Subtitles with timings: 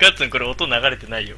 [0.00, 1.36] ガッツンこれ音流れてないよ。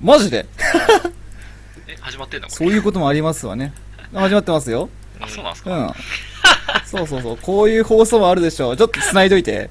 [0.00, 0.46] マジで？
[1.88, 2.48] え、始まってんの？
[2.48, 3.72] こそういうこともありますわね。
[4.12, 4.88] 始まってますよ。
[5.18, 5.24] れ。
[5.26, 5.76] あ、そうなんですか？
[5.76, 5.94] うん。
[6.86, 7.36] そうそうそう。
[7.38, 8.76] こういう放送もあるでしょう。
[8.76, 9.52] ちょっと繋いどいて。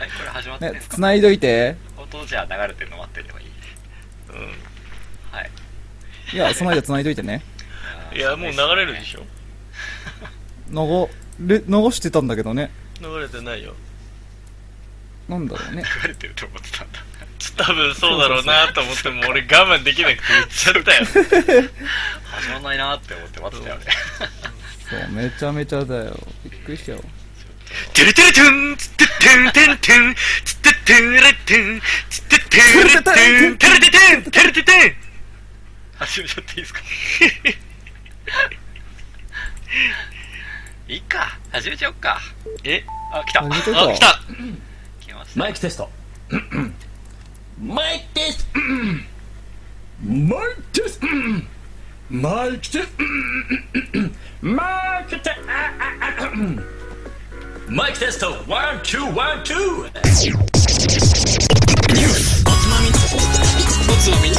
[0.00, 0.94] え、これ始まってんすか？
[0.96, 1.76] 繋いどいて。
[1.96, 3.46] 音じゃあ流れてるの待ってればいい。
[4.30, 4.32] う
[5.36, 5.50] はい。
[6.32, 7.42] いや、その間繋いどいてね。
[8.12, 8.16] ん。
[8.16, 9.20] いや、もう流れるでしょ。
[10.70, 12.70] 流れ、流してたんだけどね。
[13.00, 13.74] 流れてないよ。
[15.30, 15.84] なんだろうね。
[16.02, 17.00] 流れてると思ってたんだ。
[17.56, 21.06] 多分そうだろうなと思っても俺我慢できなくて言っちゃったよ。
[21.06, 23.84] 始まんないなって思って待ってたよね。
[24.90, 26.18] そう、めちゃめちゃだよ。
[26.44, 27.04] びっくりしたよ。
[27.94, 30.14] てるてるてんつっててんてんてん
[30.44, 34.96] つっててんれてんつっててんれてんてるててんてるててん
[35.98, 36.80] 始めちゃっていいですか
[40.88, 41.38] いいか。
[41.52, 42.20] 始めちゃおっか。
[42.64, 43.44] えあ、来た。
[43.44, 44.20] あ、来た。
[45.36, 45.88] マイクテスト。
[47.62, 48.58] マイクテスト。
[50.04, 51.06] マイクテスト。
[52.10, 52.96] マイクテスト。
[54.42, 55.32] マイクテスト。
[57.68, 58.26] マイクテスト。
[58.48, 59.56] one、two、one、two。
[59.56, 62.42] ニュース。
[62.44, 62.88] おつまみ。
[62.88, 63.22] おつまみ。
[63.88, 64.30] おつまみ。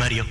[0.00, 0.24] まるよ。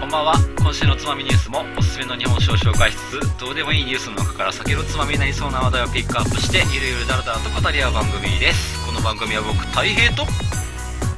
[0.00, 0.34] こんばんは。
[0.60, 8.86] 今週のつまみニュースもおすすめの日本酒を紹介しつつ、どうでもいいニュースの中から酒のつまみになりそうな話題をピックアップして、ゆるゆるだらだらと語り合う番組です。
[8.86, 10.26] この番組は僕、たい平と、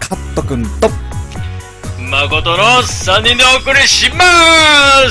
[0.00, 0.88] カットくんと、
[2.00, 5.10] 誠の3人でお送りしまー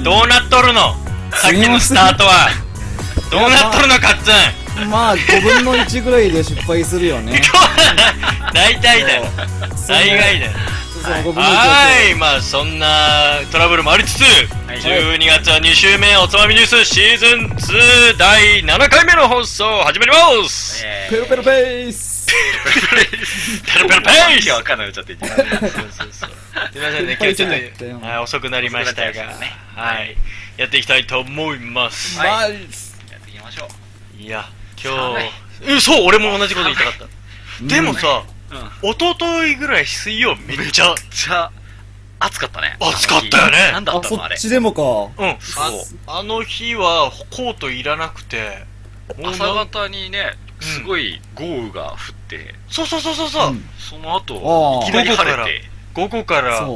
[0.00, 0.94] イどうなっとるの？
[1.32, 2.48] さっきのスタートは
[3.30, 4.59] どうなっとるのカッツン？
[4.88, 7.40] まあ、5分の1ぐらいで失敗するよね。
[8.54, 9.24] 大体だよ。
[9.88, 10.52] 大概だよ。
[11.02, 12.14] その5分の1はい。
[12.14, 20.82] まあそんなトラブルもありつつ、12月は2週目おつまみニュースシーズン2第7回目の放送始まります。
[20.84, 26.30] えペロペロペースペロペロペー、ースわかんない歌って言ってそうそうそう
[26.72, 29.22] すいませんね今日ちょっと、遅くなりましたが
[29.74, 30.16] はい
[30.56, 33.68] やっていきたいと思います、やっていきましょ
[34.18, 34.22] う。
[34.22, 34.44] いや
[34.82, 35.72] 今日。
[35.72, 36.92] うんそう俺も同じこと言いたかっ
[37.60, 37.66] た。
[37.66, 38.24] でもさ
[38.82, 38.90] うん。
[38.90, 41.52] 一昨日ぐらい水曜めっちゃじゃあ、
[42.20, 42.76] 暑かったね。
[42.80, 43.72] 暑かったよね。
[43.72, 44.42] なんだあ、ったのあれそっ。
[44.42, 44.82] ちでもか。
[44.82, 45.36] うん。
[45.40, 45.98] そう。
[46.06, 48.64] ああの日はコートいらなくて
[49.24, 53.64] 朝方にね、すごい豪雨が降って、そうそうそうそうそう、うん。
[53.78, 55.62] その後、いきなり晴れて、
[55.94, 56.66] 午後から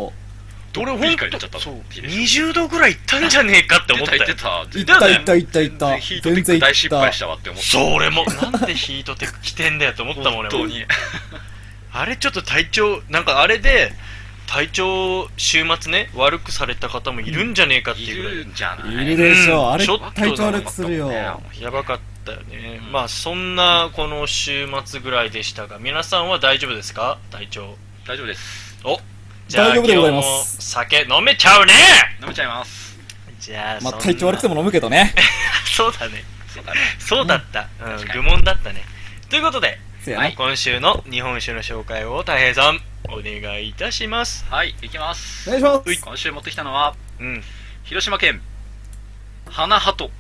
[0.75, 4.15] どっぷりほんと光出ちゃったそうの20度ぐらいいったんじゃねえかって思った。
[4.15, 5.97] いったいったいったいった。
[5.99, 6.67] ヒートテック全然いった。
[6.67, 7.69] 大失敗したわって思った。
[7.69, 10.65] そう俺もなんでヒートテック着てんだよって思ったもん俺も。
[11.97, 13.93] あれちょっと体調なんかあれで
[14.49, 19.05] 体調週末ね悪くされた方もいるんじゃねえかっていいうぐらい、るんじゃない？
[19.05, 19.73] いるでしょ。
[19.73, 21.11] あれうんちょっと、体調悪くするよ。
[21.13, 21.39] や
[21.71, 27.19] ばかったよね、うんまあそんなこの週末ぐらいでしたが皆さんは大丈夫ですか？
[27.31, 27.77] 体調
[28.07, 28.77] 大丈夫です。
[28.85, 28.99] お
[29.49, 30.57] じゃあ大丈夫でございます。
[30.71, 31.75] 酒飲めちゃうね。
[32.23, 32.99] 飲めちゃいます。
[33.41, 35.15] じゃあまあ、体調悪くても飲むけど ね。
[35.67, 36.25] そうだね。
[36.99, 38.09] そうだった、うん。
[38.09, 38.85] 愚問だったね。
[39.29, 39.79] ということで。
[40.17, 44.45] はい今週の日本酒の紹介をた平さんお願いいたします。
[44.51, 45.49] はい、いきます。
[45.49, 46.01] お願いします。
[46.03, 47.43] 今週持ってきたのは、うん。
[47.85, 48.43] 広島県、
[49.51, 50.11] 花鳩。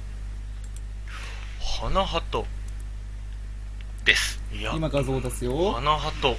[1.61, 2.47] 花鳩。
[4.05, 4.41] です。
[4.53, 4.73] いや。
[4.75, 5.73] 今画像出すよ。
[5.73, 6.37] 花鳩。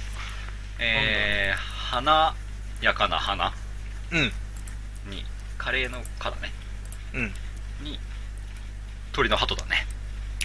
[0.80, 2.34] えー、華
[2.80, 3.52] やかな花。
[4.12, 4.32] うん。
[5.10, 5.24] に、
[5.58, 6.52] カレーの花だね。
[7.14, 7.34] うん。
[7.84, 7.98] に、
[9.12, 9.86] 鳥の鳩だね。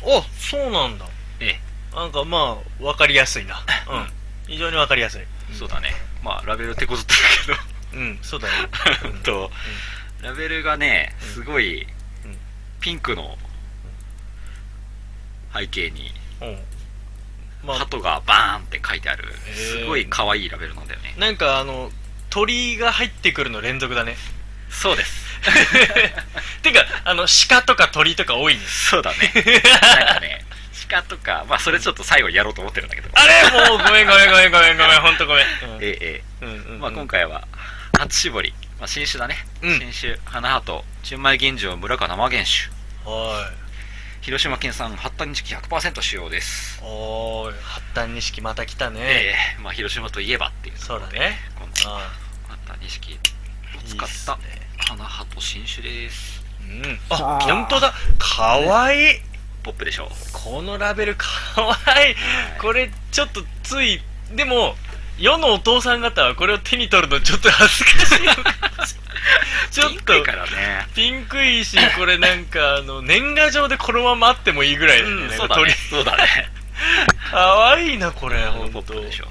[0.04, 1.06] あそうなんだ。
[1.40, 1.60] え
[1.94, 3.64] なんかまあ分かりやすいな。
[3.90, 4.12] うん。
[4.48, 5.22] 非常に分かりやすい。
[5.22, 5.94] え、そうだね。
[6.24, 7.14] まあ、ラベル手こずって
[7.48, 7.58] る
[7.94, 8.20] うん。
[8.22, 9.20] そうだねけど、うん。
[9.24, 9.52] と、
[10.22, 11.88] ラベルがね、すごい
[12.26, 12.38] うん、
[12.80, 13.38] ピンクの
[15.54, 16.64] 背景に、うん。
[17.64, 21.14] まあ鳩がバーンって書いてある、すごい可愛いラベルなんだよね。
[21.18, 21.92] なんかあの
[22.32, 24.16] 鳥が入ってくるの連続だね
[24.70, 25.22] そうです。
[26.64, 29.32] てかあの鹿とか鳥とか多いねそうだね。
[29.98, 30.46] なんかね、
[30.90, 33.10] 鹿とか、まあそれちょっと最後にやろうと思ってるんだけど。
[33.14, 33.68] あれ？
[33.68, 36.78] もうごめんごめんごめんごめんごめんほんとごめん、うんえええうんうんうんえ。
[36.80, 37.46] まあ今回は、
[38.00, 38.54] 初搾り。
[38.80, 39.46] まあ新酒だね。
[39.62, 42.70] うん新酒、花鳩、純米吟醸村か生原酒。
[43.04, 43.52] は
[44.22, 46.80] 広島県産八谷錦100%使用です。
[46.80, 47.54] いおーい。
[47.64, 49.62] 八谷錦また来たね、ええ。
[49.64, 50.78] まあ広島といえばっていう。
[50.78, 51.38] そうだね。
[51.56, 52.12] このあ
[52.48, 53.18] 八谷錦を
[53.84, 54.38] 使っった
[54.78, 56.44] 花鳩新酒です。
[56.62, 57.00] うん。
[57.10, 57.40] あ。
[57.42, 57.94] 本当だ。
[58.20, 59.22] かわいい。
[59.64, 60.08] ポップでしょ。
[60.34, 61.26] このラベルか
[61.60, 61.76] わ
[62.06, 62.16] いい。
[62.60, 64.02] これ、ちょっとつい、
[64.36, 64.76] でも、
[65.18, 68.42] 世のお父さん方はこれを手に取るのちょっと恥ずかしいのか
[68.78, 69.01] もしれない。
[69.72, 75.24] ちょっとピンクい、からねピンクいし、これなんか、あの、 年賀状でこのままあってもいいぐらいだよね。
[75.24, 76.50] うんそうだねそうだね
[77.30, 79.02] かわいいな、これ、ほんと。
[79.02, 79.26] でしょ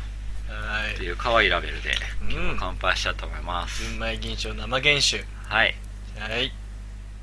[0.49, 0.95] はい。
[0.95, 5.25] っていう可愛いラベルでうん今日乾杯しちゃうと思います、純米銀賞生原酒。
[5.49, 5.75] はい
[6.19, 6.53] はい。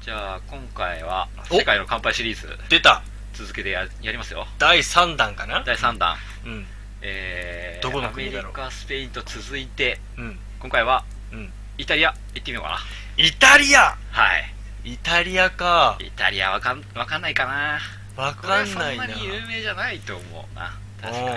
[0.02, 3.02] じゃあ今回はお世界の乾杯シリーズ出た
[3.34, 6.16] 続けてややりますよ第3弾かな第3弾
[6.46, 6.66] うん。
[7.02, 10.40] えー、どこの国だろうアメリカスペインと続いてうん。
[10.60, 11.52] 今回はうん。
[11.78, 12.80] イタリア行ってみようかな。
[13.18, 13.96] イタリア？
[14.12, 14.54] はい。
[14.84, 15.98] イタリアか。
[16.00, 17.80] イタリアわかんわかんないかな。
[18.16, 19.08] わかんなんいな。
[19.08, 20.78] なに有名じゃないと思うな。
[21.02, 21.28] 確かに。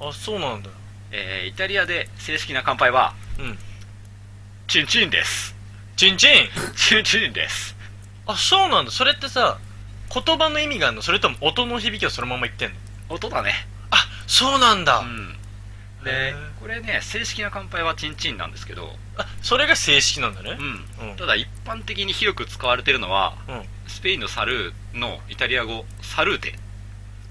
[0.00, 0.04] う。
[0.04, 0.70] んあ、そうなんだ。
[1.12, 3.58] えー、イタリアで正式な乾杯はうん。
[4.66, 5.54] チンチンです。
[5.96, 6.48] チンチン？
[6.76, 7.76] チンチンです。
[8.26, 8.90] あ、そうなんだ。
[8.90, 9.58] それってさ、
[10.12, 11.02] 言葉の意味があるの？
[11.02, 12.76] それとも音の響きをそのまま言ってんの？
[13.10, 13.54] 音だね。
[13.90, 13.96] あ、
[14.26, 14.98] そうなんだ。
[14.98, 15.37] うん
[16.08, 18.90] でこれね正式な乾杯はチンチンなんですけど。
[19.16, 20.56] あ、それが正式なんだね。
[21.00, 21.04] う。
[21.04, 21.10] ん。
[21.10, 21.16] うん。
[21.16, 23.64] ただ一般的に広く使われてるのはうん。
[23.86, 26.54] スペインのサルーのイタリア語サルーテ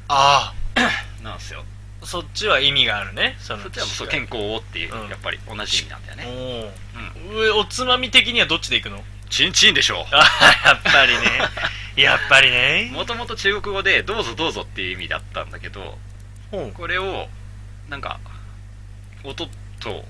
[0.08, 0.54] あ。
[1.24, 1.66] なんですよ。
[2.02, 3.36] あ、そっちは意味があるね。
[3.40, 5.10] そっちはそう健康をっていう、うん。
[5.10, 6.72] やっぱり同じ意味なんだよね。
[7.56, 9.04] おお、つまみ的にはどっちでいくの？
[9.30, 10.18] チンチンでしょあ、
[10.66, 11.22] やっぱりね。
[12.02, 12.92] やっぱりね。
[12.94, 15.98] もともと中国語でどうぞどうぞっていう意味だったんだけど
[16.52, 17.28] ほこれを
[17.90, 18.20] なんか
[19.28, 19.48] 音
[19.80, 20.06] と。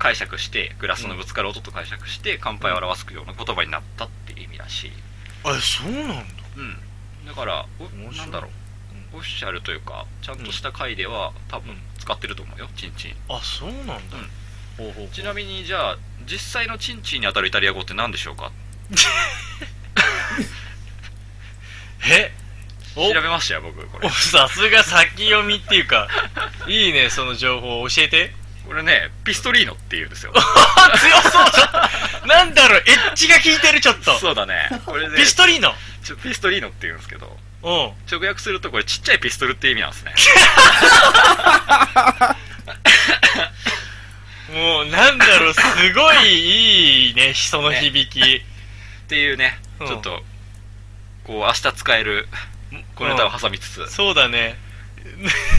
[0.00, 4.92] 解釈してグラスのぶつかる音と解釈して乾杯を表すような言葉になったっていう意味らしい。
[5.44, 6.14] あ、そうなんだ。
[6.56, 6.76] うん。
[7.24, 7.64] だから
[8.16, 8.48] なんだろ
[9.12, 11.78] う、オフィシャルというかちゃんとした回では多分うん。
[12.00, 12.68] 使ってると思うよ。
[12.74, 13.14] チンチン。
[13.28, 13.94] あ、そうなんだ。
[14.16, 14.28] うん。
[14.78, 15.08] ほうほう。
[15.10, 18.50] ちなみにじゃあ実際のチンチンに当たるイタリア語って何でしょうか？
[22.10, 22.32] え？
[22.96, 23.12] お？
[23.12, 24.08] 調べましたよ僕これ。
[24.08, 26.08] おさすが先読みっていうか、
[26.66, 27.88] いいね、その情報。
[27.88, 28.34] 教えて。
[28.68, 30.40] これねピストリーノっていうんですよ あ、
[30.98, 31.38] 強そ
[32.24, 34.18] うなんだろう、エッジが効いてる、ちょっと。
[34.18, 35.74] そうだねこれでピストリーノ？
[36.04, 37.72] ちょピストリーノって言うんですけどうん。
[38.10, 40.14] 直訳するとこれちっちゃいピストルって意味なんですね
[44.52, 45.60] もう、なんだろう、す
[45.94, 48.20] ごいいいね、その響き。
[48.20, 48.42] っ
[49.08, 50.22] ていうねうんちょっと
[51.24, 52.28] こう明日使える
[52.94, 54.58] 小ネタを挟みつつ、そうだね。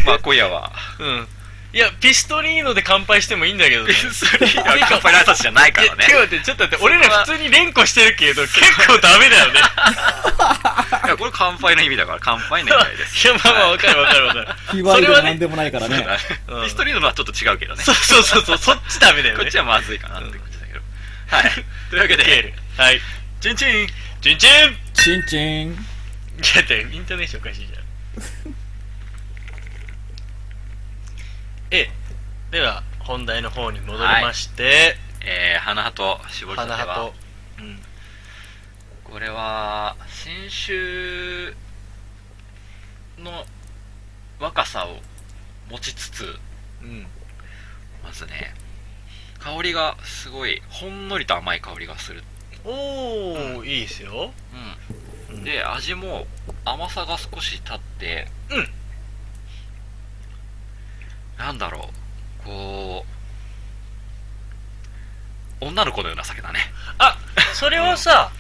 [0.06, 1.28] まあ今夜はうん。
[1.72, 3.94] いや、ピストリーノで乾杯してもいいんだけどね。
[3.94, 9.60] ピストリーノは乾杯の挨拶じゃないからねちょっと待って、俺ら普通に連呼してるけど、結構ダメだよね。
[11.06, 14.48] いやこれ乾杯の意味だから乾杯の意味です いや、まあまあ、わかるわかるわかる。
[14.72, 16.08] 卑猥でもなんでもないからね。
[16.48, 19.44] うんピストリーノのはちょっと違うけどねそうそうそうそう、そっちダメだよね。
[19.44, 20.82] こっちはまずいかなって感じだけど、
[21.28, 21.52] はい
[21.92, 22.54] というわけケールで。
[22.78, 23.02] はい。
[23.42, 23.88] チンチン
[24.22, 25.72] チンチンチンチン。
[25.72, 25.76] い
[26.56, 27.79] や、イントネーションおかしいじゃん。
[31.72, 31.90] ええ、
[32.50, 37.14] では、本題の方に戻りまして、えー、花と絞りたては花と、
[37.60, 37.80] うん。
[39.04, 41.54] これは先週
[43.20, 43.46] の
[44.40, 44.98] 若さを
[45.70, 46.24] 持ちつつ
[46.82, 47.06] うん。
[48.04, 48.56] まずね
[49.40, 52.24] 香りがすごいほんのりと甘い香りがする、
[52.66, 54.32] おー、いいですよ。
[55.30, 56.26] うん、で味も
[56.66, 58.68] 甘さが少し立ってうん
[61.40, 61.90] なんだろ
[62.44, 62.46] う。
[62.46, 63.06] こ
[65.62, 66.60] う女の子のような酒だね。
[67.00, 67.18] あ、
[67.54, 68.32] それはさ、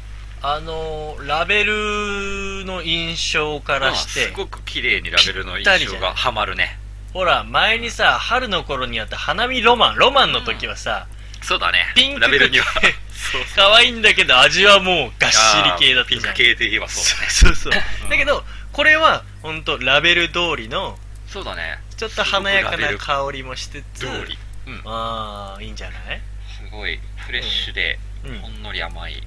[0.42, 4.28] あのー、ラベルの印象からしてうん。
[4.28, 6.78] す、ごく綺麗にラベルの印象がはまるね。
[7.14, 11.08] ほら、前にさ、春の頃にあった花見ロマン、ロマンの時はさ、
[11.42, 11.92] そうだね。
[11.96, 12.66] ピンクラベルには。
[12.82, 12.96] 系。
[13.32, 16.22] そう可愛いんだけど味はもうがっしり系だったじゃん。
[16.22, 17.30] ピンク系で言えばそうだね。
[17.30, 17.74] そうそう。
[18.04, 18.08] う。
[18.08, 18.10] ん。
[18.10, 24.82] だけど、これは、ほんと、ラベル通りの、そうだねちょっと華やかな香りもしつつ、うん。
[24.86, 26.22] ああ、いいんじゃない？
[26.48, 28.40] すごいフレッシュでうん。
[28.40, 29.22] ほんのり甘い、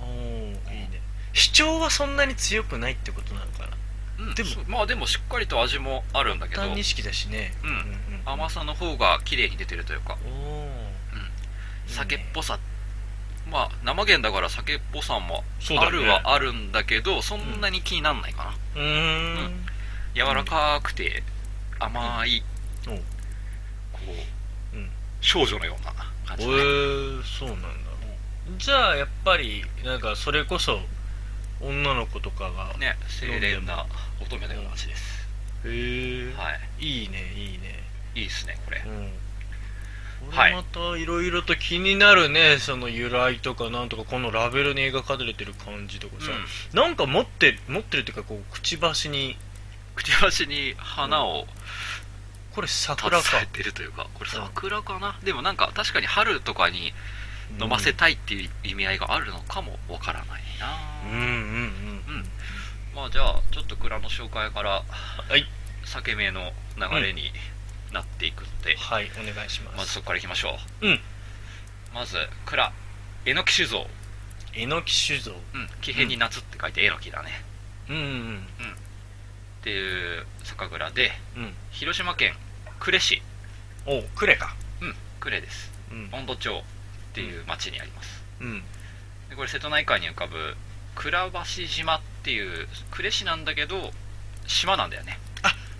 [0.00, 0.54] おーいい
[0.88, 1.00] ね。
[1.32, 4.24] 主張はそんなに強くないってことなのかな？
[4.26, 4.50] うんでも。
[4.68, 6.62] まあでもしっかりと味もあるんだけど。
[6.62, 7.52] 単認識だしね。
[7.64, 7.70] うん。
[7.70, 10.16] うんうん甘さの方が綺麗に出てるというか。
[10.24, 10.32] おー。
[10.32, 11.30] いいね。
[11.88, 12.60] 酒っぽさ。
[13.50, 15.42] まあ生源だから酒っぽさも
[15.78, 19.66] あるはあるんだけどそんなに気になんないかな、うーん。
[20.14, 21.22] 柔らかくて
[21.78, 22.42] 甘い、
[22.88, 22.96] うん。
[22.96, 23.02] こ
[24.72, 24.90] う、うん。
[25.20, 25.92] 少女のような
[26.24, 27.68] 感えじだね、ー、そうなんだ。
[28.58, 30.80] じゃあ、やっぱり、なんか、それこそ、
[31.60, 33.86] 女の子とかが、ね清廉な
[34.20, 35.26] 乙女のような味です、
[35.64, 36.84] へえ、はい。
[36.84, 37.82] いいね、いいね。
[38.14, 38.82] いいですねこれ。
[38.86, 39.10] うん。
[40.30, 46.30] これまたいろいろと気になるねその由来とかなんとかこのラベルに描かれてる感じとかさ、
[46.72, 49.36] なんか持って持ってるっていうかこうくちばしに
[49.96, 51.46] くちばしに花を
[52.54, 53.24] これ桜か。
[53.24, 56.92] 携えてるというかこれ桜かな、でもなんか確かに春とかに
[57.60, 60.76] 飲ませたいっていう意味合いがあるのかもわからないな。
[61.10, 62.24] うんうんうんうん。
[62.94, 64.84] まあじゃあちょっと蔵の紹介から
[65.28, 65.46] はい。
[65.84, 67.30] 酒名の流れに
[67.92, 69.76] なっていくので、はいお願いします。
[69.76, 70.86] まずそこからいきましょう。
[70.88, 71.00] うん。
[71.94, 72.72] まず蔵
[73.24, 73.86] えのき酒造。
[74.52, 75.30] えのき酒造。
[75.30, 75.68] うん。
[75.80, 77.44] 木偏に夏って書いてえのきだね、
[77.88, 77.96] うん。
[77.96, 78.46] うん
[79.66, 81.52] っていう酒蔵でうん。
[81.72, 82.34] 広島県
[82.78, 83.20] 呉市。
[83.84, 84.54] おクレか。
[84.80, 85.72] うん呉です。
[85.90, 86.08] うん。
[86.12, 86.62] 温度町っ
[87.12, 88.22] ていう町にあります。
[88.40, 88.62] うん。
[89.28, 90.54] でこれ瀬戸内海に浮かぶ
[90.94, 93.90] 倉橋島っていう呉市なんだけど
[94.46, 95.18] 島なんだよね。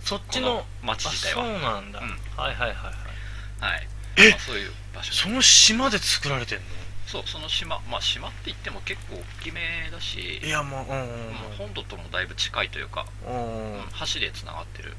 [0.02, 1.44] そっちの町自体は。
[1.44, 2.08] あそうなんだ、うん。
[2.36, 3.72] はいはいはいはい。
[3.72, 3.88] はい。
[4.16, 4.30] え？
[4.30, 6.64] まあ、そういう場所その島で作られてんの？
[7.06, 9.60] そうその島まあ島って言っても結構大きめ
[9.92, 11.34] だしいやもううんうんうん。
[11.56, 13.82] 本土ともだいぶ近いというか、うんうんうん。
[14.12, 14.94] 橋でつながってる。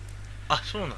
[0.49, 0.97] あそうなんだ。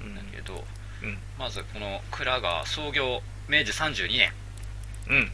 [0.00, 0.06] うん。
[0.06, 0.14] うん。
[0.16, 0.64] だけど、
[1.02, 1.18] うん。
[1.38, 4.32] まずこの蔵が創業明治32年。
[5.08, 5.30] うん。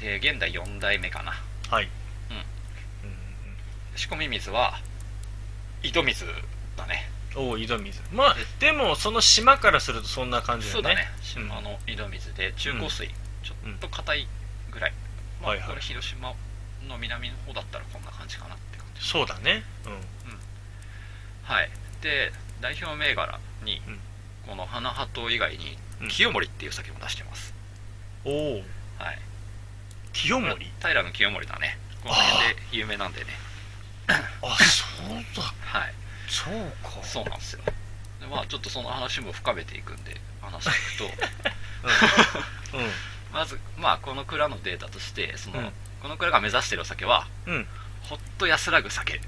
[0.00, 1.32] で現代4代目かな。
[1.70, 1.88] はい。
[3.98, 4.78] 仕込み水は
[5.82, 6.24] 井戸水
[6.76, 7.10] だね。
[7.10, 8.00] うんおお井戸水。
[8.12, 10.82] まあでもその島からするとそんな感じだよね。
[10.82, 11.08] そうだね。
[11.16, 11.22] うん。
[11.24, 13.08] 島の井戸水で中硬水、
[13.42, 14.28] ちょっと硬い
[14.70, 14.92] ぐらい、
[15.40, 15.68] まあはいはい。
[15.68, 16.34] これ広島
[16.88, 19.06] の南の方だったらこんな感じかなって感じ。
[19.06, 19.62] そうだね。
[21.42, 21.70] はい。
[22.02, 23.98] で代表銘柄に、うん。
[24.46, 26.08] この花鳩以外にうん。
[26.08, 27.52] 清盛っていう酒も出してます、
[28.24, 28.52] うんおお
[28.98, 29.18] はい。
[30.12, 30.72] 清盛？
[30.80, 31.78] 平の清盛だね。
[32.02, 33.26] この辺で有名なんでね。
[34.08, 35.42] あそうだ。
[35.64, 35.94] はい。
[36.28, 37.02] そうか。
[37.02, 37.62] そうなんですよ。
[38.20, 41.16] でまあちょっとその話も深めていくんで話していく
[42.72, 42.78] と。
[42.78, 42.90] うん
[43.32, 45.72] まずまあこの蔵のデータとしてその、うん。
[46.02, 47.54] この蔵が目指してるお酒はうん。
[47.54, 47.66] うん
[48.08, 49.20] ほっと安らぐ酒。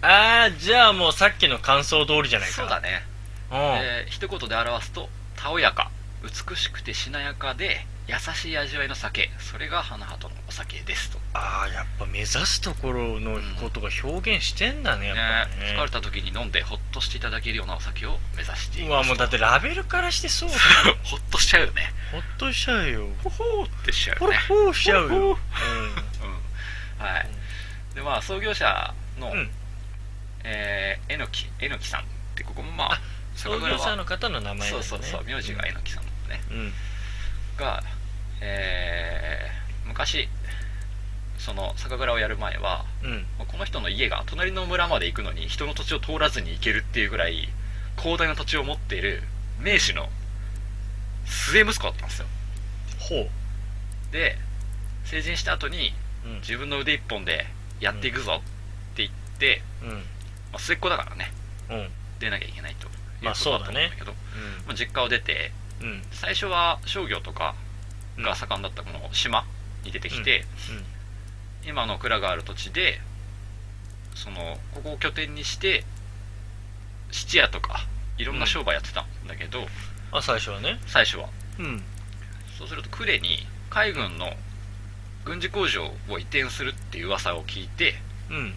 [0.00, 2.54] ああじゃあもうさっきの感想通りじゃないか。
[2.54, 3.02] そうだね。
[3.50, 3.58] うん。
[3.58, 5.90] えー一言で表すとたおやか
[6.22, 9.30] 美しくてしなやかで優しい味わいの酒。
[9.38, 11.18] それが花鳩のお酒ですと。
[11.32, 15.78] ああやっぱ目指すところのことが表現してんだねやっぱりね。
[15.78, 18.80] 疲れた時に飲んでほっとしていただけるようなお酒を目指して。
[18.80, 20.60] いうますわもうだってラベルからしてそうだよ。
[21.04, 21.94] ほっとしちゃうよね。
[22.12, 23.08] ほっとしちゃうよ。
[23.22, 24.36] ほほーってしちゃうよね。
[24.48, 25.08] ほーしちゃうよ。
[25.08, 27.04] うん。
[27.04, 27.28] はい。
[27.94, 29.50] でまあ創業者の、うん。
[30.44, 33.00] えーえのきえのきさんってここもまああ
[33.34, 34.70] 創業者の方の名前ね。
[34.70, 35.24] そうそうそう。
[35.24, 36.74] 名字がえのきさんね、うん
[37.56, 37.82] が、
[38.40, 40.28] えー昔
[41.38, 43.26] その酒蔵をやる前はうん。
[43.46, 47.48] この人の家が隣の村まで行くのに人の土地を通らずに行けるっていうぐらい
[47.98, 49.22] 広大な土地を持っている
[49.60, 50.08] 名士の
[51.26, 52.26] 末息子だったんですよ。
[52.98, 53.28] ほ
[54.10, 54.36] で
[55.04, 55.92] 成人した後に
[56.24, 56.34] ううん。
[56.40, 57.46] 自分の腕一本で
[57.80, 59.88] やっていくぞって言って、うん。
[59.90, 59.96] ま
[60.54, 61.30] あ、末っ子だからね。
[61.70, 61.88] うん。
[62.18, 62.90] 出なきゃいけないという
[63.22, 64.12] まあことだと思うんだけど、
[64.66, 65.88] まあ、実家を出てうん。
[65.88, 67.54] うん最初は商業とか
[68.18, 69.44] が盛んだったこの島
[69.84, 70.44] に出てきて、
[71.66, 73.00] 今の蔵がある土地で
[74.14, 75.84] そのここを拠点にして
[77.10, 79.66] 質屋とかいろんな商売やってたんだけど、
[80.12, 80.78] あ最初はね。
[80.86, 81.28] 最初は。
[81.58, 81.82] うん。
[82.58, 84.32] そうすると呉に海軍の
[85.24, 87.94] 軍事工場を移転するっていう噂を聞いて
[88.30, 88.54] うん。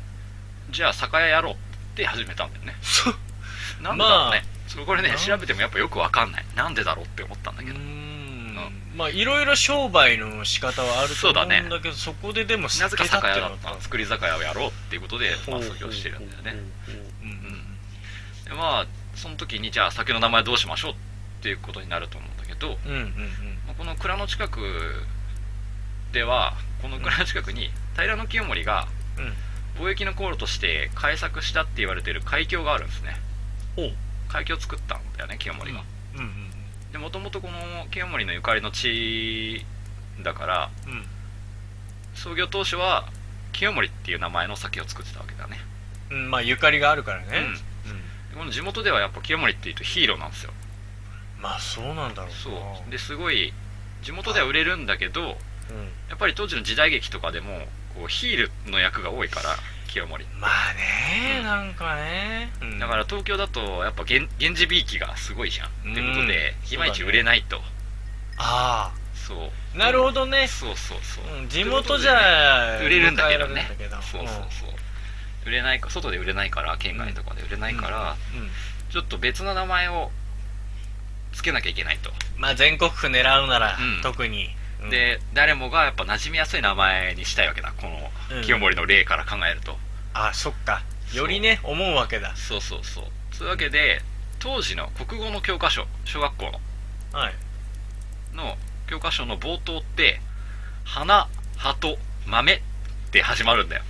[0.71, 1.57] じゃあ酒屋やろうっ
[1.95, 2.75] て始めたんだよね。
[3.81, 6.45] なんでだろうね、まあそれこれね調べてもやっぱよくわかんない。
[6.55, 7.79] なんでだろうって思ったんだけど、
[8.95, 16.55] まあいろいろ商売の仕方はあるとそうだね思うんだけどそこででもなぜか酒屋だのったの作り酒屋をやろうっていうことで、まあ、創業してるんだよね。
[17.21, 17.37] うん
[18.45, 20.95] でまあその時にじゃあ酒の名前どうしましょうっ
[21.41, 23.07] ていうことになると思うんだけど、うんうんうん。
[23.65, 24.59] まあこの蔵の近く
[26.11, 29.33] ではこの蔵の近くに平清盛がうん。
[29.77, 33.15] 貿易の航路として開削したって言われてる海峡があるんですね。
[33.77, 33.91] お
[34.37, 35.83] う海峡を作ったんだよね清盛が、
[36.15, 36.19] うん。
[36.21, 36.47] うん
[36.91, 39.65] でもともとこの清盛のゆかりの地
[40.23, 41.03] だからうん。
[42.15, 43.09] 創業当初は
[43.51, 45.57] 清盛っていう名前の酒を作ってたわけだね。
[46.11, 47.25] うんうんまあゆかりがあるからね。
[47.85, 48.31] うん。
[48.31, 50.53] でこの地元ではやっぱ清盛っていうとヒーローなんですよ。
[51.41, 52.35] まあそうなんだろうな。
[52.35, 52.91] そう。
[52.91, 53.53] ですごい
[54.01, 55.27] 地元では売れるんだけどうん。
[56.09, 57.59] やっぱり当時の時代劇とかでも
[57.95, 59.57] こうヒールの役が多いから
[59.97, 60.25] 清盛。
[60.39, 62.51] まあねなんかね。
[62.61, 62.79] うん。
[62.79, 65.67] だから東京だとやっぱ源源氏びいきがすごいじゃん。
[65.67, 67.61] っていうことでうんいまいち売れないと。
[68.37, 69.37] あそう。
[69.75, 70.47] あなるほどね。
[70.47, 71.41] そうそうそう。
[71.41, 73.67] うん地元じゃ売れるんだけどね。
[74.11, 74.69] そうそうそう。
[75.47, 78.49] 売れないか外で売れないから県外とかで売れないから、うん。
[78.91, 80.11] ちょっと別の名前を
[81.33, 84.01] つけなきゃいけないと、まあ全国区狙うなら、うん。
[84.03, 84.49] 特に。
[84.79, 88.43] うん、で誰もがやっぱ馴染みやすい名前にしたいわけだこのうん。
[88.43, 89.77] 清盛の例から考えると、
[90.25, 90.81] あ、そっか。
[91.13, 92.35] よりね、思うわけだ。
[92.35, 94.01] そうそうそうそういうわけで
[94.39, 97.33] 当時の国語の教科書小学校のはい。
[98.35, 98.55] の
[98.87, 100.19] 教科書の冒頭って
[100.83, 102.61] 花鳩豆っ
[103.11, 103.83] て始まるんだよ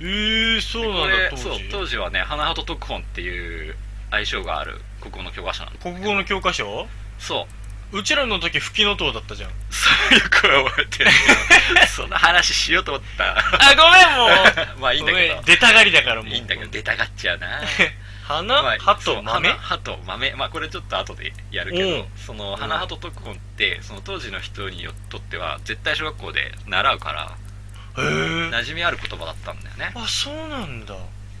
[0.00, 1.42] えー、そうなんだ、当時。
[1.42, 3.76] そう当時はね花鳩特本っていう
[4.10, 6.86] 愛称がある国語の教科書なんだ国語の教科書？
[7.18, 7.55] そう
[7.92, 9.50] うちらの時、吹きの塔だったじゃん。
[9.70, 11.04] そういう声覚えて。
[11.04, 11.10] る
[11.94, 13.38] その話しようと思った。
[13.38, 14.80] あ、ごめん、もう。
[14.82, 15.42] まあいいんだけど。
[15.42, 16.32] 出たがりだからもう。
[16.32, 17.60] いいんだけど出たがっちゃうな。
[18.24, 20.30] 花、まあ葉そうと豆と豆。
[20.32, 22.08] まあこれちょっと後でやるけどうん。
[22.16, 27.36] その花葉と特本ってその当時の人にとっては絶対小学校で習うから。
[27.96, 29.92] 馴染みある言葉だったんだよね。
[29.94, 30.94] あ、そうなんだ。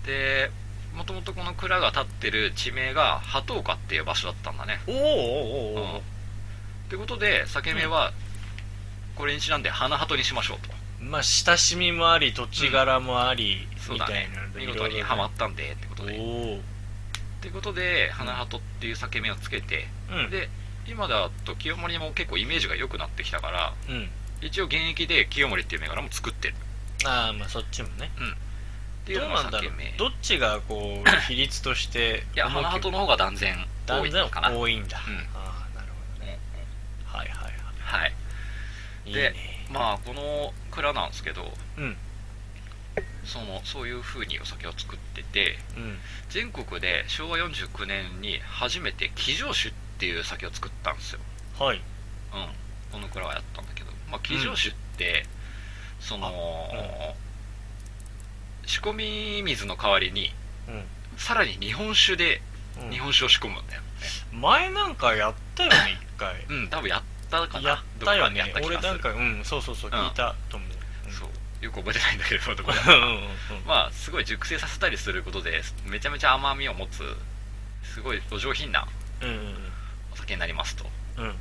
[0.06, 0.50] で
[0.94, 4.80] もともとこの蔵が建ってる地名が鳩岡っていう場所だったんだね。
[4.86, 6.15] おーおーおーおー
[6.86, 8.12] ってことで酒名は
[9.16, 16.60] これにちなんで花鳩にしましょうとまあ、親しみもあり、土地柄もあり、みたいなので見事にはまったんでってことでおおっ
[17.42, 20.30] てことで花鳩っていう酒名をつけてうん。
[20.30, 20.48] で
[20.88, 24.08] 今だと清盛も結構イメージが良くなってきたからうん。
[24.40, 26.54] 一応現役で清盛っていう銘柄も作ってる
[27.04, 28.10] ああ、まあそっちもね。
[29.02, 29.92] っていうのがどうなんだろ酒名う。
[29.98, 35.00] どっちがこう、 比率として、いや花鳩の方が断然多いかな多いんだ。
[35.06, 35.26] うん。
[37.16, 38.12] はいはいははい
[39.06, 39.08] い。
[39.08, 39.36] いいでね。
[39.72, 41.42] まあこの蔵なんですけど
[41.78, 41.96] うん。
[43.24, 45.98] そのそういう風にお酒を作っててうん。
[46.28, 51.20] 全国で昭和49年に初めて騎乗酒っていう酒を作ったんですよ
[51.58, 51.78] はい。
[51.78, 51.82] うん
[52.92, 55.26] この蔵はやったんだけどまあ騎乗酒って、
[56.00, 56.30] その、
[58.64, 60.32] 仕込み水の代わりに
[60.68, 60.84] うん。
[61.18, 62.40] さらに日本酒で
[62.82, 62.90] うん。
[62.90, 63.86] 日本酒を仕込むんだよね。
[64.32, 66.34] 前なんかやったよね、一回。
[66.48, 67.68] うん、多分やったかな。
[67.70, 68.52] やったよね。
[68.62, 69.98] 俺なんかうんそうそうそううん。
[69.98, 71.28] 聞いたと思う、そう。
[71.64, 73.28] よく覚えてないんだけどどこでうんうんうん
[73.66, 77.02] まあすごい熟成させたりすることでめちゃめちゃ甘みを持つ
[77.82, 78.86] すごいお上品な
[79.22, 79.54] うんうん
[80.12, 80.84] お酒になりますと。
[80.84, 81.24] っうん。
[81.24, 81.34] うん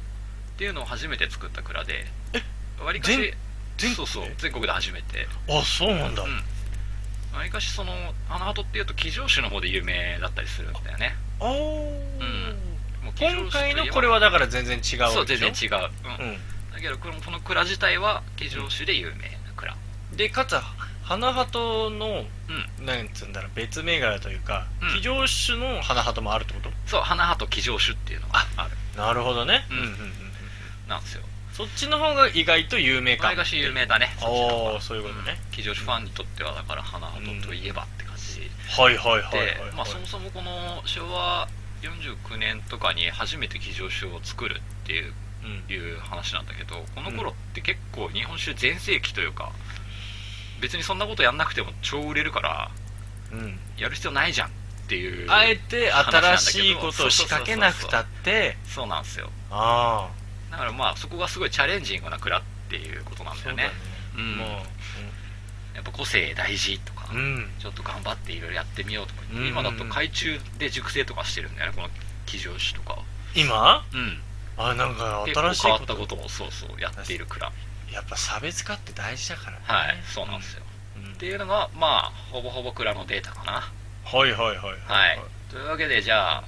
[0.57, 2.05] ていうのを初めて作った蔵で
[2.79, 3.33] わりか全し
[3.77, 5.27] 全そうそう全国で初めて。
[5.49, 6.43] あそうなんだ、うん
[7.37, 7.93] わりかしその
[8.27, 11.15] 花鳩っていうと騎乗酒の方で有名だったりするんだよね。
[11.39, 11.51] おー。
[13.03, 13.41] もう騎乗酒といえば。
[13.41, 15.51] 今回のこれはだから全然違うわそうけでしょ？
[15.51, 16.27] 全然違う、うん。
[16.27, 16.37] うん。
[16.73, 19.75] だけどこのこの蔵自体は騎乗酒で有名な蔵。
[20.15, 20.55] でかつ
[21.03, 22.25] 花鳩の
[22.79, 22.85] うん。
[22.85, 24.89] なんつうんだろう別銘柄というかうん。
[24.95, 26.69] 騎乗種の花鳩もあるってこと？
[26.87, 28.71] そう花鳩騎乗酒っていうのがある。
[28.97, 29.65] なるほどね。
[29.69, 29.99] うんうんうんうん。
[30.87, 31.23] なんですよ
[31.55, 33.27] そっちの方が意外と有名か。
[33.27, 34.09] 前がし有名だね。
[34.19, 34.71] そっちの方が。
[34.73, 38.41] おおそういうことね、騎乗酒ファンにとってはだから花鳩といえばって感じ
[38.81, 41.47] はいはいはいはい、ではい、まあそもそもこの昭和
[41.81, 45.13] 49年とかに初めて騎乗酒を作るっていう
[45.45, 45.73] うん。
[45.73, 49.51] いう話なんだけどこの頃って結構日本酒全盛期というか
[50.59, 52.71] 別にそんなことやんなくても超売れるから
[53.31, 53.59] うん。
[53.77, 54.51] やる必要ないじゃんっ
[54.87, 58.57] ていうあえて新しいことを仕掛けなくたって。
[58.65, 59.29] そうなんですよ。
[59.51, 60.09] あ
[60.55, 63.71] だからまあそこがすごいチャレンジングな蔵っていうことなんだよね。
[64.15, 64.29] うだね。
[64.29, 64.37] うん。
[64.37, 64.45] も
[65.75, 67.51] やっぱ個性大事とか、ううん。
[67.59, 69.47] ちょっと頑張っていろいろやってみようとか、うん。
[69.47, 71.89] 今だと海中で熟成とかしてるんだよねこの
[72.25, 72.97] 騎乗酒とか。
[73.35, 73.83] 今？
[73.93, 74.21] うん。
[74.57, 75.67] あなんか新しいこと。
[75.67, 77.51] 変わったことをそうそうやっている蔵。
[77.91, 79.63] やっぱ差別化って大事だからね。
[79.67, 80.63] はいそうなんですよ、
[80.97, 81.11] うん。
[81.11, 83.69] っていうのがまあほぼほぼ蔵のデータかな。
[84.05, 84.57] はいはいはい。
[84.57, 85.19] はい。
[85.51, 86.43] というわけでじゃあ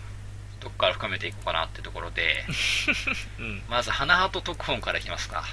[0.59, 2.43] どっから深めていこうかなってところで
[3.39, 3.63] うん。
[3.69, 5.43] まず花鳩特本からいきますか。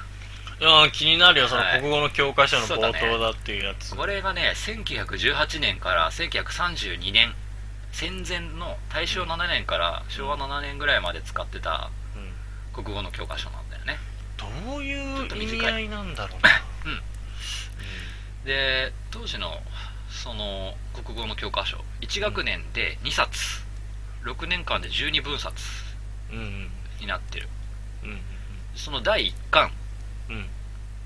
[0.87, 1.81] い気になるよそのはい。
[1.81, 3.95] 国語の教科書の冒頭だっていうやつ。
[3.95, 7.35] これがね1918年から1932年
[7.93, 12.83] 戦前の大正7年から昭和7年ぐらいまで使ってたうん。
[12.85, 13.99] 国語の教科書なんだよね。
[14.37, 16.51] どういうと短い意味合いなんだろうな。
[16.87, 17.03] うん。
[18.45, 19.61] で当時の
[20.09, 21.85] その国語の教科書。
[22.01, 23.64] 1学年で2冊
[24.25, 25.55] 6年間で12分冊
[27.01, 27.49] になってる。
[28.03, 28.21] うんうん
[28.75, 29.71] その第1巻。
[30.29, 30.37] うん。
[30.37, 30.49] うん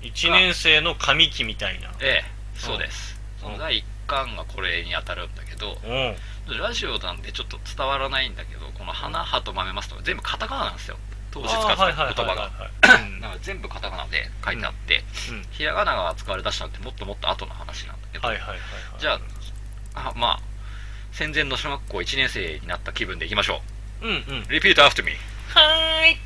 [0.01, 1.91] 1年生の紙機みたいな。
[1.99, 3.19] ええそうです。
[3.43, 3.47] うん。
[3.47, 6.57] その第1巻がこれに当たるんだけどうん。
[6.57, 10.97] ラジオなんでちょっと伝わらないんだけどこの「花葉と豆ます」とか全部カタカナなんですよ。
[11.31, 12.51] 当時使ってた言葉が。
[13.41, 15.47] 全部カタカナで書いてあって、うん。
[15.51, 18.63] ひらがなが使われ出したのってもっともっと後の話なんだけど、はいはいはいは
[18.97, 18.99] い。
[18.99, 19.19] じゃ
[19.93, 20.39] ああまあ
[21.19, 23.59] 戦前の小学校1年生になった気分でいきましょ
[24.01, 24.07] う。
[24.07, 24.15] んうん。
[24.15, 25.11] う Repeat after me
[25.49, 26.17] はーい。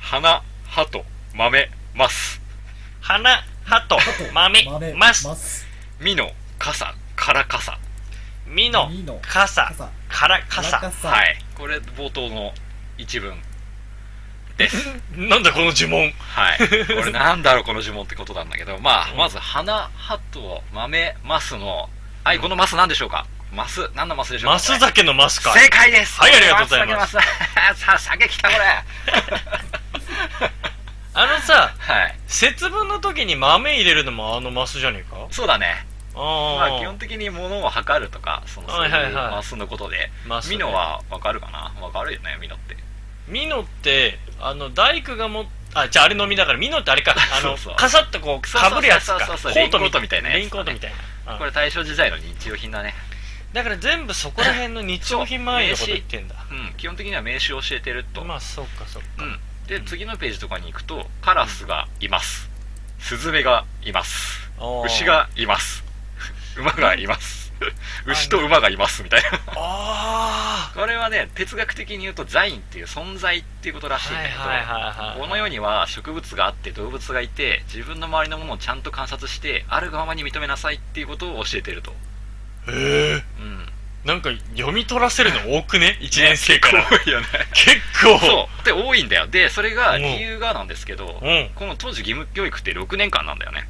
[0.00, 1.04] 花葉と
[1.36, 2.40] 豆ます。
[3.00, 3.96] 花葉と
[4.34, 5.28] 豆豆ます。
[5.28, 5.68] ます。
[6.00, 7.78] みの傘から傘。
[8.44, 9.88] みのみの傘傘。
[10.08, 10.78] から傘。
[10.78, 11.38] はい。
[11.56, 12.52] これ冒頭の
[12.96, 13.34] 一文
[14.56, 14.88] です。
[15.14, 16.12] なんだこの呪文。
[16.18, 16.58] はい。
[16.58, 21.88] これなんだろう この呪文ってことなんだけど、まあ、まず、花、ハト、豆、マスの、
[22.24, 23.24] はい、このマス何でしょうか？
[23.52, 24.52] マス、何のマスでしょうか？
[24.54, 25.52] マス酒のマスか。
[25.54, 26.20] 正解です。
[26.20, 27.16] はいありがとうございます。
[27.16, 27.26] マス酒
[27.84, 28.64] さあ、酒来たこれ。
[31.14, 32.14] あのさ、はい。
[32.26, 35.26] 節分の時に豆入れるのもあのマスじゃねえか？
[35.30, 35.86] そうだね。
[36.14, 36.24] あま
[36.64, 40.10] あ、あ基本的に物を測るとか、その、そうはいマスのことで、
[40.48, 41.72] ミノはわかるかな？
[41.80, 42.76] わかるよね、ミノって。
[43.28, 47.58] ミノって、あの、大工がも、あ、じゃああれ飲みだから、ミノってあれか、 あの、そう。
[47.58, 49.18] そうカサッとこう、かぶるやつか。
[49.20, 50.96] そうそうそうコートみたいなンコートみたいな。
[50.96, 52.94] うんこれ大正時代の日用品だね。
[53.52, 56.34] だから全部そこら辺の日用品周りのこと言ってんだ。
[56.50, 58.24] うん、基本的には名詞を教えてると。
[58.24, 59.08] まあ、そうか、そうか。
[59.24, 59.38] うん。
[59.66, 62.50] で、次のページとかに行くと、カラスがいます。
[62.98, 64.50] スズメがいます。
[64.58, 65.04] おー牛。
[65.04, 65.84] がいます。
[66.58, 67.48] 馬がいます。
[68.06, 69.40] 牛と馬がいます、みたいな。
[69.56, 73.98] あ これはね、哲学的に言うと、ザインっていう存在っていうことらあ。
[73.98, 75.20] しいんだけど、はいはいはいはい。
[75.20, 81.94] この世には植物があって動物がいて自分の周りのものをちゃんと観察してあるがままに認めなさいっていうことを教えてると、
[82.70, 83.22] へえ。
[83.40, 83.68] うん、
[84.04, 86.86] なんか読み取らせるの多くね ?1 年生から。
[86.86, 88.18] 結構多いよね結構。
[88.18, 91.50] そうで多いんだよでそれが理由がなんですけど、うん。
[91.54, 93.68] この当時義務教育って6年間なんだよね、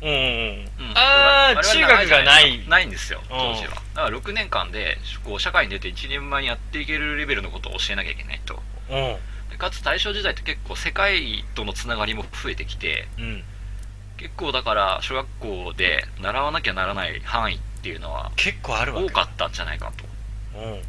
[0.00, 2.64] うんうんああ、中学がない。
[2.68, 9.16] ないんですようん当時はだから6年間でこう社会に出て一人前にやっていけるレベルのことを教えなきゃいけないとうん。
[9.50, 13.42] でかつ大正時代って結構世界とのつながりも増えてきてうん。
[14.18, 19.06] 結構だから小学校で習わなきゃならない範囲っていうのは結構あるわけ。
[19.06, 20.04] 多かったんじゃないかと、
[20.58, 20.72] うん。
[20.72, 20.82] うん、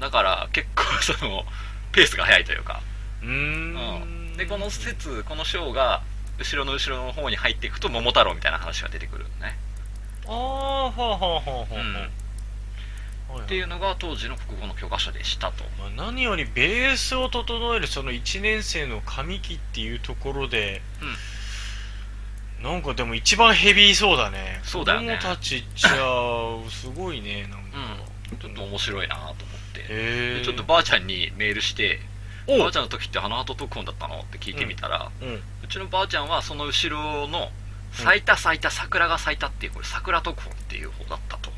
[0.00, 1.44] だから結構その
[1.92, 2.82] ペースが速いというか、
[3.22, 3.74] うん。
[3.74, 4.36] ん。
[4.36, 6.02] でこの説この章が
[6.38, 9.58] 後ろの後ろの方に入っていくと桃太郎みたいな話が出てくるのね。
[10.26, 11.66] ああ、はあはあはあは
[12.04, 12.22] あ。
[13.38, 15.64] うっていうのが当時の国語の教科書でしたと。
[15.78, 20.82] まあ何よりベースを整えるその1年生の上期っていうところで、
[22.62, 24.60] なんかでも一番ヘビーそうだね。
[24.62, 25.16] そうだよね。
[25.16, 27.78] 子供たちじゃあすごいね なんか、
[28.30, 28.38] うん。
[28.38, 29.36] ちょっと面白いなと思っ
[29.74, 29.80] て。
[29.80, 32.00] へえでちょっとばあちゃんにメールして
[32.46, 37.50] 「おばあちゃんの時って花鳩特訓だったの?」って聞いてみたら、うんうちのばあちゃんはその後ろの
[37.92, 41.52] 咲いた咲いた桜が咲いたっていうこれ桜特訓っていう方だったと。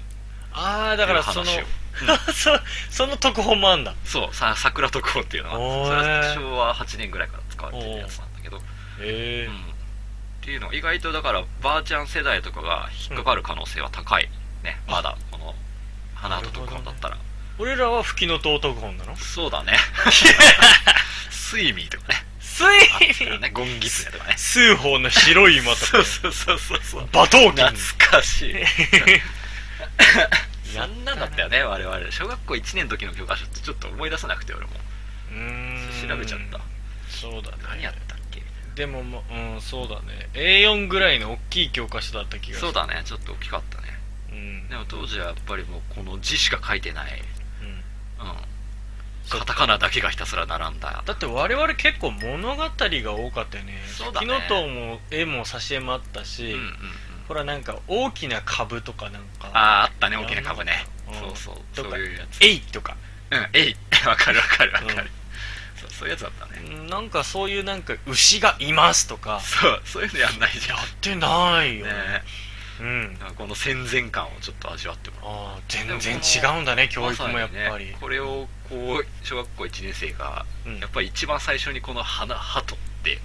[0.53, 1.47] ああだからその
[2.33, 3.95] そその特報もあんだ。
[4.05, 8.61] そうさ桜特訓っていうのはそれは昭和8年ぐらいから使われてるやつなんだけど、へ
[9.01, 9.74] えうん、
[10.45, 14.29] っていうのが意外とだからばあちゃん世代とかが引っかかる可能性は高い
[14.63, 15.55] ね、まだこの
[16.15, 17.17] 花と特訓だったら、
[17.59, 19.17] 俺らは吹きの塔特本なの？
[19.17, 19.79] そうだね。
[21.31, 22.25] スイミーとかね。
[22.41, 23.51] スイたよね。
[23.51, 24.35] ゴンギツネとかね。
[24.37, 27.09] 数歩の白い馬とかそうそうそうそうそう。
[27.13, 28.55] 馬頭懐琴かしい。
[30.75, 31.63] そんなんだったよね。
[31.63, 34.73] 我々小学校1年の時の教科書ってちょっと思い出さなくて俺も。
[35.31, 36.09] うーん。
[36.09, 36.61] 調べちゃった。
[37.09, 37.57] そうだね。
[37.69, 38.13] 何やった？
[38.75, 40.29] でももううんそうだね。
[40.35, 42.67] A4 ぐらいの大きい教科書だった気がする。
[42.67, 43.03] そうだね。
[43.05, 43.89] ちょっと大きかったね。
[44.33, 44.69] うん。
[44.69, 47.23] でも当時はやっぱりもうこの字しか書いてない。
[48.21, 48.27] うん。
[48.27, 48.37] うん。
[49.29, 51.03] カタカナだけがひたすら並んだ。
[51.07, 52.69] だって我々結構物語が
[53.15, 53.75] 多かったよね。
[53.87, 54.27] そうだね。
[54.27, 56.73] 昨日とも絵も挿絵もあったし、うんうんうん。
[57.29, 59.51] ほらなんか大きな株とかなんか。
[59.53, 60.17] あああったね。
[60.17, 60.73] 大きな株ね。
[61.09, 61.21] うん。
[61.21, 61.55] そうそう。
[61.77, 61.91] とか。
[61.91, 62.43] そういうやつ。
[62.43, 62.97] えいとか。
[63.31, 65.24] うんえい わかるわかるわかる、うん
[65.88, 66.62] そうそういうやつだったね。
[66.81, 69.40] うんなんかそういうなんか牛がいますとか。
[69.40, 70.79] そうそういうのやんないじゃん。
[70.79, 71.87] やってないよ。
[71.87, 71.92] ね。
[71.92, 72.23] ね
[72.81, 73.18] うん。
[73.37, 75.31] この戦前感をちょっと味わってもらう。
[75.31, 80.79] ああ全然違うんだね教育もやっぱり、ねこれをこう小学校1年生がうん。
[80.79, 83.20] やっぱり一番最初にこの花鳩って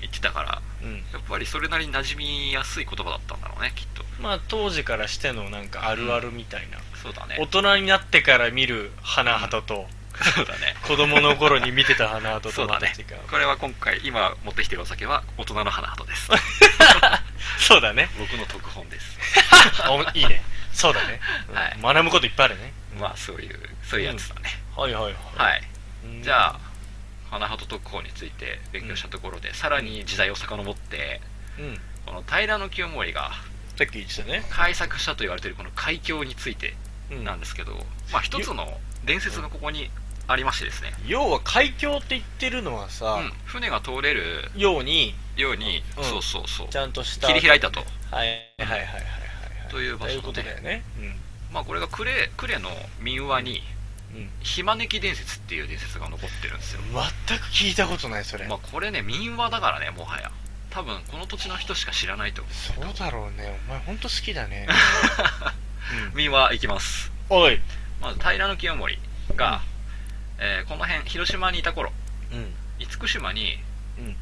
[0.00, 0.88] 言ってたからうん。
[0.88, 4.04] うんやっぱりそれなりに馴染みやすい言葉だったんだろうねきっと。
[4.20, 7.36] まあ当時からしてのなんかあるあるみたいな、そうだね。
[7.38, 9.86] 大人になってから見る花鳩と、
[10.22, 10.76] そうだね。
[10.86, 16.28] 子供の頃に見てた花鳩そうだねとまた違うこれは今回今持ってきてるお酒は大人の花鳩です。
[17.58, 18.08] そうだね。
[18.18, 19.18] 僕の特本です。
[19.88, 20.42] おいいね。
[20.72, 21.78] そうだね、うんはい。
[21.80, 22.72] 学ぶこといっぱいあるね。
[22.98, 25.62] まあそういうそういうやつだね、はいはいはい、はい。
[26.04, 26.22] うん。
[26.22, 26.60] じゃあ
[27.30, 31.20] 花鳩特報について勉強したところで、さらに時代を遡って
[31.58, 31.80] うん。
[32.06, 33.32] この平清盛が
[33.76, 36.74] さっき言ってたね、開作したと言われているこの海峡について
[37.10, 37.72] うんなんですけど、
[38.12, 39.90] まあ一つの伝説がここに
[40.28, 43.32] ありましてですね、要は海峡って言ってるのはさ、うん。
[43.44, 46.04] 船が通れるようにように、うん。
[46.04, 46.68] そうそうそう。
[46.68, 47.80] ちゃんとした切り開いたと。
[48.10, 48.28] はい。
[48.58, 49.26] はいはいはいはいはい
[49.70, 50.82] という場所ということだよね。
[51.52, 52.04] まあこれが呉
[52.36, 53.62] 呉の民話に
[54.14, 56.80] うん、うん、ひまねき伝説っていう伝説が残ってるんですよ。
[57.28, 60.30] 全く聞いたことないそれ、まあこれね民話だからねもはや。
[60.70, 62.54] 多分この土地の人しか知らないと思う。
[62.84, 63.58] そうだろうね。
[63.68, 64.66] お前ほんと好きだね、
[66.14, 67.10] 民話いきます。
[67.30, 67.60] うん、おい。
[68.00, 68.98] まず平清盛
[69.36, 69.62] が、
[70.38, 71.92] えーこの辺広島にいた頃
[72.32, 72.52] うん。
[72.78, 73.58] 厳厳島に、
[73.98, 74.16] うん。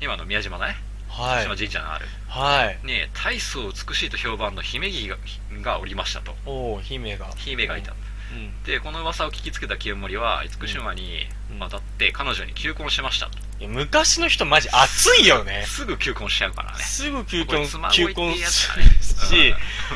[0.00, 0.76] 今の宮島ね、
[1.08, 1.44] はい。
[1.44, 2.06] 島神社のある。
[2.28, 2.86] はい。
[2.86, 5.16] ね大層美しいと評判の姫君が
[5.62, 6.34] がおりましたと。
[6.46, 7.26] おお姫が。
[7.36, 7.94] 姫がいた、う
[8.36, 8.62] ん。
[8.64, 11.58] でこの噂を聞きつけた清盛は厳島にうん。
[11.58, 15.64] 渡って彼女に求婚しましたと、いや昔の人マジ熱いよね。
[15.66, 16.78] すぐ求婚しちゃうからね。
[16.84, 18.84] すぐ求婚求婚する
[19.24, 19.54] し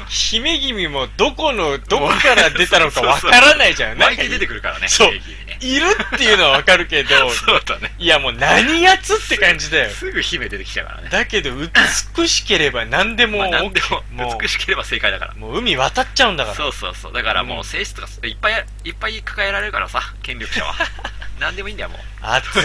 [0.09, 5.09] 姫君もどこのどこから出たのかわからないじゃん湧いて出てくくるからねそう。
[5.09, 5.35] 姫君。
[5.35, 7.95] ねいるっていうのはわかるけど そうだね。
[7.99, 9.91] いやもう何やつって感じだよ。
[9.91, 11.09] すぐ姫出てきちゃうからね。
[11.09, 15.35] だけど美しければ何でもまあ、何でもも美しければ正解だから。
[15.35, 16.57] うもう海渡っちゃうんだから。
[16.57, 17.13] そうそうそう。
[17.13, 20.75] だからもう性質がいっぱいいっぱい抱えられるからさ権力者は。
[21.39, 22.01] 何でもいいんだよもう。
[22.23, 22.63] 熱い。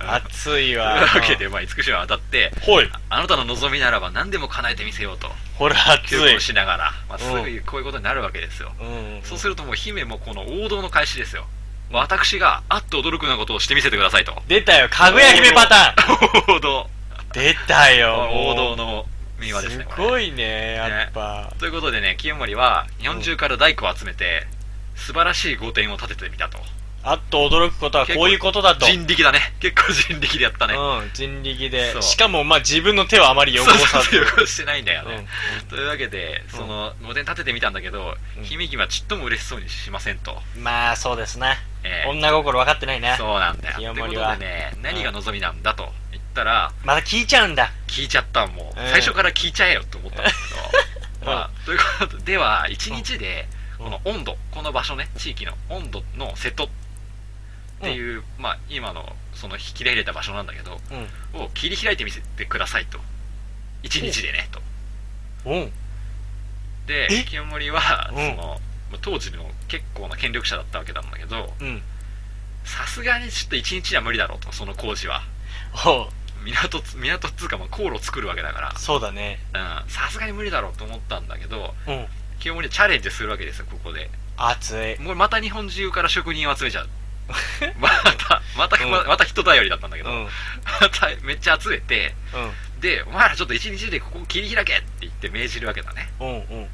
[0.00, 2.90] 熱いというわわけで、まあ、厳島に渡ってほい。
[3.08, 5.32] あなたの望みならば何でも叶えてみせようと。
[5.54, 6.40] ほら熱い。
[6.40, 7.60] しながら、まあ、すぐうん。
[7.60, 9.20] こういうことになるわけですよ、うん。
[9.24, 11.46] そうするともう姫もこの王道の開始ですよ
[11.92, 14.34] 私があっと驚くようなことをしてみせてくださいと。
[14.48, 14.88] 出たよ。
[14.88, 16.56] かぐや姫パターン。
[16.56, 16.88] 王道。
[17.32, 18.28] 出たよ。
[18.32, 19.06] 王道の
[19.42, 21.52] 民話ですねすごいねやっぱ。
[21.58, 24.46] ということでね清盛は日本中から大工を集めて
[24.94, 26.58] 素晴らしい御殿を建ててみたと
[27.04, 28.86] あっと驚くことはこういうことだと。
[28.86, 29.40] 人力だね。
[29.58, 30.74] 結構人力でやったね。
[30.74, 31.92] うん人力で。
[31.92, 32.02] そう。
[32.02, 33.78] しかもまあ自分の手をあまり汚さず。
[33.78, 35.26] そうそう汚してないんだよね、
[35.62, 35.68] うん。
[35.68, 38.44] というわけでその御殿建ててみたんだけど、うん。
[38.44, 41.56] 姫君はちっとも嬉しそうにしませんと、まあそうですね。
[41.82, 42.10] ええ。
[42.10, 43.16] 女心分かってないね。
[43.18, 43.76] そうなんだよ。
[43.78, 47.72] ってこと清盛はでね何が望みなんだと言ったらまた聞いちゃうんだ。
[47.88, 48.90] 聞いちゃったもう、うん。
[48.90, 50.36] 最初から聞いちゃえよと思ったんだけ
[51.20, 53.48] うんど、まあ、ということでは1日で
[53.80, 53.84] うん。
[53.86, 56.68] この温度この場所ね地域の温度の瀬戸
[57.82, 60.78] っていう、まあ今のその切り入れた場所なんだけど
[61.34, 61.42] うん。
[61.42, 62.98] を切り開いてみせてくださいと。
[63.82, 64.60] 1日でねと。
[65.50, 65.72] うん。
[66.86, 67.24] でえ？
[67.24, 68.36] 清盛はうん。
[68.36, 68.60] その
[69.00, 71.82] 当時の結構な権力者だったわけなんだけどうん。
[72.64, 75.22] さすがにちょっと1日じゃ無理だろうとその工事は。
[76.44, 78.72] 港つ港っつうかまあ航路を作るわけだから。
[78.76, 79.40] そうだね。
[79.52, 79.90] うん。
[79.90, 82.06] さすがに無理だろうと思ったんだけどうん。
[82.38, 84.08] 清盛はチャレンジするわけですよここで。
[84.36, 85.00] 熱い。
[85.00, 86.88] もうまた日本中から職人を集めちゃう
[87.78, 88.90] またまた、うん。
[88.90, 90.16] ままた人頼りだったんだけど、うん。
[90.22, 90.28] うん
[90.80, 92.14] まためっちゃ集めて
[92.80, 96.10] でお前らちょっと一日でここ切り開けって言って命じるわけだね。
[96.20, 96.68] うんうんうん。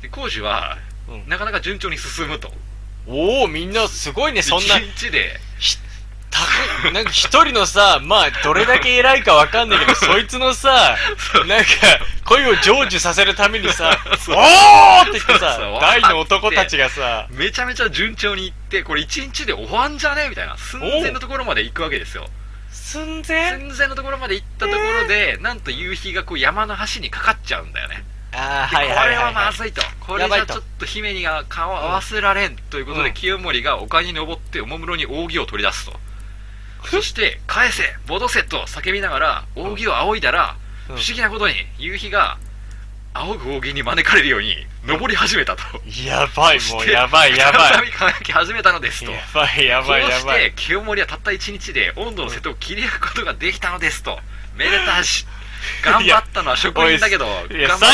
[0.00, 1.28] で工事はうん。
[1.28, 2.52] なかなか順調に進むと。
[3.06, 4.78] おおみんなすごいねそんな。
[4.78, 5.40] 一日で
[6.92, 10.96] なんか一人のさまあどれだけ偉いかわかんないけど そいつのさ
[11.46, 11.70] なんか
[12.24, 14.36] 恋を成就させるためにさ「そう。
[14.36, 20.28] おー!」って言ってさ大の男たちがさめちゃめちゃ順調にいってこれ一日で終わんじゃね？
[20.28, 20.56] みたいな。
[20.56, 22.28] 寸前のところまで行くわけですよ。
[22.70, 23.50] 寸前？
[23.50, 28.04] 寸前のところまで行ったところで、なんと夕日がこう山の端にかかっちゃうんだよね。
[28.32, 29.82] あはいはいはい、これははまずいと。
[29.98, 33.14] これじゃちょっと姫にが顔を合わせられんということで、うん。
[33.14, 35.98] 清盛が丘に登っておもむろに扇を取り出すと
[36.88, 40.56] そして「返せ戻せ!」と叫びながら扇を仰いだら、
[40.88, 40.96] うん。
[40.96, 42.38] 不思議なことに夕日が
[43.14, 45.62] 仰ぐ扇に招かれるように登り始めたと。
[46.06, 47.86] やばいもうやばいやば再い。
[47.86, 49.10] び輝き始めたのですと。
[49.10, 50.44] やばいやばいやばい。
[50.50, 54.20] て清盛はたった一日で温度の瀬戸を切り開くことができたのですと。
[54.54, 55.26] めでたし。
[55.82, 57.90] 頑張ったのは職人だけど頑張っ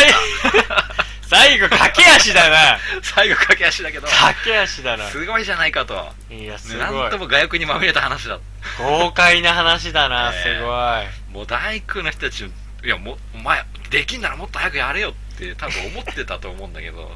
[0.62, 0.94] た。
[1.29, 2.79] 最後駆け足だな。
[3.03, 4.07] 最後駆け足だけど。
[4.07, 5.09] 駆け足だな。
[5.11, 6.14] すごいじゃないかと。
[6.31, 7.11] いやすなんごい。
[7.11, 8.38] とも我欲にまみれた話だ
[8.79, 10.59] 豪快な話だなええ。
[10.59, 11.37] すごい。
[11.37, 17.11] もう大工の人たちいやもうお前できんならもっと早くやれよって多分思ってたと思うんだけど。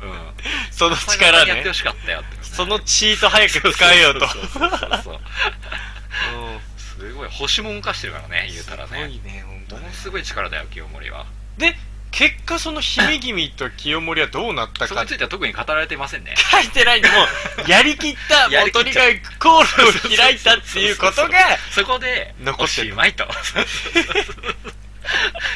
[0.00, 0.10] うん。
[0.10, 0.18] うん。
[0.70, 2.20] その力力ねやってほしかったよ。
[2.20, 4.26] ってそのチート早く使えよと。
[4.28, 5.14] そうそうそうそうそう。
[5.14, 6.60] うん。
[6.76, 9.82] すごい星も動かしてるからね言うたらすごねいね本当ね。
[9.82, 11.26] ものすごい力だよ清盛は。
[11.56, 11.76] で
[12.10, 16.34] 結果その姫君と清盛はどうなったかそこについては特に語られてませんね。
[16.36, 17.14] 書いてないんでも
[17.66, 21.38] う やりきったもうとにかくコールを開いたっていうことが
[21.70, 22.88] そこでお残ってる。
[22.88, 23.26] しまいと。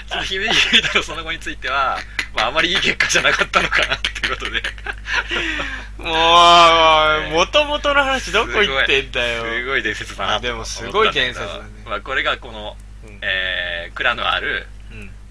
[0.09, 1.99] その姫君とのその後については、
[2.35, 4.63] まあ、あまりいい結果じゃなかったのかなっていうことで。
[5.99, 6.11] も
[7.29, 9.45] うもともとの話どこ行ってんだよ。
[9.45, 11.63] すごい伝説だなでもすごい伝説だね。
[11.87, 13.19] まあ、これがこの、うん。
[13.23, 14.72] えー蔵のあるうん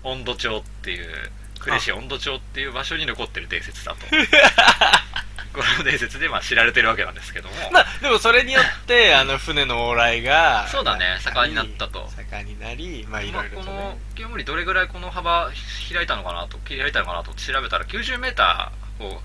[0.04, 4.00] 温度町っていう呉市温度町っていう場所に残ってる伝説だと。
[5.54, 12.10] この伝説でまあ知られてるわけなんですけども、まあでもそれによって あの船の往来がそうだねな盛んになったと。
[12.16, 15.52] 盛んになりまあいまあろいろとこのね清盛どれぐらいこの幅
[15.94, 18.70] 開いたのかなと開いたのかなと調べたら 90m
[19.02, 19.22] を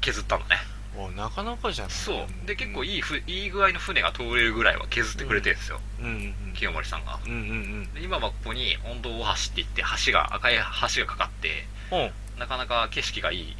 [0.00, 0.58] 削ったのね
[0.96, 1.94] おなかなかじゃない。
[1.94, 2.46] そう。
[2.46, 6.06] で結構いいふいい具合の船が通れるぐらいは削ってくれてるんですよ、うん。
[6.06, 6.08] う
[6.50, 7.18] ん清盛さんが。
[7.24, 10.54] うんうんで今はここに温度大橋って言って橋が赤い
[10.94, 12.04] 橋がかかってうんう。
[12.06, 13.56] んなかなか景色がいい、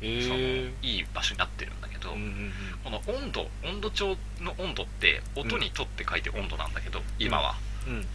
[0.00, 2.52] へそのえいい場所になってるんだけどど、うんうん。
[2.84, 7.56] この温度温度調の温度って音にとって書いて温度なんだけど、今は。
[7.86, 8.06] うん。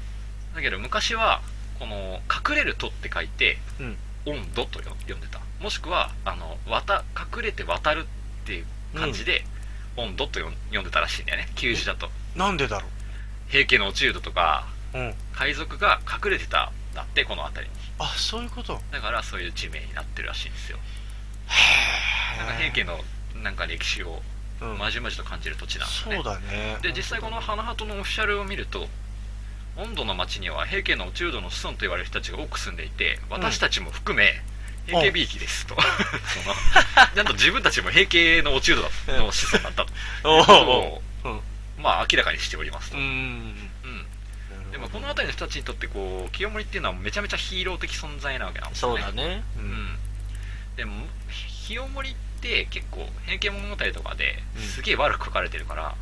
[0.55, 1.41] だけど昔は
[1.79, 3.97] この隠れるとって書いて、うん。
[4.25, 5.41] 温度とよ読んでた。
[5.59, 8.18] もしくはあの渡隠れて渡るって
[8.53, 9.43] いう感じで、
[9.97, 11.49] 温度と読んでたらしいんだよね。
[11.55, 12.09] 旧字だと。
[12.35, 12.87] なんでだろ
[13.49, 15.13] 平家の落人とかううん。
[15.33, 17.79] 海賊が隠れてたんだってこの辺りに。
[17.99, 18.79] あそういうこと？
[18.91, 20.77] だからそういう地名になってるらしいんですよ。
[22.37, 22.99] なんか平家の
[23.43, 24.21] なんか歴史を
[24.61, 24.77] うん。
[24.77, 26.15] まじまじと感じる土地なんですね。
[26.15, 26.77] そうだね。
[26.81, 28.87] で実際この花鳩のオフィシャルを見ると
[29.77, 34.43] 温度の町には平家の落人の子孫と言われる人たちが多く住んでいて私たちも含め平家
[35.11, 35.75] びいきですと。
[35.75, 35.81] そ
[36.49, 36.55] の
[37.15, 39.91] ちゃんと自分たちも平家の落人だの子孫だったと。
[40.23, 40.53] おいうおこ
[41.23, 41.41] とを
[41.77, 49.01] まあ明らかにしておりますと、でもこの辺りの人たちにとってこう清盛っていうのはめちゃめちゃヒーロー的存在なわけなんですよね。
[49.01, 49.43] そうだね。
[49.57, 49.67] ううん。
[49.67, 49.97] ん
[50.75, 51.05] でも
[51.67, 54.61] 清盛って結構平家物語とかでうん。
[54.61, 55.95] すげえ悪く書かれてるから、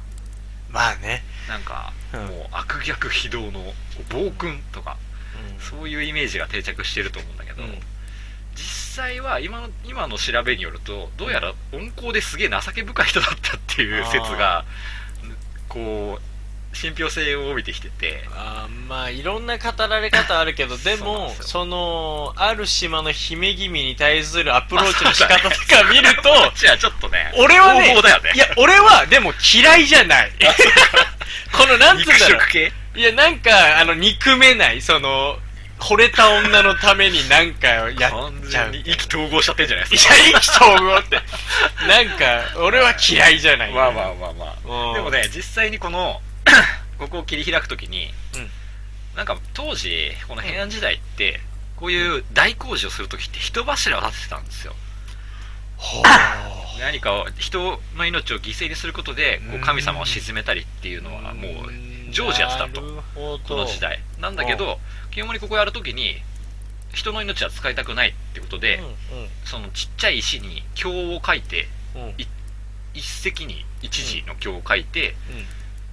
[0.71, 1.23] まあね。
[1.47, 2.25] なんかうん。
[2.25, 3.73] もう悪逆非道の
[4.09, 4.97] 暴君とか
[5.59, 7.79] そういうイメージが定着してると思うんだけど、うん
[8.57, 14.65] 実際は今の今の調べによるとどうやら温厚ですげえ情け深い人だったっていう説が
[15.69, 18.23] こう信憑性を帯びてきてて。
[18.31, 27.95] あーまあいろんな語られ方あるけど でもそのある島の姫君に対するアプローチの仕方とか見ると こっちょっとね俺はねね。
[28.35, 30.31] いや俺はでも嫌いじゃない。
[31.51, 32.39] このなんつうん肉だろ
[32.95, 32.99] う。
[32.99, 35.39] いやなんかあの憎めないその
[35.79, 38.71] 惚れた女のためになんかやっ完ちゃう。
[38.71, 40.15] 全に意気投合しちゃってんじゃないいですか。
[40.15, 41.21] や意気投合って。
[41.87, 43.73] なんか俺は嫌いじゃない。
[43.73, 44.91] まあまあまあまうん。
[44.91, 46.21] あでもね実際にこの
[46.97, 48.49] ここを切り開くときに、うん。
[49.15, 51.39] なんか当時この平安時代って
[51.75, 54.75] こういう大工事をするときって人柱を立ててたんですよ。
[55.77, 56.01] ほ
[56.81, 61.71] 何かを人の命を犠牲にすることでこう神様を鎮めたりっていうのはもう
[62.11, 62.81] 常時やってたと
[63.47, 64.01] この時代。
[64.19, 64.79] なんだけど
[65.11, 66.21] 清盛ここやるときに
[66.93, 68.81] 人の命は使いたくないってことで、
[69.45, 72.01] そのちっちゃい石に経を書いてうん。
[72.01, 72.15] うんうん
[72.97, 75.13] 一石に一字の経を書いて、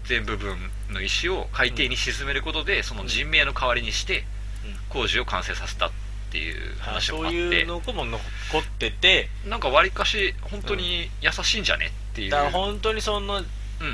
[0.05, 0.57] 全部分
[0.91, 4.25] の石を海底に沈めることで、その人命の代わりにして
[4.65, 4.77] うん。
[4.89, 5.91] 工事を完成させたっ
[6.31, 7.37] ていうあ話もあって。
[7.37, 8.19] そういうのも残
[8.61, 13.47] っててなんかわりかし本当に優しいんじゃねっていう、だから本当にそのうん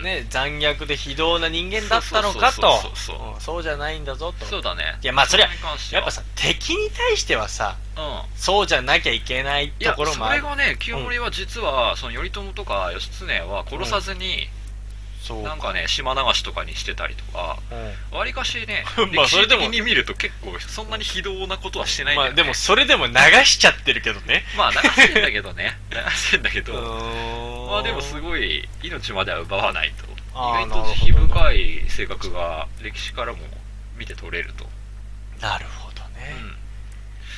[0.03, 2.81] ね残虐で非道な人間だったのかと。
[3.41, 4.45] そうじゃないんだぞと。
[4.47, 4.99] そうだね。
[5.03, 8.23] いやまあそやっぱさ敵に対してはさうん。
[8.37, 10.41] そうじゃなきゃいけないいやところもある。
[10.41, 14.49] それがね清盛は実は、その頼朝とか義経は殺さずに、
[15.45, 17.59] なんかね島流しとかにしてたりとか
[18.11, 18.19] うん。
[18.19, 22.37] わりかしね まあ歴それでも史的に見ると結構そんなに非道なことはしてないんだよ、ね。
[22.37, 24.45] まあでもそれでも流しちゃってるけどね。
[24.57, 25.79] まあ流してんだけどね。
[25.91, 26.73] 流してんだけど、
[27.69, 30.11] ままあでもすごい命までは奪わないと。
[30.33, 33.39] 意外と慈悲深い性格が歴史からも
[33.97, 34.69] 見て取れると、
[35.41, 36.37] なるほどね。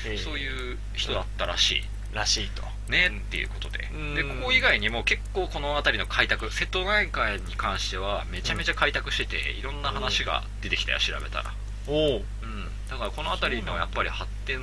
[0.06, 3.88] うん、そういう人だったらしいらしいとねっていうことで。
[3.92, 4.14] うん。
[4.14, 11.54] でここ以外にも結構この辺りの開拓瀬戸内海に関してはめちゃめちゃ開拓してていろんな話が出てきたよ調べたら、
[11.88, 12.24] おおうん、
[12.88, 14.60] だからこの辺りのやっぱり発展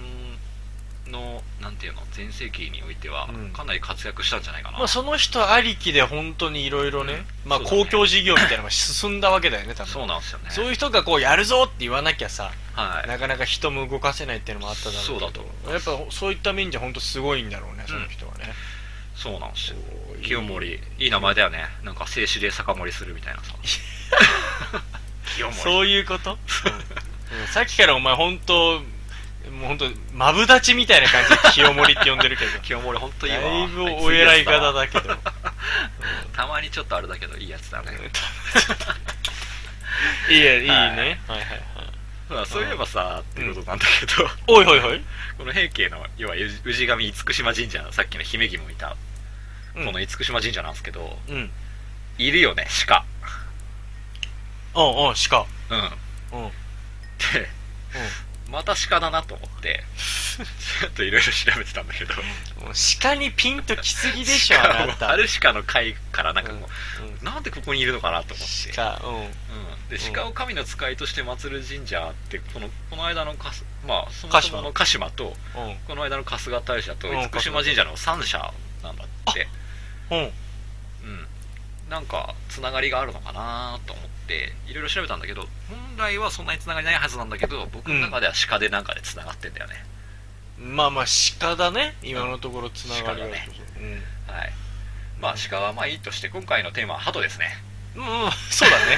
[1.12, 3.50] のなんていうの全盛期においてはうん。
[3.52, 7.84] かなり活躍したんじゃないかな、まあその人ありきで本当にいろいろねまあそうだね。
[7.86, 9.92] 公共事業みたいなのが進んだわけだよね多分。
[9.92, 10.46] そうなんですよね。
[10.52, 13.08] そういう人がこうやるぞって言わなきゃさはい。
[13.08, 15.42] なかなか人も動かせないっていうのもあっただろうそうだと
[15.72, 18.54] やっぱそういった面じゃ本当すごいんだろうねその人はね、
[19.16, 19.78] そうなんですよ。
[20.22, 20.80] 清盛。
[20.98, 21.66] いい名前だよね。
[21.84, 23.54] なんか静止で酒盛りするみたいなさ。
[25.36, 25.62] 清盛。
[25.62, 26.36] そういうこと、う
[27.36, 27.48] んうん。
[27.48, 28.82] さっきからお前本当
[29.60, 32.60] もう本当マブダチみたいな感じで清盛って呼んでるけど。
[32.64, 33.42] 清盛本当いいわ。
[33.42, 35.18] だいぶお偉い方だけど。
[36.34, 37.92] たまにちょっとあれだけどいいやつだね。
[40.30, 40.80] いいやいいね、はい。
[40.88, 41.40] はい、はいはい。
[42.30, 45.04] まあそういえばさってことなんだけど、おいおいおい、
[45.38, 48.96] この平家の要は氏神厳島神社のさっきの姫君もいた、
[49.76, 49.86] うん。
[49.86, 51.52] この厳島神社なんですけどうん。
[52.18, 53.04] いるよね鹿。
[54.76, 55.46] おうおう鹿。
[55.70, 55.80] うん。
[55.80, 56.46] うん。
[56.46, 56.52] うん。
[57.34, 57.50] で
[58.52, 59.84] また鹿だなと思って
[60.82, 62.16] ちょっといろいろ調べてたんだけど。
[62.16, 62.22] も
[62.70, 65.10] う鹿にピンときすぎでしょあなた。
[65.10, 66.68] ある鹿の会からなんかも
[67.02, 68.72] う、うんなんでここにいるのかなと思って。
[68.74, 69.16] 鹿うん。
[69.16, 69.32] うん、
[69.90, 70.14] でうん。
[70.14, 74.52] 鹿を神の使いとして祀る神社ってこのこの間のかすまあそも鹿島。
[74.52, 75.78] そもの鹿島とうん。
[75.88, 77.30] この間の春日大社とうん。
[77.30, 79.48] 厳島神社の3社なんだって。
[80.12, 80.20] うん。
[80.20, 80.22] う
[81.08, 81.28] ん。
[81.90, 84.19] なんかつながりがあるのかなと思って
[84.68, 89.76] いろいろ調べたんだけど本来はそんなにつながりないはずなんだけど僕の中では鹿でなんかでつながってんだよね、
[90.60, 91.06] まあまあ
[91.40, 93.48] 鹿だね今のところつながる鹿だね。
[93.80, 94.34] うん。
[94.34, 94.52] はい。
[95.22, 97.48] まあ鹿はまあいいとして今回のテーマは鳩ですね。
[97.96, 98.04] うん、
[98.52, 98.98] そうだね。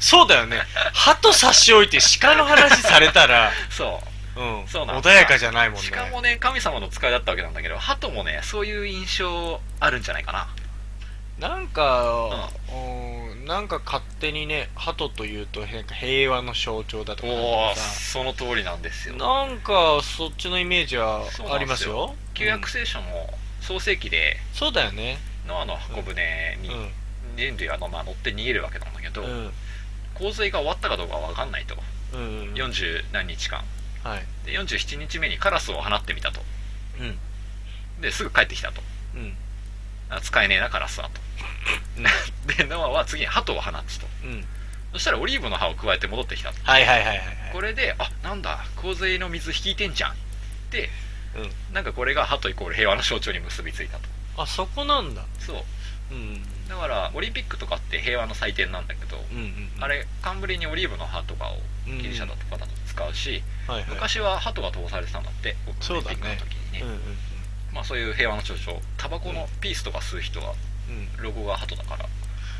[0.00, 0.60] そうだよね。
[0.92, 4.00] 鳩差し置いて鹿の話されたら、 そ
[4.36, 4.40] う。
[4.40, 5.88] うん、そうなん穏やかじゃないもんね。
[5.90, 11.48] 鹿もね神様の使いだったわけなんだけど鳩もねそういう印象あるんじゃないかな。
[11.48, 17.28] なんか、うん、なんか勝手にね、鳩というとなんか平和の象徴だとか
[17.76, 22.16] その通りなんですよなんかそっちのイメージはありますよ。
[22.34, 23.30] 旧約聖書も
[23.60, 25.18] 創世記でそうだよね。
[25.46, 26.90] ノアの箱舟にうん。
[27.36, 29.52] 人類はまあ乗って逃げるわけなんだけど、うん。
[30.14, 31.76] 洪水が終わったかどうかは分かんないと
[32.14, 32.20] うん。
[32.20, 32.54] うん。
[32.54, 33.60] 40何日間
[34.02, 34.26] はい。
[34.44, 36.40] で47日目にカラスを放ってみたと
[37.00, 37.04] う
[38.00, 38.02] ん。
[38.02, 38.80] ですぐ帰ってきたと
[39.14, 39.36] うん。
[40.10, 41.20] あ使えねえなカラスはと
[42.56, 44.44] でノアは次に鳩を放つとうん。
[44.92, 47.26] そしたらオリーブの葉を加えて戻ってきたとはいはいはいはいはい。
[47.52, 50.16] これであなんだ洪水の水引いてんじゃん
[50.70, 50.90] で
[51.34, 51.74] うん。
[51.74, 55.24] なんかこれが鳩イコール平和の象徴に結びついたとあ、そこなんだ。
[55.38, 55.52] そ
[56.10, 56.68] ううん。
[56.68, 59.84] だからオリンピックとかって平和の祭典なんだけど、うんうん。
[59.84, 63.90] あれ冠にオリーブの葉とかをうんギリシャだとかだと使うし、はいはい。
[63.90, 67.16] 昔は鳩が通されてたんだってオリンピックの時にねうんうん
[67.76, 70.54] まあ、そういう平和の象徴タバコのピースとか吸う人は
[70.88, 70.96] うん。
[70.96, 71.22] うん。
[71.22, 72.06] ロゴが鳩だから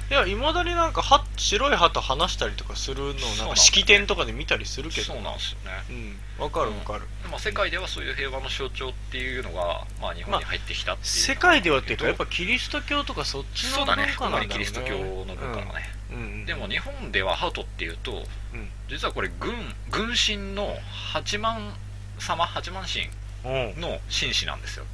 [0.08, 5.06] いや、いまだになんか、は、白い鳩離したりとかするのを、なんか式典とかで見たりするけど。
[5.14, 6.44] そうなんですよねうん。
[6.44, 7.00] わかるわかる。
[7.24, 14.46] でまあ、世界ではそういう平和の象徴っていうのが、まあ、日本に入ってきたっていう、世界ではっていうか、やっぱキリスト教とかそっちの文そうだね化なんだろうね。
[14.46, 16.16] 主にキリスト教の文化だね、うん。
[16.16, 16.46] うんうん。
[16.46, 18.12] でも日本では鳩っていうと
[18.52, 18.70] うん。
[18.88, 19.52] 実はこれ軍
[19.90, 20.76] 軍神の
[21.12, 21.74] 八幡
[22.20, 23.08] 様八幡神
[23.44, 23.80] うん。
[23.80, 24.84] の紳士なんですよ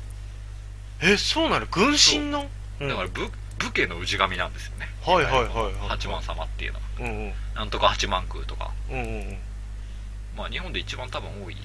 [1.02, 1.66] え、そうなの？
[1.66, 2.48] 軍神の？
[2.80, 2.84] う。
[2.84, 4.88] んだから武武家の氏神なんですよね。
[5.04, 6.84] はいはいはいはい八幡様っていうのは。
[7.00, 7.32] うんうん。
[7.54, 8.70] なんとか八幡宮とか。
[8.90, 9.38] うんうんうん。
[10.36, 11.56] まあ日本で一番多分多い。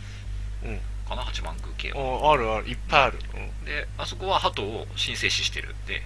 [0.65, 0.79] うん。
[1.07, 1.23] かな？
[1.23, 2.29] 八幡宮系は。
[2.29, 3.19] ああるある、いっぱいある。
[3.35, 3.65] うん。
[3.65, 6.01] であそこは鳩を神聖視してるんで。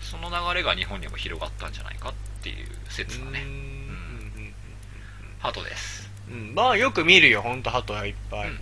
[0.00, 2.12] その流れが日本にも広がったんじゃないかっ
[2.42, 3.42] ていう説だね。
[3.42, 4.54] うん
[5.40, 6.54] 鳩ですうんうん。
[6.54, 8.48] まあよく見るよ、ほんと鳩はいっぱい。
[8.48, 8.58] うん。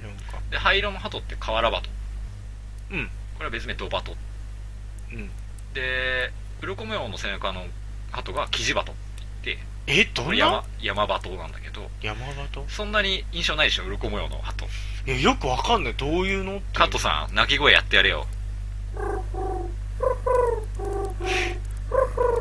[0.51, 1.89] で灰色の鳩って瓦鳩。
[2.91, 3.11] うん。
[3.43, 4.15] これは別名ドバト
[5.13, 5.29] うん。
[5.75, 6.31] で
[6.61, 7.65] 鱗模様の背中の
[8.13, 8.95] 鳩がキジバトっ
[9.43, 14.65] てえ、どん言って山な山鳩なんだけど山鳩そんなに印象ないでしょ鱗模様の鳩
[15.09, 15.95] いや、よくわかんない。
[15.95, 16.65] どういうのって。
[16.73, 18.29] カットさん鳴き声やってやれよ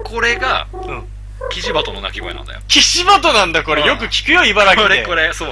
[0.03, 1.07] これがうん。
[1.49, 3.81] キジバトの鳴き声なんだよ岸鳩なんだ、これ。
[3.81, 5.03] うんよく聞くよ、茨城で。
[5.05, 5.49] これこれそう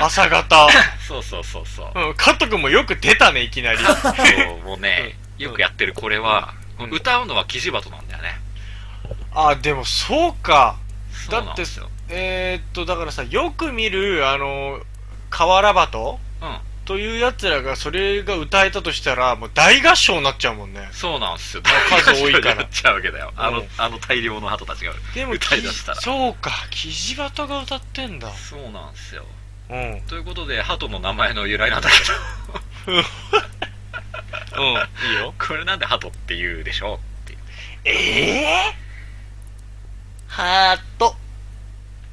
[0.00, 0.68] 朝方。
[1.06, 3.78] そうそうそうそううん、カット君もよく出たね、いきなり。
[3.78, 8.38] そうもうね、うんよくやってるこれは、うん歌うのはキジバトなんだよね
[9.34, 10.76] あ、でもそうか。
[11.12, 14.80] そうなんですよえー、っと、だからさ、よく見る、あの、
[15.30, 16.29] 瓦鳩うん
[16.90, 20.88] という奴らが、それが歌えたとしたら、もう大合唱になっちゃうもんね。
[20.90, 21.62] そうなんですよ。
[21.62, 22.56] 数多いから。
[22.56, 23.32] やっちゃうわけだよ。
[23.36, 23.68] あの,、うん。
[23.78, 25.98] あの大量の鳩たちがでも、歌い出したら。
[25.98, 28.28] きそうか、キジバトが歌ってんだ。
[28.32, 29.24] そうなんですよ。
[29.68, 29.92] うん。
[29.92, 31.88] うん、ということで鳩の名前の由来なんだ
[32.86, 32.98] けど。
[35.08, 35.32] いいよ。
[35.38, 36.98] これなんで鳩って言うでしょ？
[37.22, 37.38] って
[37.84, 41.14] ええー、ハート。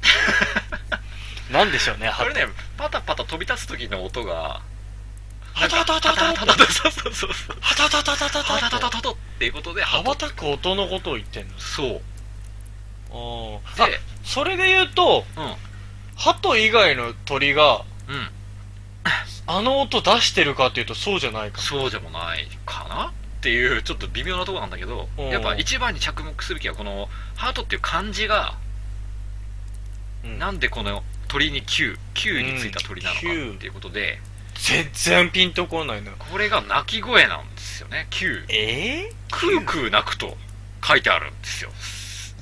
[1.50, 2.12] なんでしょうね。
[2.16, 4.60] これねパタパタ飛び立つ時の音が
[5.58, 11.58] ハタタタタタハタタタそうそうそうそうハタタタタタハタタタタタタっていうことで羽ば鳩たく音のことを言ってんの。
[11.58, 12.00] そう
[13.80, 15.54] あでそれで言うと、うん
[16.20, 17.84] 鳩以外の鳥が、
[19.46, 21.60] あの音出してるかっていうとそうじゃないか。
[21.60, 28.56] そうでもないかなっていうちょっと微妙なとこなんだけどうんやっぱ一番に着目すべきはこのハートっていう漢字が
[30.24, 34.18] うんなんでこの鳥に Q Q についた鳥なのかっていうことで
[34.60, 36.12] 全然ピンとこないな。
[36.12, 38.06] これが鳴き声なんですよね。
[38.10, 40.36] Q えクークー鳴くと
[40.84, 41.70] 書いてあるんですよ。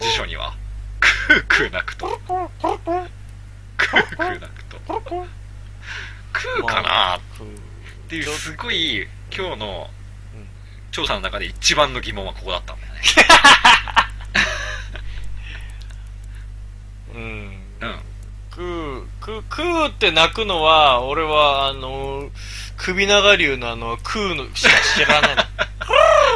[0.00, 0.54] 辞書には。
[0.98, 2.06] クークー鳴くと。
[2.08, 2.48] クー
[3.76, 4.78] クー鳴くと。
[6.32, 7.16] クーかな？
[7.16, 7.20] っ
[8.08, 9.90] ていうすごい今日の
[10.34, 10.46] うん
[10.90, 13.00] 調査の中で一番の疑問はここだったんだよね。
[17.14, 17.22] うん。
[17.22, 18.00] うん
[18.56, 22.30] クー、クー、クーって鳴くのは、俺は、あの、
[22.78, 25.42] 首長竜のあの、クーのしか知らないの。
[25.42, 25.48] ク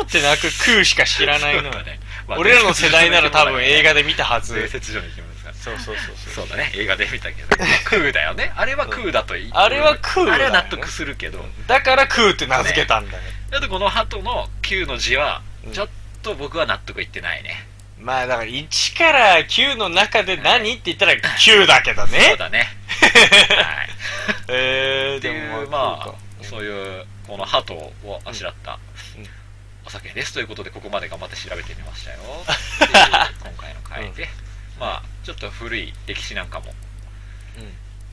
[0.02, 1.72] ーって鳴くクーしか知らないのそう。
[1.72, 1.98] だね
[2.28, 4.54] まあ俺らの世代なら多分映画で見たはず。
[4.54, 6.46] 伝説上の生き物ですからそうそうそうそう。
[6.46, 7.48] そうだね映画で見たけど
[7.84, 13.22] クーだよねあれはクーだといいあれはクーだよねあれは納得するけどだからクーって名付けたんだよ。
[13.50, 15.88] だってこの鳩の Q の字はうんちょっ
[16.22, 17.66] と僕は納得いってないね
[18.00, 22.36] まあだから1から9の中で何って言ったら9だけどそうね。
[22.38, 22.68] だね。
[22.98, 23.88] はい。
[24.48, 27.92] えー、っていうでもまあそういうこの鳩を
[28.24, 28.78] あしらった
[29.16, 29.28] うん。
[29.86, 32.18] お酒ですということでここまで頑張って調べてみましたよ。
[33.42, 34.28] 今回の回で、
[34.78, 36.74] まあちょっと古い歴史なんかも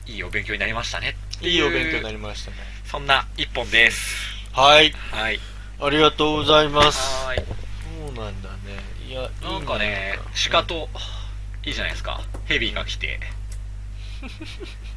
[0.08, 2.56] いいお勉強になりましたねいいお勉強になりりましたね。
[2.86, 4.16] そんな一本です。
[4.52, 4.90] はい。
[5.12, 5.38] はい。
[5.80, 7.26] ありがとうございます。
[7.26, 7.44] はーい。
[8.06, 8.57] そうなんだね。
[9.08, 10.18] いや、なんかね
[10.50, 10.90] 鹿と
[11.64, 12.20] いいじゃないですか。
[12.44, 13.18] ヘビが来て。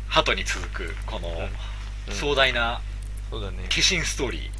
[0.09, 2.13] 鳩に続くこのうん。
[2.13, 2.81] 壮大な
[3.29, 3.57] そうだね。
[3.69, 4.51] 化身ストーリー。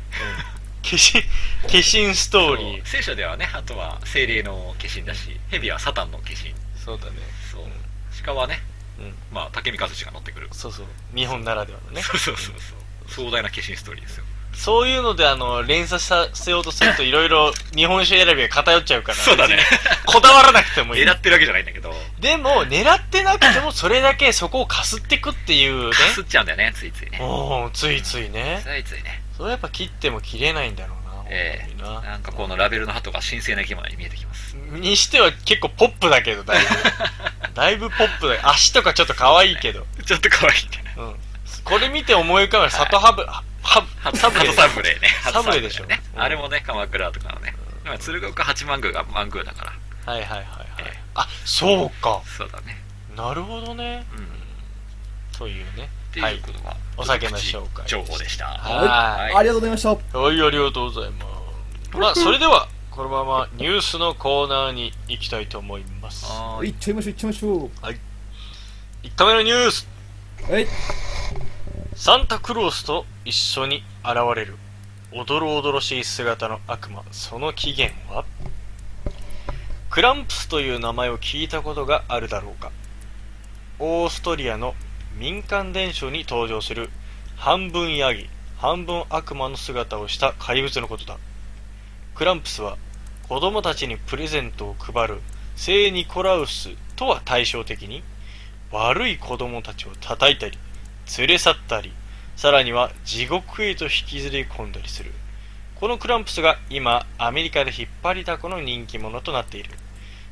[0.84, 1.22] 化身、
[1.70, 2.86] 化身ストーリー。
[2.86, 6.56] 聖書ではね鳩は精霊の化身だし蛇はサタンの化身。
[6.80, 7.12] そうだね。
[7.52, 7.64] そう。
[8.24, 8.60] 鹿はね
[9.00, 9.14] うん。
[9.34, 10.48] まあ竹見和志が乗ってくる。
[10.54, 10.86] そうそう。
[11.14, 12.02] 日本ならではのね。
[12.02, 13.12] そうそうそうそう。
[13.12, 14.24] 壮大な化身ストーリーですよ
[14.54, 19.18] そういうので、あの、連鎖させようとすると、いろいろ日本酒選びが偏っちゃうから。
[19.20, 19.58] そうだね
[20.06, 21.16] こだわらなくてもいい狙。
[21.16, 25.92] ってるわけじゃないんだけどでも、狙ってなくても、それだけそこをかすってくっていうね。
[25.92, 28.62] かすっちゃうんだよねついついねおー、ついついね。
[28.64, 31.24] ついついねそれやっぱ切っても切れないんだろうな。
[31.30, 36.68] ええ本当にななんかこのラベルの鳩が神聖な生き物に見えてきますにしては結構ポップだけど、だいぶ。
[37.54, 39.86] だいぶポップだ足とかちょっと可愛いけど。
[40.06, 41.16] ちょっと可愛いってねうん。
[41.64, 47.54] これ見て思い浮かぶのは、里ハブ、は、は、鳩サブレ鳩サブレーねサブレーでしょねうんあれもね鎌倉とかのね
[47.86, 51.00] まあ鶴岡八幡宮が万宮だからはいはいはいはいええ。
[51.16, 52.22] あ、そうか。
[52.38, 52.78] そうだね
[53.16, 54.06] なるほどね。
[54.18, 54.28] うん
[55.38, 56.14] そういうねっ。
[56.14, 59.90] てはいいうことがお酒の紹介情報でしたはいありがとうございました。
[59.90, 61.26] はい、ありがとうございま
[61.92, 61.98] す。
[61.98, 66.26] まあ、それでは、このままニュースのコーナーに行きたいと思います。
[66.64, 67.70] いいっちゃいましょう、いっちゃいましょ
[69.04, 69.88] 1回目のニュース
[70.50, 70.52] う。
[70.52, 70.68] はい。
[71.96, 74.58] サンタクロースと一緒に現れる、
[75.12, 78.26] おどろおどろしい姿の悪魔、その起源は？
[79.92, 82.72] クランプスという名前を聞いたことがあるだろうか。
[83.78, 84.74] オーストリアの
[85.18, 86.90] 民間伝承に登場する。
[87.36, 91.18] 半分ヤギ、半分悪魔の姿をした怪物のことだ。
[92.16, 92.78] クランプスは
[93.28, 95.22] 子供たちにプレゼントを配る。
[95.56, 98.02] 聖ニコラウスとは対照的に
[98.72, 100.58] 悪い子供たちを叩いたり
[101.20, 101.92] 連れ去ったり
[102.42, 105.12] さらには地獄へと引きずり込んだりする。
[105.76, 109.70] このクランプスが今アメリカで引っ張りだこの人気者となっている。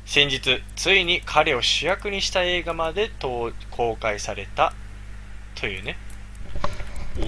[0.06, 4.72] 先日ついに彼を主役にした映画までと公開された。
[5.54, 5.98] というね。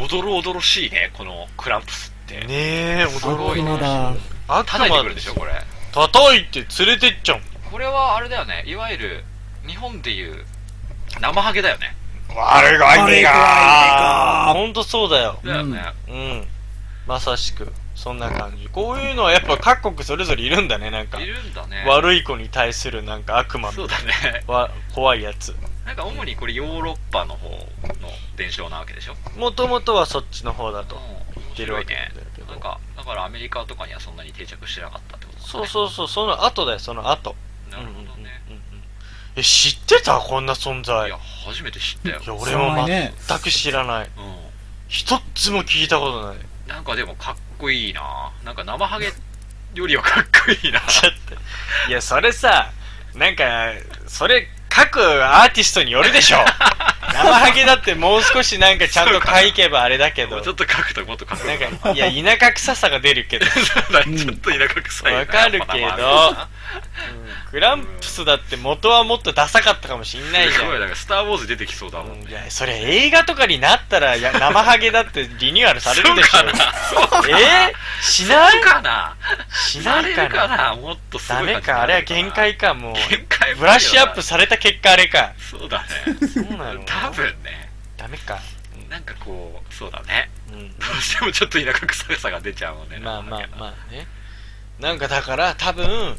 [0.01, 2.41] おどろおどろしいねこのクランプスって。
[2.41, 4.17] ねえすごい悪魔だ。
[4.49, 5.53] 悪叩いて魔くるでしょこれ。
[5.93, 7.41] 叩いて連れてっちゃう。
[7.71, 8.65] これはあれだよね。
[8.67, 9.25] いわゆる
[9.65, 10.45] 日本でいう
[11.21, 11.95] 生ハゲだよね
[12.37, 15.39] 悪がいねがほんとそうだよ。
[15.45, 16.47] だよね、うん。
[17.07, 17.73] まさしく。
[17.95, 18.69] そんな感じ。
[18.69, 21.21] こういうのはやっぱ各国それぞれいるんだねなんか。
[21.21, 21.85] いるんだね。
[21.87, 24.45] 悪い子に対するなんか悪魔みそうだね。
[24.49, 25.55] なわ怖いやつ。
[25.87, 27.59] なんか主にこれヨーロッパの方の
[28.37, 29.15] 伝承なわけでしょ？
[29.39, 30.97] もともとはそっちの方だと
[31.35, 32.51] 言ってるわけなんだけど。
[32.53, 36.09] なんかだからアメリカとかにはそんなに定着してなかったってことうそうそうそう。
[36.09, 37.37] その後だよその後
[37.71, 38.83] なるほどね、うんうんうんうん
[39.37, 40.19] え知ってた？
[40.19, 41.05] こんな存在。
[41.05, 42.21] いいや初めて知ったよ。
[42.23, 44.05] いや俺も全く知らない。
[44.05, 44.37] うん。
[44.89, 46.37] 一つも聞いたことない。
[46.69, 48.31] なんかでもかっこいいな。
[48.45, 49.13] なんか生ハゲ
[49.75, 50.81] よりはかっこいいな。
[50.87, 51.35] ちょっと
[51.89, 52.71] いやそれさ
[53.15, 53.45] なんか
[54.07, 56.45] それ各アーティストによるでしょ。
[57.13, 60.41] 生ハゲだってもう少しなんかちゃんと書いけばあれだけど。
[60.41, 63.47] ちょっと書くともっとかっこいいなんかいや田舎臭さが出るけど。
[63.49, 65.19] ちょっと田舎臭いな。
[65.21, 65.79] わかるけど。
[65.79, 66.49] やっぱな
[67.53, 70.61] クランプスだって元はもっとダサかったかもしんないじゃん。
[70.63, 76.39] すごいなんかスター・ウォーズ出てきそうだもんうんいやそれ映画とかになったらいや生ハゲだってリニューアルされるでしょ。
[76.39, 76.73] そうかな。
[77.11, 77.75] そうかえ？
[78.01, 78.61] ー、しない？
[78.63, 79.17] かな。
[79.51, 80.57] しないかされるかな。
[80.57, 81.83] なもっとすごいダメか？
[81.83, 82.95] あれは限界かもう。
[83.11, 85.35] 限界ブラッシュアップされた結果あれか。
[85.39, 85.89] そうだね。
[86.27, 86.83] そうなの？
[86.87, 87.71] 多分ね。
[87.99, 88.39] ダメか。
[88.89, 90.31] なんかこうそうだね。
[90.51, 90.71] うん。
[90.79, 92.99] どうしてもちょっと田舎臭さが出ちゃうもんね。
[92.99, 94.07] まあまああまあね。
[94.81, 96.17] なんかだから多分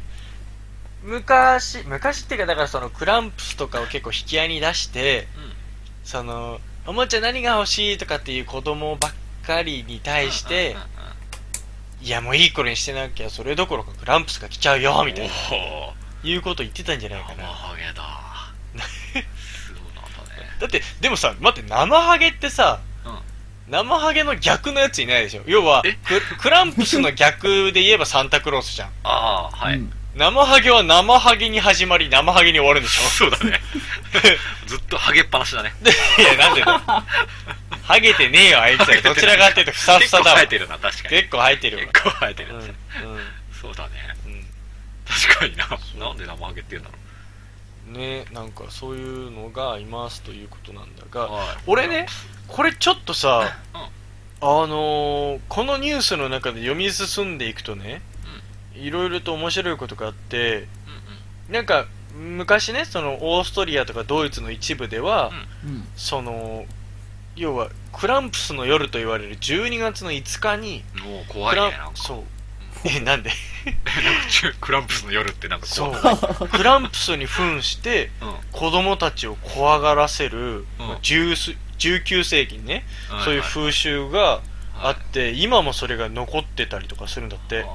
[1.03, 5.53] 昔昔っていうかだからそのクランプスとかを結構引き合いに出してうん。
[6.03, 9.13] そのおもちゃ何が欲しいとかっていう子供ばっ
[9.45, 10.87] かりに対してうんうんうん
[12.05, 15.33] いやもういい頃にしてなきゃそれどころかクランプスが来ちゃうよみたいな。
[16.25, 18.03] いうこと言ってたんじゃないか生なハゲだ。
[19.67, 20.49] そうなんだね。
[20.59, 23.19] だってでもさ待って生ハゲってさうん。
[23.71, 25.43] 生ハゲの逆のやついないでしょ？
[25.45, 25.81] 要は
[26.39, 28.89] クランプスの逆で言えばサンタクロースじゃん。
[29.03, 33.01] ああはい、うん生ハゲは生ハゲに始まり生ハゲに終わるんでしょ？
[33.09, 33.59] そうだね。
[34.67, 35.73] ずっとハゲっぱなしだね。
[36.19, 36.81] いやなんでだよ。
[37.83, 39.01] ハゲてねえよあいつら。
[39.01, 40.39] どちらかっていうとふさふさだわ。
[40.39, 41.09] 結構生えてるな確かに。
[41.09, 41.83] 結構生えてるわ。
[41.83, 42.71] 結構生えてる、うんうん。
[43.59, 43.91] そうだね。
[44.27, 44.47] うん。
[45.07, 45.67] 確かにな。
[46.05, 46.97] なんで生ハゲって言うんだろ
[47.87, 51.57] ねなんかそういうのがいますということなんだがうはい。
[51.67, 52.05] 俺ね
[52.47, 53.81] これちょっとさうん。
[53.81, 53.87] あ
[54.41, 58.12] のー、このニュースの中で読み進んでいくとねうん
[58.75, 60.63] いろいろと面白いことがあってうん
[61.47, 61.53] うん。
[61.53, 65.31] なんか昔ねそのオーストリアとかドイツの一部では、
[65.65, 65.87] うん。
[65.95, 66.65] その
[67.35, 71.95] 要はクランプスの夜と言われる12月の5日にもう怖クランいねなんか。
[71.95, 72.23] そう。
[72.85, 73.31] えなんで？
[74.59, 76.49] クランプスの夜ってなんかそ怖う。
[76.49, 78.35] クランプスに扮してうん。
[78.51, 80.91] 子供たちを怖がらせる、うん。
[81.01, 82.85] 10 19世紀にね、
[83.25, 84.41] そういう風習が
[84.81, 87.65] あって、今もそれが残ってたりとかするんだって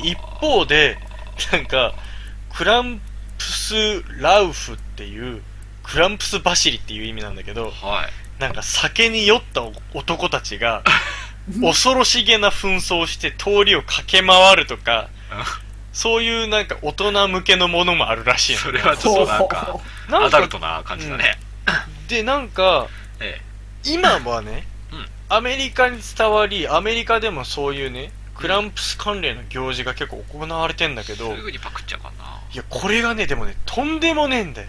[0.00, 0.98] で一方で
[1.52, 1.94] なんか
[2.54, 3.00] クラン
[3.38, 3.74] プス
[4.20, 5.42] ラウフっていう
[5.82, 8.40] クランプス走りっていう意味なんだけどはい。
[8.40, 9.62] なんか酒に酔った
[9.94, 10.84] 男たちが
[11.62, 15.08] 恐ろしげな紛争をして通りを駆け回るとか
[15.92, 18.58] そういうなんか大人向けのものもあるらしいの。
[18.58, 19.80] それはちょっとなんか
[20.10, 21.38] なんかアダルトな感じだね。
[22.08, 22.88] でなんか
[23.20, 23.40] え。
[23.84, 25.06] 今はね、うん。
[25.28, 32.40] アメリカに伝わりアメリカでもそういうねクランプス関連の行事が結構行われてんだけえどすぐにパクっちゃうかな。
[32.52, 34.68] いやこれがねでもねとんでもねえんだよ。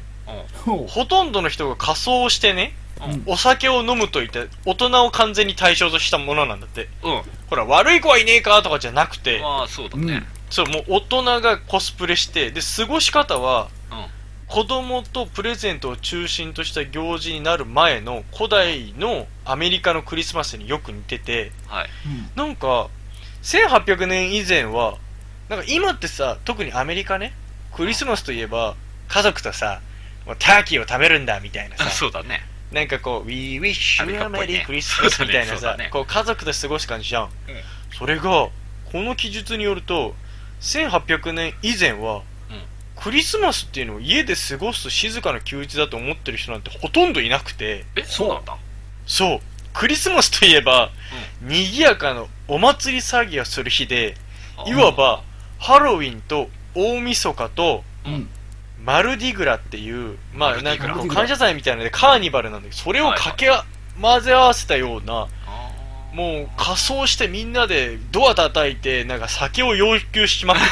[0.88, 3.24] ほとんどの人が仮装してねうん。
[3.26, 6.90] お酒を飲むといった大人を完全に対象としたものなんだって。
[7.04, 7.22] うん。
[7.50, 9.40] ほら悪い子はいねえかとかじゃなくて。
[9.40, 10.24] まあそうだね。
[10.50, 14.06] そうもう大人がコスプレしてで過ごし方はうん。
[14.48, 21.90] 子供とプレゼントを中心とした行事になる前の古代のアメリカのクリスマスによく似ててはい。
[22.06, 22.30] うん。
[22.36, 22.90] なんか
[23.48, 24.98] 1800年以前は
[25.48, 27.34] なんか今ってさ特にアメリカね
[27.74, 28.76] クリスマスといえば
[29.08, 29.80] 家族とさ
[30.26, 32.42] もうターキーを食べるんだみたいなさそうだね。
[32.74, 37.30] なんかこう We wish you カ a merry Christmas みたいなさ、こう家族で過ごす感じじゃん、
[37.98, 38.52] それがこ
[38.96, 40.16] の記述によると
[40.60, 42.24] 1800年以前は、うん。
[42.98, 47.86] クリスマスっていうのを家で過ごす静かな休日だと思ってる人なんてほとんどいなくて。
[47.96, 48.58] えそうなんだ。
[49.06, 49.40] そう
[49.78, 50.90] クリスマスといえば、
[51.42, 54.16] 賑やかなお祭り騒ぎをする日で
[54.66, 55.22] いわば
[55.60, 58.30] ハロウィンと大晦日とうん。
[58.84, 63.66] マルディグラっていう、まあなんかこう感謝祭みたいなのでカーニバルなんだけど、それを掛けあ
[64.02, 65.28] 混ぜ合わせたような、
[66.14, 70.68] もう仮装してみんなでドア叩いて、なんか酒を要求しまくって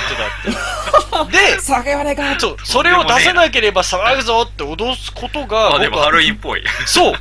[1.12, 1.32] たって。
[1.56, 2.40] で、酒はねえか。
[2.40, 6.64] そう、それを出せなければ騒ぐぞって脅すことが、あでもハロウィンっぽい。
[6.86, 7.14] そう、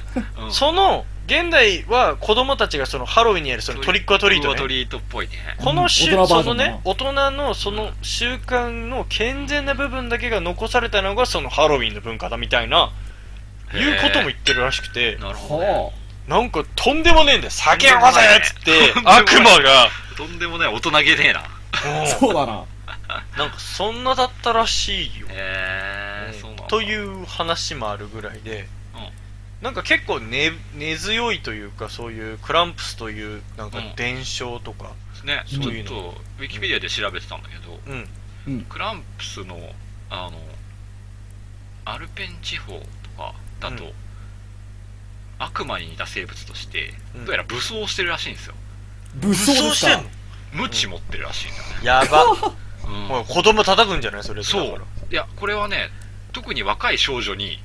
[0.45, 0.53] うん。
[0.53, 4.57] その、現代は子供たちがそのハロウィンにやるそのトリックオアトリートね。
[4.57, 12.93] トリートっぽいねこのしゅうん大人バージョンだなそのね、大人のその習慣の健全な部分だけが残されたのがそのハロウィンの文化だみたいな、
[13.75, 15.91] いうことも言ってるらしくて、なるほどねは
[16.29, 17.51] なんかとんでもねえんだよ。
[17.51, 22.07] 酒をぜっつって悪魔が、とんでもない大人げねえなあ。
[22.07, 22.65] そうだな。
[23.39, 25.27] なんかそんなだったらしいよ。
[25.31, 28.84] へえという話もあるぐらいで、うん
[29.65, 33.95] なんか結構根根強いというかそういうクランプスというなんかうん。
[33.97, 34.93] 伝承とか、
[35.25, 35.97] ねちそういうの。
[35.97, 38.09] ょっとウィキペディアで調べてたんだけどうん、
[38.47, 38.61] うん。
[38.65, 39.59] クランプスの
[40.11, 40.39] あの
[41.87, 42.79] アルペン地方と
[43.17, 43.93] かだと、うん。
[45.39, 47.25] 悪魔に似た生物としてうん。
[47.25, 48.55] どうやら武装してるらしいんですよ。
[49.17, 50.11] 武装してんの？
[50.53, 52.25] 無知持ってるらしいんだよね、やば。
[52.87, 53.09] うん。
[53.09, 54.25] もう子供叩くんじゃない？
[54.25, 54.85] それそうだから。
[55.11, 55.89] いやこれはね
[56.35, 57.61] 特に若い少女に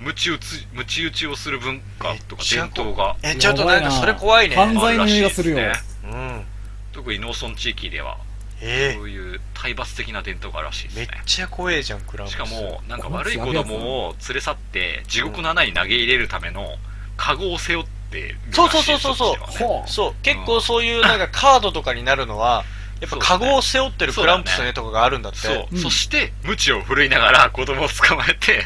[0.00, 3.16] 鞭打ち鞭打ちをする文化とか伝統が。
[3.22, 4.56] え、ちょっとなんかそれ怖いね。
[4.56, 5.58] 犯罪の匂いがするよ。
[5.58, 6.10] あらしいですね。
[6.12, 6.44] うん。
[6.92, 8.18] 特に農村地域では
[8.60, 11.22] えそういう体罰的な伝統があるらしいー、めっですね。
[11.26, 12.34] ちゃ怖えじゃん、クランプス。
[12.34, 16.76] しかもなんか悪い子供を連れ去って地獄の穴に投げ入れるための
[17.16, 22.64] カゴを背負ってそうそうそうそうそうそっちではねほそう、結構そういうなんか カードとかになるのは、
[23.00, 25.38] やっぱカゴを背負ってるクランプスねとかがあるんだって。
[25.38, 25.78] そう、うん。
[25.78, 28.64] そして鞭を振るいながら子供を捕まえて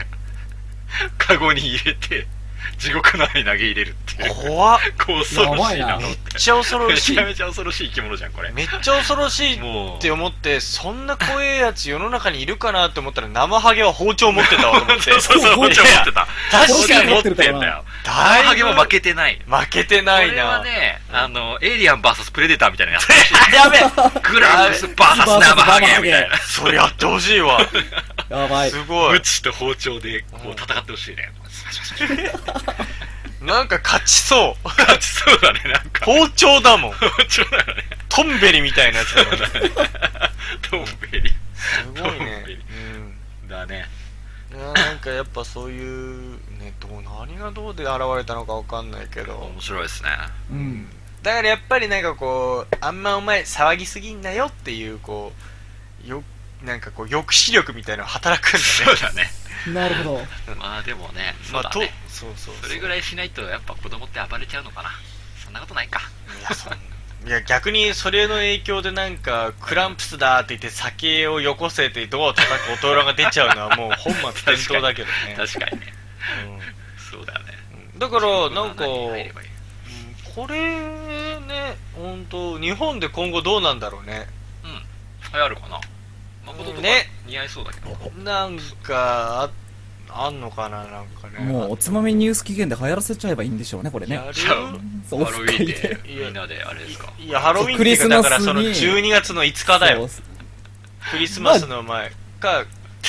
[1.18, 2.26] カゴに入れて。
[2.78, 4.80] 地獄の穴に投げ入れるっていう怖っ。
[5.06, 7.24] 恐ろしいなめっちゃ恐ろめしいちゃ。
[7.24, 15.12] めちゃ恐ろしい生き物じゃんこれめっちゃ恐ろしいって思って、そんな怖えやつ世の中にいるかなって思ったら生ハゲは包丁持ってたわと思って。
[15.12, 20.64] そうそうそう包丁持ってた確かに持ってんだよだいぶハゲも負けてない負けてないこれはな。
[20.64, 23.08] ね、あの、エイリアン VS プレデターみたいなやつ。
[23.54, 23.82] やべえ
[24.22, 26.38] グラムス VS 生ハゲみたいな。
[26.38, 27.60] それやってほしいわ。
[28.28, 28.70] やばい。
[28.70, 29.20] すごいム。
[29.20, 31.30] チと包丁でこう戦ってほしいね。
[33.40, 34.68] なんか勝ちそう。
[34.68, 36.04] 勝ちそうだね、なんか。
[36.04, 36.92] 包丁だもん。
[36.92, 37.84] 包丁だよね。
[38.08, 39.46] トンベリみたいなやつだもんね。
[40.70, 41.30] トンベリ。
[41.54, 42.44] すごいね。
[43.44, 43.48] うん。
[43.48, 43.88] だね。
[44.50, 49.36] なんかやっぱそういう、ね、どう、何がどうで現れたのかわかんないけど。
[49.36, 50.10] 面白いですね。
[50.50, 50.90] うん。
[51.22, 55.32] だからやっぱりなんかこう、あんまお前騒ぎすぎんなよっていう、こ
[56.04, 56.24] う、よ、
[56.62, 58.64] なんかこう、抑止力みたいなのが働くんだね。
[58.64, 59.30] そうだね。
[59.72, 60.54] なるほど。
[60.56, 62.68] まあでもね、そまあ、とうだね。、そうそうそう。
[62.68, 64.90] それぐらいしないとやっぱ子供って暴れちゃうのかな。
[65.44, 66.00] そんなことないか。
[66.40, 66.78] いや、そんな。
[67.26, 75.92] いや逆にそれの影響でなんかクランプスだって言って酒をよこせてドアを叩く大人が出ちゃうのはもう本末転倒だけどね確かにね。
[76.46, 76.58] うん
[77.10, 77.46] そうだよね。
[77.98, 80.56] だからなんかこれ
[81.40, 84.26] ね本当日本で今後どうなんだろうね
[84.64, 84.70] うん。
[85.34, 85.80] 流行るかな
[86.52, 87.06] 誠とかね。
[87.26, 88.10] 似合いそうだけど。
[88.22, 89.50] なんか
[90.10, 91.44] ああんのかななんかね。
[91.44, 94.16] もうおつまみニュース期限で流行らせちゃえばいいんでしょうね、これね。
[94.16, 94.22] や。
[94.26, 94.32] る？
[94.32, 94.74] じゃあ
[95.08, 97.12] そう、オハロウィンでみんなであれですか。
[97.18, 100.08] いやハロウィンっだからその12月の5日だよ。
[101.10, 102.12] クリスマスの前。
[102.40, 102.64] か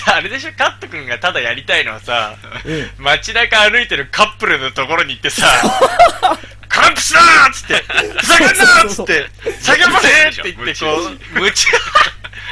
[0.08, 2.36] あれでしょカット君がただやりたいのはさ
[2.66, 5.46] うん街中歩いてるカップルのところに行ってさ
[6.68, 7.74] カランプスだーっつって
[8.20, 9.30] ふざけんなーっつって
[9.60, 11.68] 酒ませーって言ってこうむち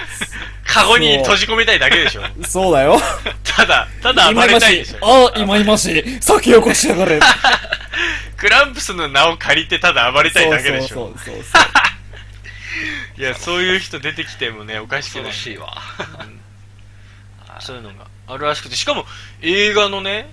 [0.66, 3.00] カゴに閉じ込めたいだけでしょそうだよ。
[3.44, 4.96] ただただ暴れたいでし。
[5.02, 6.18] ょあ、今いまし。
[6.22, 7.20] 酒よこしやがれ。
[8.38, 11.64] クランプスの名を借りてただ暴れたいだけでしょそうそうそうそう。
[13.20, 15.82] いやそういう人出てきてもねおかしくない恐ろしいわ。
[17.60, 19.06] そういうのがあるらしくてしかも
[19.42, 20.30] 映画のね、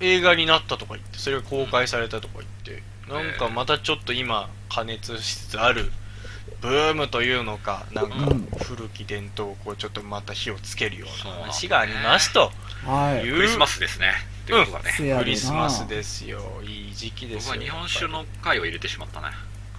[0.00, 5.90] 映画になったとか言ってそれが公開されたとか言って、なんかまたちょっと今加熱しつつある
[6.60, 8.48] ブームというのかなんかうん。
[8.62, 11.34] 古き伝統をこうちょっとまた火をつけるような。
[11.34, 12.50] 話がありますと。
[12.84, 13.26] はい。
[13.26, 14.12] いうクリスマスですね。
[14.44, 14.92] ってことだね。
[15.18, 16.40] クリスマスですよ。
[16.64, 17.54] いい時期ですよ。
[17.54, 19.28] 僕は日本酒の回を入れてしまったね。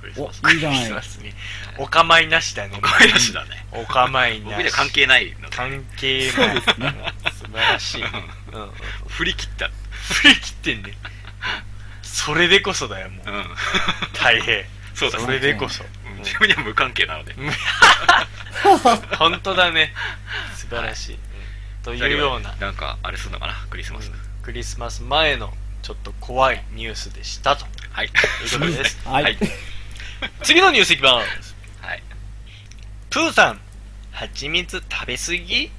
[0.02, 0.42] クリスマス。
[0.42, 0.52] ク。
[0.52, 1.32] リスマスに。
[1.78, 2.76] お構いなしだね。
[2.78, 3.66] お構いなしだね。
[3.72, 4.52] お構いなし。
[4.52, 5.56] 僕には関係ないので。
[5.56, 6.62] 関係ない。
[6.62, 6.94] 素晴
[7.54, 8.72] らしい、うん。
[9.08, 9.70] 振り切った。
[9.92, 10.98] 振り切ってんね。
[12.04, 13.30] それでこそだよもう。
[13.30, 13.46] うん。
[14.14, 14.66] 大変。
[14.94, 15.26] そうだね。
[15.26, 17.36] それでこそ、うん自分には無関係なので。
[19.18, 19.94] 本当だね。
[20.56, 21.20] 素晴らしい、
[21.84, 22.56] というような。
[22.56, 24.12] なんか、あれするのかな、クリスマス。
[24.42, 27.66] クリスマス前のちょっと怖いニュースでしたと。
[27.92, 28.08] はい。
[28.08, 29.00] いうことです。
[29.08, 29.24] はい。
[29.24, 29.38] はい。
[30.44, 31.56] 次のニュースいきます。
[31.82, 32.04] はい。
[33.10, 33.62] プーさん
[34.12, 35.72] 蜂蜜食べ過ぎ？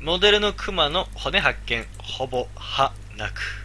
[0.00, 3.61] モデルのクマの骨発見ほぼ歯なく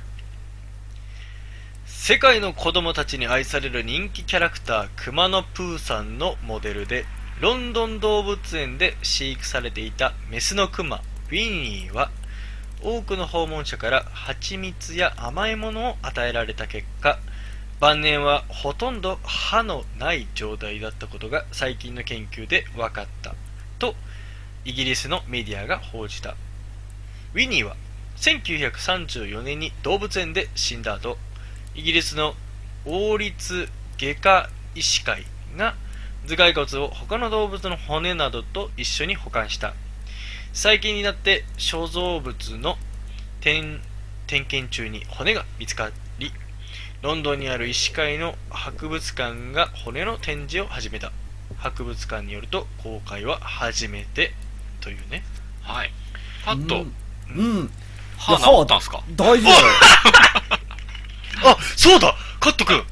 [2.07, 7.03] 世界の子供たちに愛される人気キャラクタークマのプーさんのモデルで
[7.41, 12.09] ロンドン動物園で飼育されていたメスのクマウィニーは
[12.81, 17.19] 多くの訪問者から蜂蜜や甘いものを与えられた結果
[17.81, 23.35] 晩年はほとんど歯のない状態だったことが最近の研究で分かった
[23.79, 23.95] と
[24.63, 26.37] イギリスのメディアが報じた。
[27.33, 27.75] ウィニーは
[28.15, 31.17] 1934年に動物園で死んだ後
[31.78, 32.34] イギリスの
[32.86, 33.69] 王立
[33.99, 35.23] 外科医師会
[35.55, 35.75] が
[36.25, 39.75] 頭蓋骨を他の動物の骨などと一緒に保管した。
[40.53, 42.78] 最近になって所蔵物の
[43.41, 43.80] 点
[44.25, 46.32] 点検中に骨が見つかり
[47.03, 51.11] ロンドンにある医師会の博物館が骨の展示を始めた。
[51.57, 54.34] 博物館によると公開は初めて
[54.82, 55.23] というね。
[55.61, 55.91] はい。
[56.43, 56.86] パッと、
[57.36, 57.69] うん。
[58.17, 59.03] 歯治ったんすか？
[59.15, 60.57] 大丈夫。
[61.43, 62.83] あそうだカット君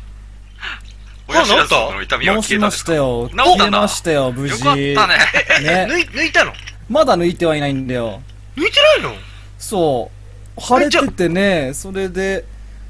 [1.28, 1.96] 親知らず治った？
[1.96, 2.86] の痛みは直しま消えたんですか？
[2.86, 3.30] したよ。
[3.30, 4.54] 治ったましたよ、無事。
[4.54, 5.88] よかったね。
[5.88, 5.88] ね。
[5.90, 6.54] 抜い抜いたの？
[6.88, 8.22] まだ抜いてはいないんだよ。
[8.56, 9.16] 抜いてないの？
[9.58, 10.12] そ
[10.58, 10.62] う。
[10.62, 12.46] 腫れててね、それで、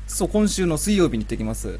[0.05, 1.79] そう、今週の水曜日に行ってきます。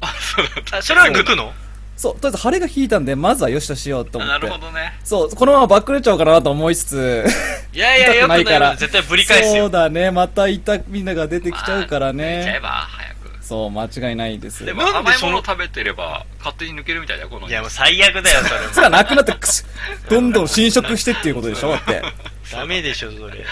[0.00, 0.78] あ、そうだった。
[0.78, 1.52] あそれは抜くの？
[1.96, 4.46] そう、とりあえず腫れが引いたんで、まずはよしとしようと思なって。
[4.46, 4.92] るほどね。
[5.02, 7.24] そう、このままバックれちゃうかなと思いつつ、
[7.72, 12.24] いやいや痛よくないいからよ絶対ぶり返すそうよだね、また痛みが出てきちゃうからね。
[12.24, 13.15] 抜いちゃえば、早く。
[13.46, 14.64] そう、間違いないです。
[14.64, 17.48] でもなんで甘いそのもの食べてれば、勝手に抜けるみたいだよ、この。
[17.48, 19.64] いやもう最悪だよそれつが なくなってくす、
[20.10, 22.02] どんどん侵食してっていうことでしょだって。
[22.50, 23.38] ダメでしょそれ、うん、っうん。
[23.38, 23.44] そ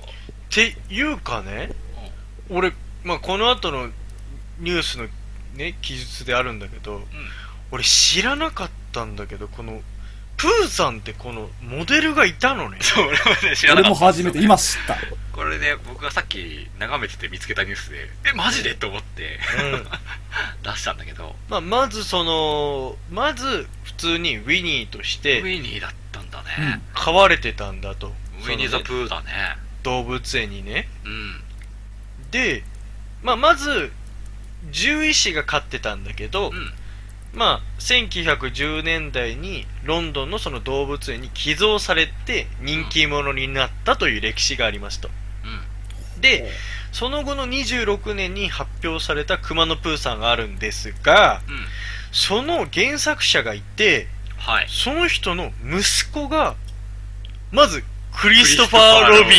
[0.00, 0.08] っか。
[0.50, 1.70] ていうかね
[2.50, 3.88] 俺、まあ、この後の
[4.60, 5.06] ニュースの
[5.54, 7.04] ね記述であるんだけどうん。
[7.70, 9.82] 俺知らなかったんだけどこの
[10.36, 14.00] プーさんってこのモデルがいたのね そう、俺もね、知らな俺かった。
[14.00, 14.96] も初めて、今知った。
[15.34, 18.74] これで、僕がさっき眺めてて見つけたニュースで、え、マジで？
[18.74, 19.86] と思って、うん
[20.62, 26.80] 出したんだけど、まあ、まずそのまず普通にウィニーとしウてィニーだったんだね。
[26.94, 29.56] 飼われてたんだとウィニーザプーーだね。
[29.82, 31.42] 動物園にねうん。
[32.30, 32.64] で、
[33.22, 33.92] まあ、まず
[34.72, 36.74] 獣医師が飼ってたんだけど、うん。
[37.32, 45.10] まあ、1910年代にロンドンのその動物園に寄贈されて人気者になったという歴史がありますと。
[46.24, 46.46] うん。
[46.46, 46.50] で、
[46.92, 51.66] その後の26年に発表された熊野プーさんがあるんですが、うん。
[52.12, 54.06] その原作者がいて、
[54.38, 54.66] はい。
[54.68, 56.54] その人の息子が、
[57.50, 57.82] まず、
[58.16, 59.30] クリストファー・ロビ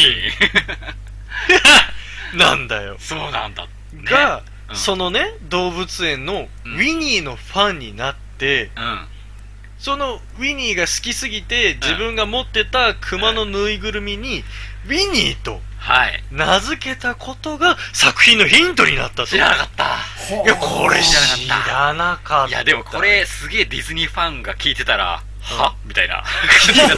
[2.35, 2.99] ン なんだよン。
[2.99, 3.63] そうなんだ。
[3.63, 3.69] ね
[4.03, 9.07] が、うんうんそのね、動物園のウうんィニーのファンになって、うん。
[9.77, 14.43] そのウィニーが好きすぎて、自分が持ってた熊のぬいぐるみに、
[14.87, 16.23] ウィニーとはい。
[16.31, 19.27] 名付けたことが作品のヒントになったと。
[19.27, 19.85] 知らなかった。
[20.43, 22.49] いや、これ知知ららなかった。
[22.49, 26.23] いや、でもこ、れ、すげえディズニーファンが聞いてたら、うんはみたいな。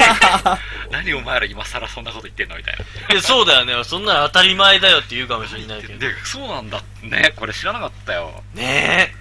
[0.89, 3.13] 何お前ら今更そんなこと言ってんのみたいな。
[3.13, 3.73] いや、そうだよね。
[3.83, 5.99] そんなの当たり前だよって言うかもしれないけど。
[5.99, 7.33] で、そうなんだね。
[7.35, 8.41] これ知らなかったよ。
[8.53, 9.13] ね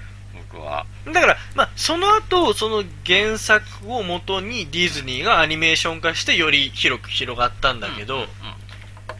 [0.48, 0.86] 僕は。
[1.08, 1.12] え。
[1.12, 8.28] だから、まあ、その後、その原作をもとにディズニーがアニメーション化してより広く広がったんだけど、うんうん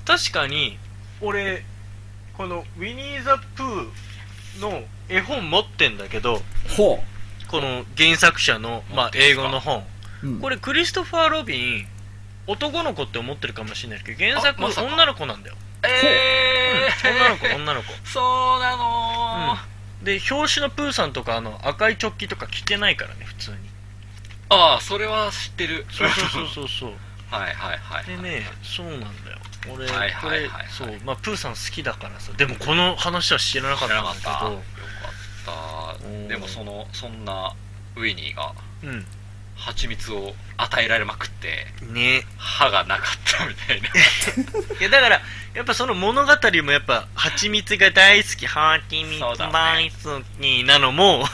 [0.07, 0.79] 確かに、
[1.21, 1.65] 俺、
[2.37, 6.43] このウィニー・ザ・プーの絵本持ってんだけど、
[6.77, 7.03] ほ
[7.49, 9.79] この原作者の、まあ、英語の本。
[9.79, 9.81] う。
[9.81, 9.87] うん
[10.41, 11.87] これクリストファー・ロビン、
[12.47, 15.57] 男の子って思ってるかもしれないけど、原作あま女の子なんだよ。
[15.83, 17.93] えー、うん女の子、女の子。
[18.09, 23.57] そうなのー、で、表紙のプーさんとか、あの、赤いチョッキとか着てないからね、普通に。
[24.49, 25.87] ああ、それは知ってる。
[25.91, 26.93] そうそうそうそうそう。
[27.31, 28.05] はいはいはい。
[28.07, 29.39] でね、そうなんだよ。
[29.73, 32.33] 俺、はいこれはいはいはい、そう、まあ、プーさん好きだからさ。
[32.37, 34.63] でも、この話は知らなかったんだけど、っ
[35.47, 36.07] た。
[36.07, 37.55] うんでもその、そんな
[37.95, 38.53] ウィニーが
[38.83, 39.07] うん。
[39.57, 42.27] 蜂蜜を与えられまくって、ね。
[42.37, 43.89] 歯がなかったみたいな。
[44.79, 45.23] いや、だから、
[45.55, 51.25] やっぱその物語もやっぱ、蜂蜜が大好き、蜂蜜大好きなのも、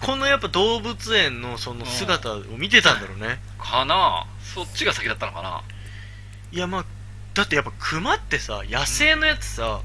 [0.00, 3.38] このやっぱ動物園のその姿を見てたんだろうね。
[3.58, 5.62] かなそっちが先だったのかな
[6.50, 6.84] いや、まあ、
[7.36, 9.80] だってやっぱ熊ってさ、野生のやつさ、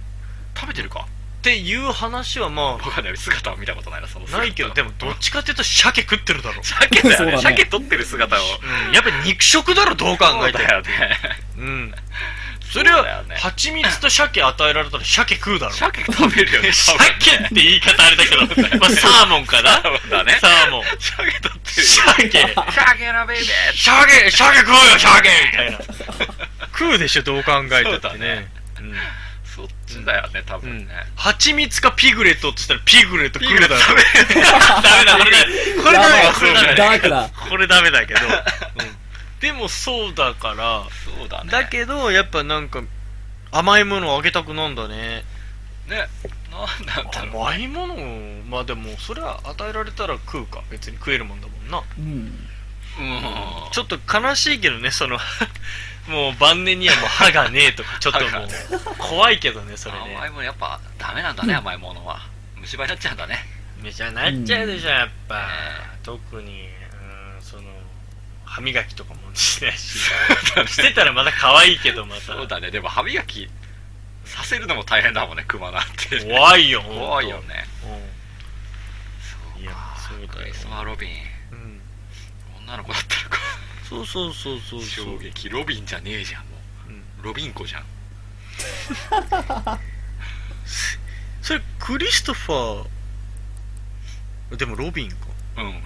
[0.55, 1.05] 食べてるか？
[1.41, 6.63] っていう話はま僕はね、姿は見たことないな、そのないけど、でもどっちかっていうと鮭食ってるだろ。
[6.63, 7.37] 鮭だよね。
[7.39, 8.39] 鮭取ってる姿を。
[8.87, 11.19] うん、やっぱ肉食だろ、どう考えてもそうだよね。
[11.57, 11.95] うん。
[12.71, 15.73] それは蜂蜜と鮭与えられたら鮭食うだろ。
[15.73, 16.71] 鮭食べるよね。
[16.71, 16.95] 鮭
[17.35, 18.45] って言い方あれだけど、
[18.79, 19.81] まあ、サーモンかな？
[19.81, 20.37] そうだね。
[20.39, 20.83] サーモン。
[20.99, 21.93] 鮭取ってるよ。
[22.05, 25.77] 鮭鮭のベイベー鮭鮭食うよ、鮭みたいな。
[26.81, 28.49] 食うでしょ、どう考えたそうだってねね。
[29.43, 30.63] そっちだよね、多うん。
[30.63, 30.93] うん分ね。。
[31.15, 33.75] 蜂蜜かピグレットって言ったらピグレット食うだろ。
[33.77, 35.37] ダメだ、これだ。
[35.83, 37.29] これダメだ、これダメだ。
[37.49, 38.19] これダメだけど。
[38.21, 38.31] うん
[39.41, 40.83] でもそうだから、
[41.17, 41.49] そうだね。
[41.49, 42.83] だけど、やっぱなんか、
[43.51, 45.23] 甘いものをあげたくなんだね。
[45.87, 46.07] ね、
[46.51, 47.43] なんなんだろう。
[47.43, 50.61] 甘いものを、まあでも、それは与えられたら食うか。
[50.69, 51.81] 別に食えるもんだもんな。
[51.97, 52.47] うん。
[52.99, 53.21] うん。
[53.71, 55.17] ちょっと悲しいけどね、その、
[56.07, 58.47] もう晩年にはもう歯がねえと か、ちょっともう、
[58.97, 60.29] 怖いけどね、それ甘いね。
[60.29, 62.21] ものやっぱダメなんだね、甘いものは。
[62.57, 63.45] 虫歯になっちゃうんだね。
[63.81, 65.41] めちゃなっちゃうでしょ、やっぱね。
[66.03, 67.63] 特に、うん、その、
[68.45, 69.99] 歯磨きとかもしないし。
[70.67, 72.21] してたらまた可愛いけど、また。
[72.21, 72.71] そうだね。
[72.71, 73.49] でも歯磨き
[74.25, 76.19] させるのも大変だもんね、クマなんて。
[76.25, 77.41] 怖いよ、怖いよ。
[77.41, 77.65] ね。
[79.57, 79.63] うん。
[79.63, 80.53] いや、そうだよクリ。
[80.53, 81.11] スマロビン。
[81.51, 81.81] うん。
[82.59, 83.37] 女の子だったのか。
[83.91, 84.81] そうそうそうそう。
[84.81, 85.49] 衝撃。
[85.49, 86.47] ロビンじゃねえじゃん、も
[86.87, 87.01] うんう。
[87.23, 87.83] ロビン子じゃん。
[91.41, 95.17] それ、クリストファー、でもロビンか。
[95.57, 95.83] うん。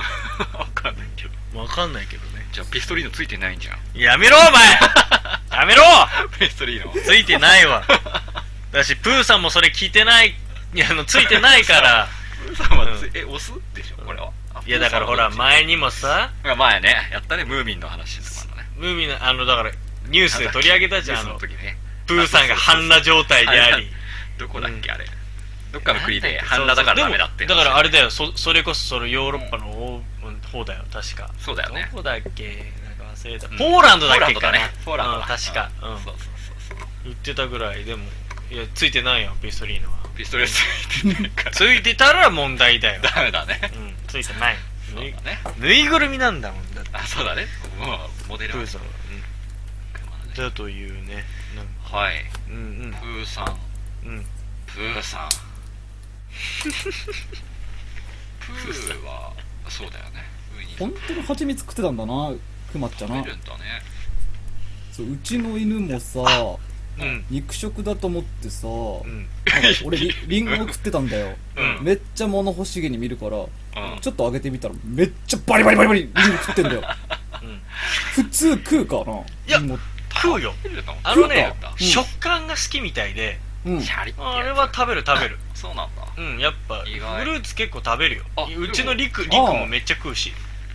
[0.60, 1.60] わかんないけど。
[1.60, 2.46] わかんないけどね。
[2.52, 3.80] じゃあピストリーノついてないんじゃん。
[4.00, 4.70] やめろ、お前
[5.60, 5.84] やめろ
[6.38, 6.94] ピストリーノ。
[7.04, 7.84] ついてないわ。
[8.72, 10.36] だし、プーさんもそれ聞いてない、
[10.76, 12.08] いや、あの、ついてないから。
[12.46, 14.30] プーさんはつうい、え、オスでしょ、これは。
[14.66, 18.70] あいや、だからほら、前にもさ、前ね、やったね、ムーミンの話とかのね。
[18.78, 19.72] ムーミンの、あの、だから、
[20.08, 21.78] ニュースで取り上げたじゃん、あの時ね。
[22.08, 23.90] プーさんが半裸状態であり。
[24.38, 25.06] どこだっけ、あれ。
[25.72, 27.46] どっかの国で半裸だからダメだって。
[27.46, 30.02] だからあれだよ、そ、それこそそのヨーロッパの方
[30.56, 31.30] 方だよ、確か。
[31.38, 33.48] そうだよねどこだっけなんか忘れた。
[33.48, 35.18] うんポーランドだっけかなポーランドだね。
[35.18, 35.72] ポーランド確か。
[35.82, 36.88] うんそうそうそうそう。
[37.04, 38.06] 言ってたぐらい、でも、
[38.50, 40.05] いや、ついてないよ、ピストリーノは。
[40.16, 41.52] ピストルついてないから。
[41.52, 43.02] ついてたら問題だよ。
[43.02, 43.60] ダメだね。
[43.76, 44.56] うん、ついてない。
[44.90, 45.40] そうぬいだね。
[45.60, 46.90] ぬいぐるみなんだもんだって。
[46.94, 47.46] あ、そうだね。
[47.80, 47.94] も
[48.28, 48.88] う、モデルはプーさんは。
[50.28, 50.34] うん。
[50.34, 51.24] だというね。
[51.84, 52.26] はい。
[52.50, 53.58] うんプーさん。
[54.08, 54.16] うん。
[54.18, 54.26] うん。
[54.68, 55.30] プーさん。
[56.64, 59.34] プーは、
[59.70, 60.24] そうだよね。
[60.80, 62.34] 本当に蜂蜜食ってたんだな、
[62.72, 63.32] クマっちゃな食べ。
[63.32, 63.64] るんだね。
[64.92, 66.26] そううちの犬もさ、うん。
[67.30, 68.68] 肉食だと思ってさ、
[69.86, 71.36] 俺リ リンゴを食ってたんだよ。
[71.56, 71.86] うん。
[71.86, 73.42] めっちゃ物欲しげに見るから、う
[73.98, 74.00] ん。
[74.02, 76.84] ちょっとあげてみたらめっちゃバリバリバリバリリンゴ食ってんだよ。
[77.44, 77.62] うん
[78.14, 79.14] 普通食うかな？
[79.48, 79.80] やリンゴ
[80.14, 80.54] 食うよ。
[81.04, 83.40] あのね食感が好きみたいで、
[84.18, 85.38] あれは食べる食べる。
[85.54, 86.04] そうなんだ。
[86.18, 88.44] うん、やっぱ、フルーツ結構食べるよあ。
[88.44, 90.32] うちのリク、リクあもめっちゃ食うし。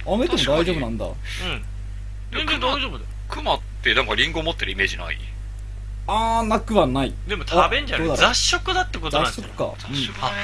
[0.06, 1.06] あめても大丈夫なんだ。
[1.06, 1.14] うん。
[2.32, 3.10] 全然大丈夫だよ。
[3.28, 5.18] クマってなんかリンゴ持ってるイメージない？
[6.12, 7.14] あー、なくはない。
[7.28, 9.50] でも食べんじゃない雑食だってことなん雑じゃない？
[9.52, 9.74] 食か。
[9.78, 10.36] 雑食だね。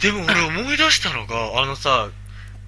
[0.00, 2.08] でも俺思い出したのが、あのさ、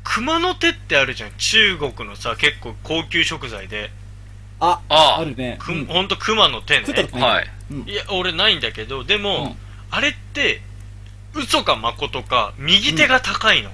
[0.05, 1.33] 熊の手ってあるじゃん。
[1.37, 3.91] 中国のさ、結構高級食材で。
[4.61, 5.57] あ、ああるね。
[5.61, 7.51] く、うんほんと熊の手ねはい。
[7.71, 9.57] うんいや、俺ないんだけど、でも、うん
[9.91, 10.61] あれって、
[11.35, 13.71] 嘘か誠か、右手が高いの。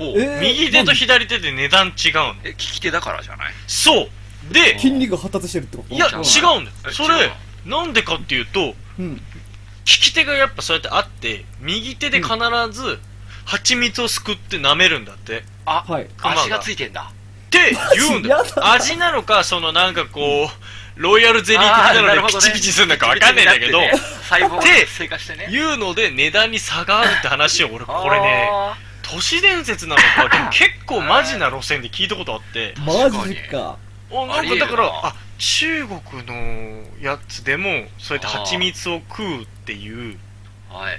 [0.00, 2.34] えー右手と左手で値段違うの。
[2.44, 3.52] え、利き手だからじゃない？
[3.66, 4.08] そう
[4.50, 5.94] で、筋肉が発達してるってこと？
[5.94, 6.76] いや、違うんうんだよ。
[6.88, 7.30] えそれ
[7.64, 9.16] なんでかっていうと、うん。
[9.16, 9.22] 利
[9.84, 12.34] き手がやっぱそうやってあって、右手で必
[12.70, 12.98] ず、
[13.44, 15.44] 蜂蜜をすくって舐めるんだって。
[15.64, 16.06] あ、はい。
[16.16, 17.10] 熊が足がついてんだ。
[17.10, 23.80] って言うんだよ味なのか、そのなんかこう、ロイヤルゼリー的なのでピチピチするのかわかんないんだけど、
[25.40, 25.48] って。
[25.50, 33.76] 言うので値段に差があるって話を俺、これね、あ都市伝説なのか、結構マジな路線で聞いたことあって、マジか。
[34.10, 40.18] おなんかだから、あ、中国のやつでも、そうやって蜂蜜を食うっていう。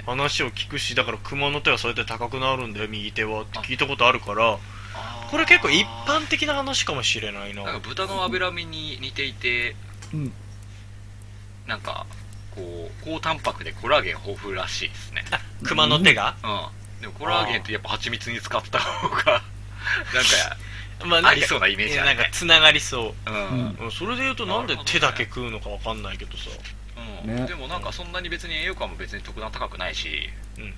[0.04, 4.58] 話を聞くし、だから熊の手はそうやって高くなるんだよ、右手はって聞いたことあるから、
[5.30, 7.64] これ結構一般的な話かもしれないな。
[7.64, 9.74] なんか豚の脂身に似ていて、
[10.12, 10.32] うん。
[11.66, 12.04] なんか、
[12.54, 15.24] こう、高タンパクでコラーゲン豊富らしいですね。
[15.62, 17.00] 熊の手が、うん。
[17.00, 19.42] でもコラーゲンってやっぱ蜂蜜に使った方が、 なんか、
[21.04, 23.30] まあありそうなイメージあるねなんか繋がりそう。
[23.30, 23.34] うん。
[23.34, 26.50] うんうんそれで言うとなんで手だけ食うのかわかんないけどさ。
[27.24, 30.28] うんねでもなんかそんなに別に栄養価も別に特段高くないし、
[30.58, 30.72] うんうん、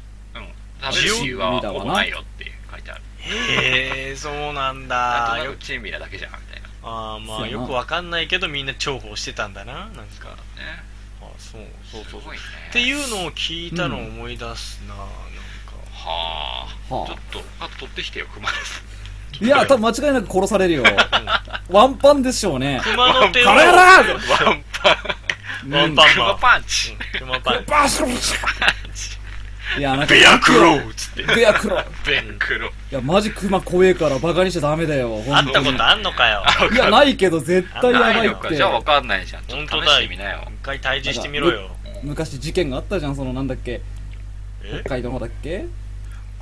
[0.80, 3.02] 食べる理由はほぼないよって書いてある。
[3.18, 5.38] へえ、そうなんなんだ。
[5.38, 6.68] よとなくチェーンミラだけじゃんみたいな。
[6.82, 9.72] あーまあよくわかんないけどみんな重宝してたんだな。
[9.72, 10.02] なんか。
[10.02, 10.04] ね。
[11.22, 12.20] あそうそうそうそう。
[12.20, 12.42] すごいね。
[12.68, 15.12] っていうのを聞いたのを思い出すな、なんか。
[15.92, 16.94] はあ。
[16.94, 18.82] はちょっと、あと取ってきてよ、熊です。
[19.42, 19.44] あ。
[19.44, 20.84] いや、多分間違いなく殺されるよ。
[21.68, 22.80] ワンパンでしょうね。
[22.84, 23.44] 熊の手を。
[23.46, 24.64] カララワンパン。
[25.70, 26.38] ワンパン熊マン。
[26.38, 26.92] パンチ。
[26.92, 27.64] うん熊パン。
[27.66, 28.10] バシュン
[29.76, 30.14] いや、なんか。
[30.14, 31.22] ベアクローっつって。
[31.34, 32.68] ベアクロベンクロ。
[32.68, 35.20] いや、マジクマ怖えからバカにしちゃダメだよ。
[35.26, 36.44] 会ったことあんのかよ。
[36.72, 38.66] いや、ないけど絶対やばないってじゃ。
[38.66, 39.44] あわかんないじゃん。
[39.46, 40.48] ちょっと試本当だよ。
[40.48, 41.70] 一回退治してみろよ。
[42.02, 43.80] 昔事件があったじゃん、そのなんだっけ。
[44.62, 44.80] え？
[44.84, 45.64] 北海道のだっけ？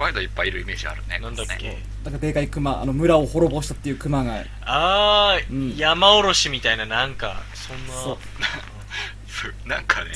[0.03, 1.19] 北海道いっぱいいるイメージあるね。
[1.21, 1.79] なんだっけ？
[2.05, 4.45] なんかでかいクマ、あの村を滅ぼしたっていうクマが。
[4.63, 7.93] あー、うん山おろしみたいななんか、そんな。
[7.95, 8.19] そう。
[9.31, 10.11] そうなんかね、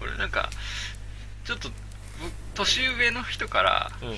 [0.00, 0.48] 俺なんか、
[1.44, 1.68] ちょっと、
[2.20, 4.08] 僕年上の人からうん。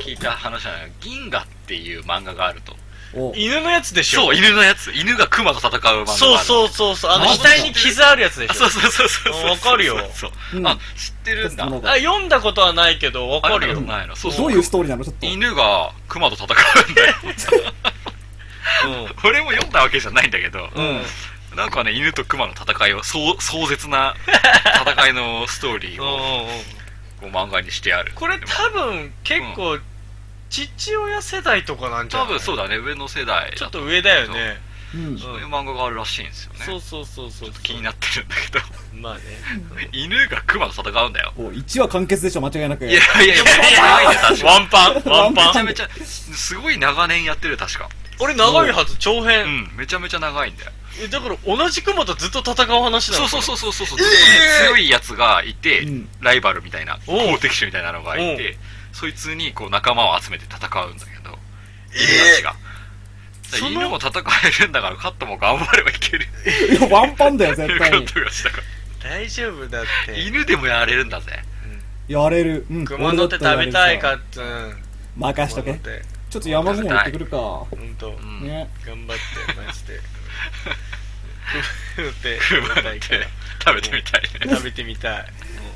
[0.00, 0.88] 聞いた話なのよ。
[1.00, 2.76] 銀河っていう漫画があると。
[3.14, 4.22] お犬のやつでしょ？
[4.22, 4.92] そう、犬のやつ。
[4.92, 6.06] 犬が熊と戦う漫画。
[6.08, 7.10] そうそうそうそう。
[7.10, 8.68] あの、額に傷あるやつであしょ？
[8.68, 9.50] そうそうそうそう。
[9.50, 11.64] わかるよそううんあ、知ってるんだ。
[11.66, 13.72] あ、読んだことはないけど、わかるよ。
[13.72, 14.16] あ読んだことないの。
[14.16, 15.04] そうどういうストーリーなの？
[15.04, 15.26] ちょっと。
[15.26, 17.14] 犬が熊と戦うんだよ。
[18.84, 20.70] う俺も読んだわけじゃないんだけど、ん。
[20.74, 21.02] うん。
[21.56, 23.34] なんかね、犬と熊の戦いを、壮
[23.68, 24.14] 絶な
[24.86, 26.46] 戦いのストーリーを。
[27.20, 28.12] こう漫画にしてある。
[28.14, 29.78] これ多分、結構、
[30.50, 32.28] 父親世代とかなんじゃない？
[32.28, 34.60] 多分そうだね、上の世代だちょっと上だよね。
[34.94, 35.18] うん。
[35.18, 36.60] そういう漫画があるらしいんですよね。
[36.64, 37.50] そうそうそうそう。
[37.62, 38.64] 気になってるんだけど、
[39.02, 39.20] まあね。
[39.92, 41.32] 犬が熊と戦うんだよ。
[41.36, 42.86] お1話完結でしょ、間違いなく。
[42.86, 47.88] いやいやいや、長いね、確かワンパンワンパンめちゃめちゃ、すごい長年やってる、確か。
[48.20, 49.46] 俺長いはず、長う編。
[49.46, 50.72] ん、めちゃめちゃ長いんだよ。
[51.00, 53.28] えだから同じ熊とずっと戦う話なの？
[53.28, 53.56] そうそうう。
[53.58, 54.18] そうそうそう、ずっとね
[54.68, 58.56] 強いやつがいてうん、ライバルみたいな、お敵手みたいなのがいて、
[58.98, 60.58] そいつにこう仲間を集めて戦う
[60.92, 61.38] んだけど、
[61.94, 62.56] え犬たちが。
[63.70, 66.26] 犬も戦えるんだから、カットも頑張ればいける。
[66.72, 68.06] いや、ワンパンだよ、 絶う対に。
[68.06, 69.10] ことがしたから。
[69.10, 70.20] 大丈夫だって。
[70.20, 71.44] 犬でもやれるんだぜ。
[72.08, 72.66] やれる。
[72.68, 72.84] うん。
[72.84, 74.40] 熊の手食べたいかっって。
[74.40, 74.70] うん。
[75.20, 75.74] たら任しとけ。
[76.30, 77.36] ちょっと山雲行ってくるか。
[77.36, 78.18] ほんと。
[78.20, 78.68] うんね。
[78.84, 80.00] 頑張って、マジで。
[81.96, 83.28] 熊の手熊の手食べたいから。
[83.64, 84.28] 食べてみたいね。
[84.56, 85.26] 食べてみたい。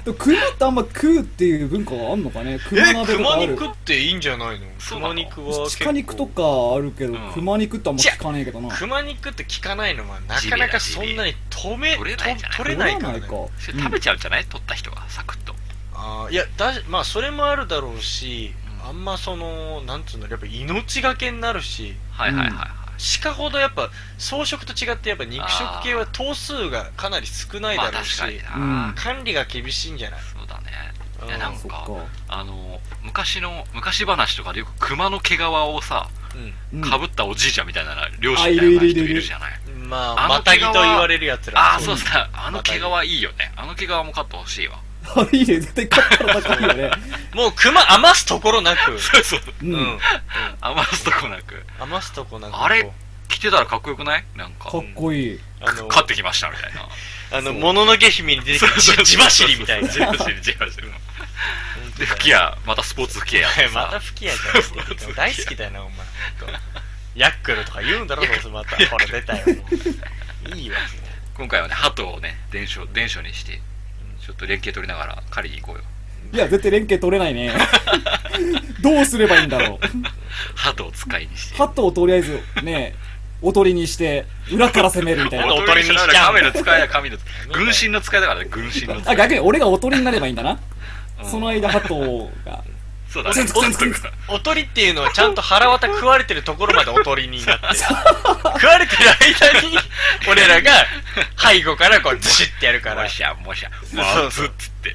[0.04, 2.58] でも熊ってあんま食うっていう文化があんのかね？
[2.68, 3.52] 熊え、鍋とか熊ある。
[3.52, 4.66] 肉っていいんじゃないの？
[4.78, 5.08] そうな。
[5.08, 6.42] の熊肉は結構鹿肉とか
[6.76, 7.32] あるけど、うん。
[7.32, 8.76] 熊肉ってあんま聞かねえけどな。
[8.76, 12.56] 熊肉って効かないのはなかなかそんなに止め、取れないんじゃない。
[12.58, 13.20] と取れないからね。
[13.20, 13.28] か。
[13.58, 14.44] それ食べちゃうんじゃない？
[14.44, 15.54] 取った人が、サクッと。
[15.94, 18.88] あーいやだまあそれもあるだろうし、うん。
[18.88, 21.94] あんまそのなんつうのやっぱ命がけになるし。
[22.10, 22.68] はいはいはいはい。
[23.22, 28.94] 鹿ほどやっぱ草食と違ってやっぱ肉食系は頭数がかなり少ないまあだろうし、確かにうんな。
[28.96, 30.20] 管理が厳しいんじゃない？
[30.20, 30.66] そうだね。
[31.22, 31.28] うん。
[31.28, 31.86] いやなんか。
[32.28, 36.08] あの昔の昔話とかでよく熊の毛皮をさ
[36.72, 36.80] うん。
[36.80, 38.88] かぶったおじいちゃんみたいな漁師みたいな人いるい？
[38.88, 39.88] るいるいるるじゃないうん。
[39.88, 41.60] まああのまたぎと言われるやつら。
[41.60, 41.94] ああそそう。
[41.96, 43.52] うさあの毛皮まいいよね。
[43.56, 44.78] あの毛皮も買ってほしいわ
[45.16, 45.60] あ、いいね。
[45.60, 46.90] 絶対勝ったら高いよね。
[47.34, 48.98] もう熊余すところなく。
[49.00, 49.40] そうそう。
[49.40, 49.66] う。
[49.66, 49.72] うん。
[49.74, 50.00] ん、
[50.60, 51.64] 余すとこなく。
[51.80, 52.56] 余すとこなく。
[52.56, 52.94] あれこ
[53.28, 54.24] 着てたらかっこよくない？
[54.36, 54.70] なんか。
[54.70, 55.34] かっこいい。
[55.36, 56.88] うあの買ってきましたみたいな。
[57.38, 59.88] あのもののけ姫に出てくるじ地走りみたいな。
[59.88, 60.88] 地走り地走り。
[61.98, 64.62] で吹き矢またスポーツ吹き矢やっ また吹き矢じゃん。
[64.62, 65.98] って言って大好きだよなお前。
[65.98, 66.02] ほ
[66.46, 66.60] んと
[67.14, 68.76] ヤックルとか言うんだろどうせまた。
[68.86, 69.68] ほら出たよも
[70.52, 70.56] う。
[70.56, 70.78] いいわ
[71.34, 73.60] 今回はね鳩をね伝書伝書にして
[74.24, 75.84] ちょっと連携取りながら狩りに行こうよ
[76.32, 77.52] いや、絶対連携取れないね。
[78.80, 79.86] どうすればいいんだろう。
[80.54, 82.94] 鳩を使いにしてハットをとりあえず、ね、
[83.42, 85.52] おとりにして、裏から攻めるみたいな。
[85.54, 90.52] おとりにしちゃう神の使いや神の使い軍神の使いだからね軍神の使あ、い逆に俺がおとりになればいいんだな。
[90.52, 92.64] うんその間、ハトが。
[93.12, 93.44] そうだね。
[94.28, 97.66] おとりっていうのはちゃんと腹渡食われてるところまでおとりになって。
[97.76, 99.78] 食われてる間に
[100.26, 100.86] 俺らが
[101.36, 103.02] 背後からこうズシッてやるから。
[103.02, 103.70] もしゃもしゃ。
[103.82, 104.94] そうまずそうっつって。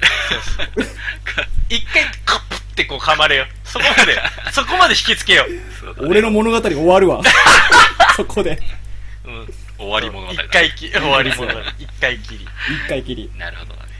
[1.68, 4.20] 一回カップってこう噛まれよそこまで
[4.52, 5.78] そこまで引きつけよう。
[5.78, 6.08] そうだね。
[6.08, 7.22] 俺の物語終わるわ。
[8.16, 8.58] そこで。
[9.24, 9.54] うん。
[9.78, 11.60] 終わり物語だ一回き終わり物語。
[11.78, 12.48] 一回きり。
[12.84, 13.30] 一回きり。
[13.36, 13.90] なるほどだね。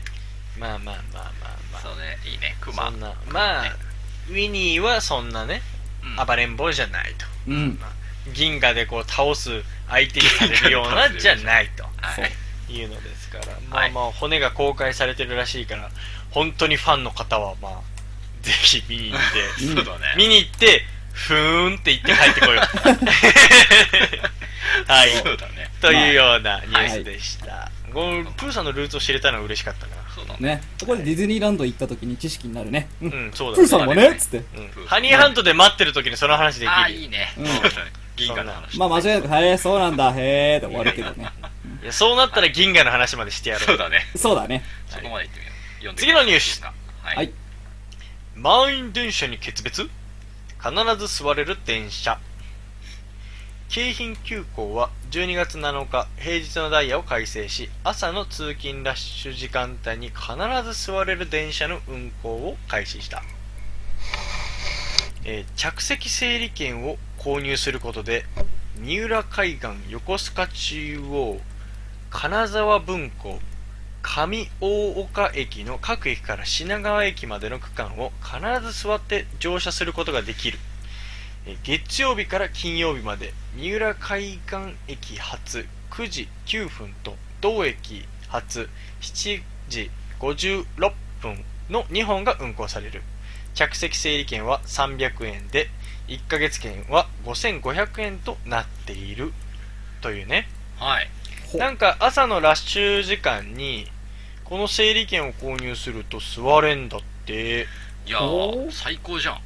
[0.59, 1.33] まあまあまあまあ
[1.73, 1.83] まあ。
[1.83, 2.19] そうね。
[2.25, 2.57] いいね。
[2.61, 2.87] 熊。
[2.87, 3.13] そんな。
[3.29, 3.88] まあね
[4.31, 5.63] ウィニーはそんなね
[6.19, 6.27] うん。
[6.27, 7.27] 暴れん坊じゃないと。
[7.49, 7.79] うん。
[8.35, 11.85] 銀河でこう倒す相手にされるようなじゃないと。
[11.85, 11.91] は
[12.69, 12.73] い。
[12.73, 12.85] い。
[12.85, 13.47] うのですから。
[13.71, 13.91] まはい。
[13.91, 15.91] あまあ骨が公開されてるらしいから
[16.31, 17.81] 本当にファンの方はまあ
[18.43, 20.15] ぜひ見に行って そうだね。
[20.17, 22.63] 見に行ってふーんって言って帰ってこよう。
[24.87, 25.11] はい。
[25.17, 25.71] そうだね。
[25.81, 30.39] というようなニュースでした、こうプーさんのルーツを知れたのは嬉しかったなそうだね。
[30.41, 30.63] ね。
[30.79, 32.89] そこでディズニーランド行った時に知識になるね。
[33.03, 33.11] うん。
[33.11, 34.37] うんそうだプーさんもそうだねね、つって。
[34.39, 34.41] う
[34.83, 34.87] ん。
[34.87, 37.35] ハニーハントで待ってる時にその話できああるいいね。
[37.37, 37.47] うん。
[37.47, 38.79] そうだね銀河の話。
[38.79, 41.29] まあ間違いなく、へえ、そうなんだ、へえ、で終わるけどね。
[41.83, 43.67] いやそうなったら銀河の話までしてやろう。
[43.67, 44.07] そうだね。
[44.17, 44.65] そうだね。
[44.89, 45.55] そこまで言ってみよう。
[45.79, 46.73] 読んで次のニュースは
[47.03, 47.27] はい。
[47.27, 47.33] い。
[48.37, 49.89] 満員電車に決別？
[50.61, 52.19] 必ず座れる電車
[53.69, 60.33] 京浜急行は12月7日平日のダイヤを改正し朝の通勤ラッシュ時間帯に必
[60.65, 63.23] ず座れる電車の運行を開始した、
[65.27, 68.25] えー着席整理券を購入することで
[68.79, 71.39] 三浦海岸横須賀中央
[72.09, 73.39] 金沢分港
[74.01, 80.59] 上大岡駅の各駅から品川駅までの区間を必ず座って乗車することができる。
[81.65, 88.69] 月曜日から金曜日まで三浦海岸駅発9時9分と同駅発
[89.01, 89.91] 7時
[90.21, 93.03] 56分の2本が運行される。
[93.55, 95.69] 着席整理券は300円で
[96.07, 99.33] 1ヶ月券は5500円となっている。
[100.01, 100.49] というね。
[100.77, 101.09] はい。
[101.51, 103.87] ほなんか朝のラッシュ時間に
[104.45, 107.67] この整理券を購入すると座れんだって。
[108.07, 108.21] いや
[108.71, 109.41] 最高じゃん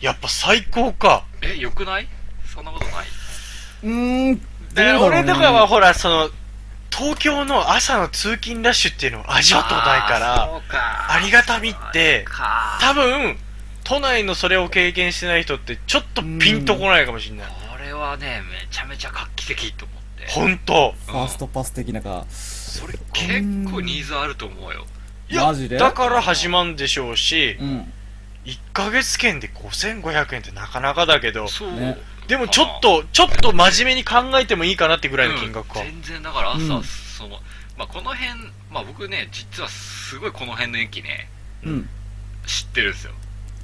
[0.00, 1.24] やっぱ最高か。
[1.42, 2.08] えよくない？
[2.46, 3.06] そんなことない？
[3.82, 6.30] うーん、どうだから俺とかはほらその
[6.90, 11.12] 東京の朝の通勤ラッシュっていうのを味わったことないからそうか。
[11.12, 12.78] ありがたみってそうか。
[12.80, 13.36] 多分
[13.84, 17.46] 都内のそれを経験してない人ってちょっとピンとこないかもしれない。
[17.48, 20.26] これはねめちゃめちゃ画期的と思って。
[20.28, 20.94] 本当。
[21.06, 22.24] ファーストパス的なか。
[22.28, 23.32] それ結
[23.70, 24.86] 構ニーズあると思うよ。
[25.28, 25.78] いやマジで？
[25.78, 27.92] だから始まんでしょうしうん。
[28.44, 31.48] 1ヶ月券で5500円ってなかなかだけど。
[31.48, 31.98] そう、ね。
[32.26, 36.84] でもちょっとちょっと真面目に考えてもいいかなってぐらいの金額か、うん全然だから朝、うん。
[36.84, 37.38] その
[37.76, 38.28] まあ、この辺、
[38.70, 41.28] まあ、僕ね実はすごいこの辺の駅ね
[41.64, 41.88] うん。
[42.46, 43.12] 知ってるんですよ。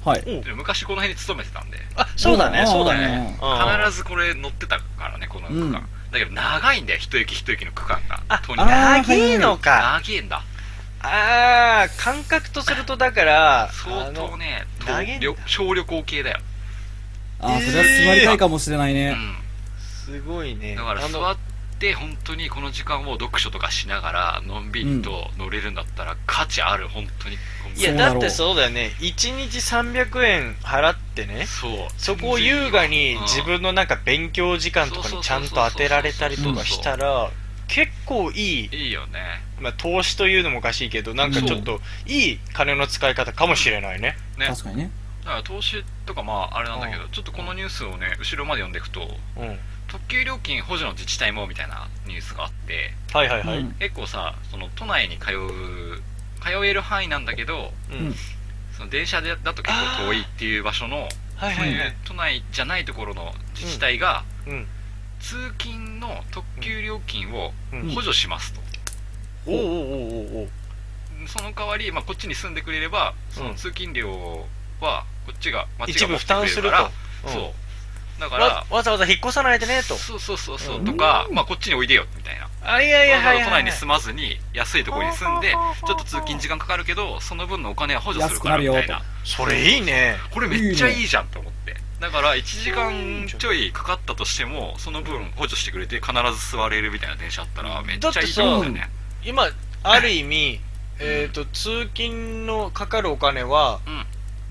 [0.03, 0.23] はい。
[0.55, 1.77] 昔この辺に勤めてたんで。
[1.95, 2.67] あそうだねうん。
[2.67, 3.37] そうだね。
[3.41, 3.81] うん。
[3.87, 5.71] 必ずこれ乗ってたからねこの区間、うん。
[5.73, 10.43] だけど長いんだよ一駅一駅の区間があ長いのか長いんだ
[11.01, 15.19] ああ感覚とするとだから相当ね長いんだ。
[15.19, 16.39] 旅小旅行系だよ、
[17.39, 19.11] あー、それは座りたいかもしれないうね。
[19.11, 19.35] ん。
[19.77, 20.75] すごいね。
[20.75, 21.37] だから座っ
[21.79, 27.37] て本当にこの時間を読書とかしながらのんびりと乗れるんだったら価値ある本当に。
[27.63, 28.95] 本当にいやそうだってそうだよね。
[28.99, 31.71] 1日300円払ってねそう。
[31.97, 33.21] そこを優雅にうん。
[33.23, 37.29] 自分のなんか勉強時間とかにちゃんと当てられたりとかしたら
[37.67, 39.41] 結構いい、いいよね。
[39.59, 44.15] まあ、投資というのもおかしいけどなんかちょっといい金の使い方かもしれないね。
[44.37, 44.47] ね。
[44.47, 44.91] 確かにね。
[45.23, 49.01] だから投資とかまああれなんだけどうちょっとこのニュースをね後ろまで読んでいくと
[49.37, 49.59] うん。
[49.87, 53.71] 特急料金補助の自治体もみたいなニュースがあってはいはいはい、うん。
[53.73, 56.01] 結構さその都内に通う
[56.41, 58.13] 通える範囲なんだけどうん。
[58.71, 61.95] その電車でだと結構遠いっていう場所のはいはいはい。
[62.05, 64.67] 都内じゃないところの自治体がうん
[65.19, 67.89] 通勤の特急料金をうん。
[67.89, 68.61] 補助しますと、
[69.47, 69.55] おう。
[69.55, 70.49] おうおうおうおう。
[71.27, 74.45] その代わり、まあ、こっちに住んでくれればその通勤料
[74.79, 77.33] はこっちが町一部負が持ってくれ担するから、うん。
[77.33, 78.21] そう。
[78.21, 79.95] だかわらわざわざ引っ越さないでねと。
[79.95, 80.85] そうそうそうそう、うん。
[80.85, 82.47] とか、まあ、こっちにおいでよみたいな。
[82.63, 89.01] あいやいや都内に住まずに安いところに住んでちょっと通勤時間かかるけどその分のお金は補助するからみたいな。
[89.23, 90.17] それいいね。
[90.31, 98.89] これめっちゃいいじゃんと思ってだから1時間ちょいかかったとしてもその分補助してくれて必ず座れるみたいな電車あったらめっちゃいいと思うんだよね。
[99.25, 99.49] 今
[99.83, 100.59] ある意味
[100.99, 103.89] えっと通勤のかかるお金はう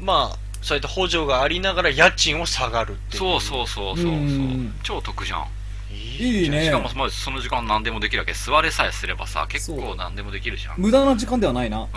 [0.02, 0.05] ん。
[0.05, 3.20] まあそういった補助がありながら家賃を下がるっていう。
[3.20, 4.12] そうそうそうそうそう。
[4.12, 4.74] うん。
[4.82, 5.47] 超得じゃん。
[5.93, 6.64] いいね。
[6.64, 8.32] しかもまずその時間何でもできるわけ。
[8.32, 10.74] 座れさえすればさ結構何でもできるじゃん。
[10.78, 11.82] 無駄な時間ではないな。
[11.82, 11.89] うん。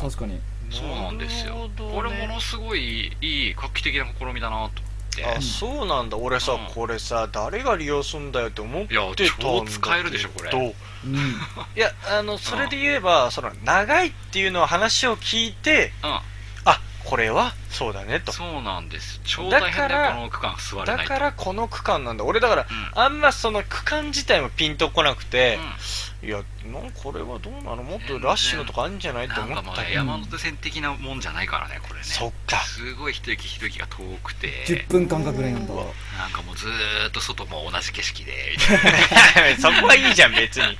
[0.00, 0.40] 確かに。
[0.70, 1.68] そうなんですよ。
[1.68, 1.70] ね。
[1.76, 4.82] これものすごいいい画期的な試みだなと
[5.16, 5.24] て。
[5.24, 6.16] あそうなんだ。
[6.16, 6.66] 俺さ、うん。
[6.74, 10.50] これさ誰が利用すんだよって思ってたんだいや超使えるでしょこれ。
[10.50, 10.74] どう
[11.04, 11.16] うん。
[11.76, 16.10] いやあのそれで言えば、その長いっていうのは話を聞いてうん。
[16.10, 16.22] あ
[17.08, 18.32] これはそうだねと。
[18.32, 19.20] そうなんです。
[19.24, 21.12] 超大変だだからよこの区間座れだないと。
[21.12, 22.24] からこの区間なんだ。
[22.24, 23.00] 俺だから、うん。
[23.00, 25.58] あんまその区間自体もピンとこなくて
[26.22, 26.42] う、いや
[26.72, 27.84] なんこれはどうなの？
[27.84, 29.28] もっとラッシュのとかあるんじゃない？
[29.28, 32.04] んって思ったけど、山手線的なもんじゃないからねこれね。
[32.04, 32.56] そっか。
[32.64, 34.64] すごい一駅一駅が遠くて。
[34.66, 35.74] 10分間隔ぐらいなんだ。
[35.74, 35.84] うわ。
[36.18, 36.70] なんかもうずー
[37.08, 39.58] っと外も同じ景色でみたいな。
[39.62, 40.76] そこはいいじゃん別に。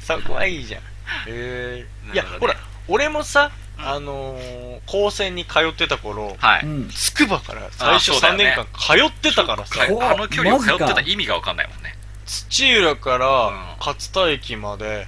[0.00, 0.80] そこはいいじゃん。
[0.80, 0.84] へ
[1.28, 2.40] え いやだからね。
[2.40, 2.56] ほら
[2.88, 6.88] 俺もさ、うんあのー高専に通ってた頃はい、うん。
[6.88, 8.44] つくばから最初3あそうだよね。
[8.44, 8.64] 年間
[9.10, 11.94] 通ってたからさ、そうあの距離を通ってた意味が分かんないもんね。
[12.24, 13.54] 土浦からうん。
[13.78, 15.06] 勝田駅まで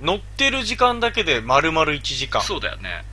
[0.00, 2.42] 乗ってる時間だけで丸々1時間。
[2.42, 3.04] そうだよね。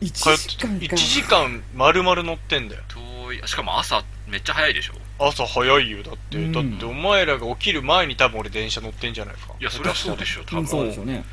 [0.00, 0.84] 1通って時間か。
[0.86, 2.82] 1時間丸々乗ってんだよ。
[2.88, 3.42] 遠い。
[3.46, 4.94] しかも朝めっちゃ早いでしょ。
[5.18, 6.02] 朝早いよ。
[6.02, 6.52] だって、うん。
[6.52, 9.54] だってお前らが起きる前に多分俺電車乗ってんじゃないか。
[9.58, 10.60] いやそれはそうでしょ多分。
[10.60, 10.66] うん。
[10.66, 11.14] そうでしょうね。
[11.14, 11.24] で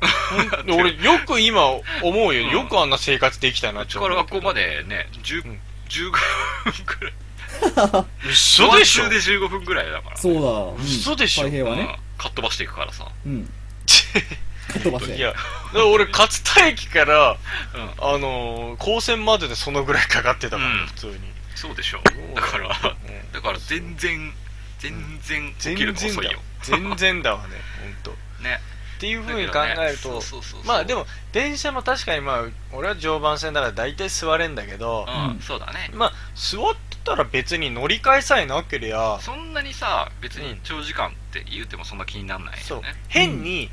[0.68, 2.50] 俺よく今思うよ、うん。
[2.50, 5.60] よくあんな生活できたなうちから学校までね10、うん。
[5.88, 7.14] 15分くらい。
[8.28, 9.08] 嘘でしょ。
[9.08, 10.16] で15分くらいだから。
[10.16, 10.40] そうだ。
[10.40, 11.46] うん嘘でしょ。
[11.46, 11.50] うん。
[11.50, 11.98] 太平はね。
[12.16, 13.08] かっ飛ばしていくからさ。
[13.26, 13.44] うん。
[14.68, 15.16] かっ飛ばせ。
[15.16, 15.42] いやだか
[15.72, 17.36] ら俺勝田駅から
[17.74, 17.80] うん。
[17.80, 20.86] あのー、高専まででそのぐらいかかってたから、うん。
[20.86, 21.20] 普通に。
[21.54, 21.98] そうでしょ。
[21.98, 22.68] うだからう
[23.10, 23.32] ん。
[23.32, 24.32] だから全然
[24.78, 26.40] 全然起全きるの然だ遅いよ。
[26.62, 27.34] 全然だ。
[27.34, 27.56] わね
[28.04, 28.42] 本当。
[28.42, 28.60] ね
[28.98, 30.20] っていうふうに考えると、
[30.64, 35.40] まあでも電車も確かにまあ俺は常磐線だから大体座れんだけど、うん、うん。
[35.40, 35.90] そうだね。
[35.94, 42.78] まあ座ってたら別に乗り換えさえなけりゃそんなにさ別に長時間って言うてもそんな気にならないそう。
[42.78, 43.70] よね変に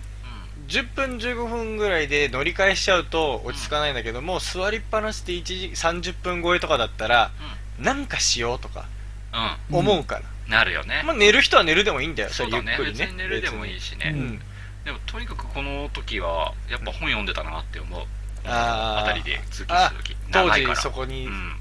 [0.64, 7.32] う10分15分ぐらいで乗り換えしちゃうと落ち着かないんだけども、座りっぱなしで1時30分超えとかだったら、
[7.80, 8.86] なんかしようとか
[9.72, 9.80] んうん。
[9.80, 11.04] 思うから、なるよね。
[11.06, 12.30] まあ寝る人は寝るでもいいんだよ。
[12.30, 13.06] そうだねれゆっくりね。
[13.06, 14.42] 別に寝るでもいいしね、うん
[14.86, 18.06] でもとにかくこの時はやっぱ本読んでたなって思う。
[18.46, 19.04] あー。
[19.04, 20.16] あたりで通勤した時。
[20.32, 20.76] 当長いから。
[20.76, 21.56] 時そこにうん。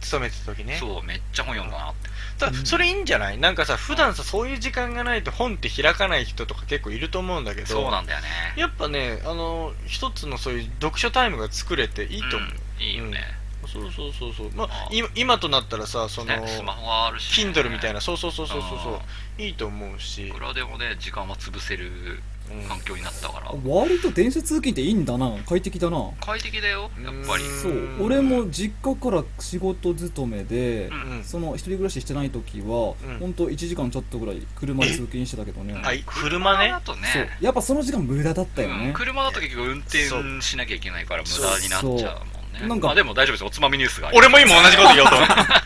[0.00, 2.08] 勤めてた時ね、そうめっちゃ本読んだなって。
[2.38, 3.38] ただそれいいんじゃない？
[3.38, 8.26] なんかさ普段さそういう時間がないと本って開かない人とか結構いると思うんだけどそうなんだよね。
[8.56, 13.20] やっぱねあの一つのそういう読書タイムが作れていいと思う、うんいいよね、
[13.70, 14.50] そうそうそうそう。
[14.54, 18.00] まああ今今となったらさその、ねスマホがあるし、ね、Kindle みたいな。
[18.00, 19.02] そうそうそうそうそうそ
[19.38, 19.42] う。
[19.42, 20.28] いいと思うし。
[20.28, 22.22] い、くらでもね時間は潰せるうん
[22.68, 25.36] 環境になったから、割と電車通勤っていいんだな。
[25.46, 26.10] 快適だな。
[26.20, 27.44] 快適だよやっぱり。
[27.44, 27.60] うん。
[27.62, 28.06] そう。
[28.06, 31.10] 俺も実家から仕事勤めで、うん。
[31.12, 33.18] うんその一人暮らししてない時は、うん。
[33.18, 36.02] ほんと1時間ちょっとぐらい車で通勤してたけどね、はい。
[36.06, 36.68] 車ね。
[36.68, 37.08] だとね。
[37.12, 37.28] そう。
[37.40, 38.92] やっぱその時間無駄だったよね、うん。
[38.92, 42.88] 車だと結局運転そうしなきゃいけないから無駄になっちゃうもんなんか。
[42.88, 45.64] まあでも大丈夫ですおつまみニュースが俺も今同じこと言おうと思った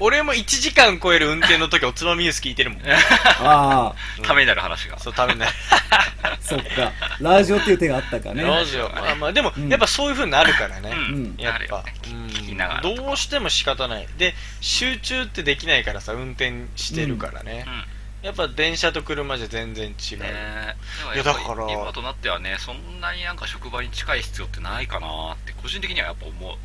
[0.00, 2.80] 俺俺も1時間超える運転の時おつまみニュース聞いてるもん。
[3.40, 4.98] あためになる話が。
[4.98, 5.52] そうためになる。
[6.22, 6.92] あ そっか。
[7.20, 8.42] ラジオっていう手があったかね。
[8.42, 11.34] ラジオまあまあでもうんやっぱそういう風になるからね、うん。
[11.38, 11.82] やっぱ。
[11.82, 12.26] ね、うん。
[12.26, 14.06] 聞きながらどうしても仕方ない。
[14.18, 17.84] で集中ってできないからさ運転してるからね、うん
[18.22, 20.76] やっぱ電車と車じゃ全然違う、ね
[21.14, 21.72] いやだから。
[21.72, 26.56] 今となってはねそんなになんか職場に近い必要ってないかなって個人的にはやっぱ思う。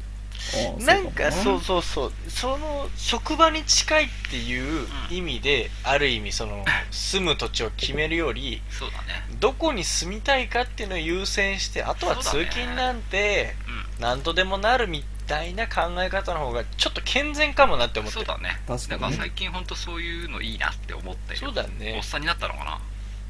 [0.84, 2.12] なんかそそううそうそう。
[2.28, 9.26] その職場に近いっていう意味で、ある意味その住む土地を決めるよりそうだね。
[9.40, 14.02] どこに住みたいかっていうのを優先してあとは通勤なんてうん。
[14.02, 18.26] 何とでもなるみたいな考え方の方がちょっか健全かもなって思ってる。
[18.26, 18.60] そうだね。
[18.68, 22.80] 確かにだから最近本当そういうのいいなって思ってるそうだおねっさんになったのかな？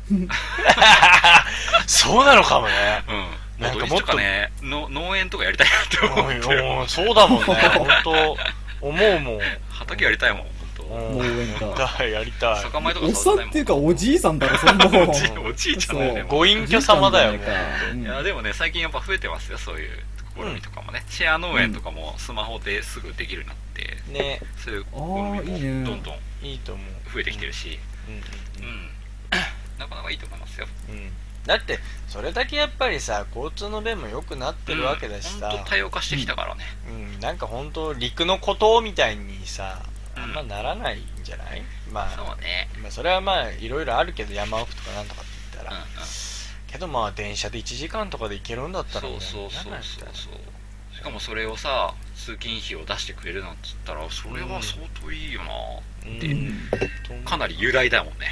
[1.88, 3.04] そうなのかもね。
[3.58, 3.64] うん。
[3.64, 6.90] なんかもっとねの農園とかやりたいなって思ってる。
[6.90, 7.46] そうだもんね。
[7.78, 8.12] 本当
[8.82, 9.40] 思うもん。
[9.70, 10.48] 畑やりたいもん
[11.18, 11.92] 農園か。
[11.98, 12.56] だやりたい。
[12.56, 17.96] 当酒米とかおっさんっていうかおじいさんだろそんなおじいおじいちゃんだよねご隠居様だよおじいちゃんじゃないかう。
[17.96, 20.04] んいやでもね最近やっぱ増えてますよそういう
[20.36, 24.42] 試みとかもね、シェア農園とかもスマホですぐできるようになって、ね。
[24.58, 24.86] そういう
[25.44, 28.12] 試みもどんどんいいと思う増えてきてるし、う。
[28.12, 28.90] んうんうん。
[29.80, 30.68] なかなかいいと思いますよ。
[30.90, 31.12] うん。
[31.46, 39.84] だってそれだけやっぱりさ交通の便も良くなってるわけだしさ、本当多様化してきたからね、うん、なんか本当陸の孤島みたいにさ
[40.16, 40.24] うん。
[40.24, 42.70] あんまならないんじゃない、まあそうね。
[42.82, 45.86] まあそれはまあいろいろあるけど山奥とかなんとかって言ったら、うんうん
[46.76, 55.52] けどまあ電車で1時間とかで行けるんだったらそうそうそうそうしかもそれをさ通勤費を出してくれるなんつったらそれは相当いいよな、
[56.06, 56.20] うん。
[56.20, 58.28] で本当かなり雄大だもんね。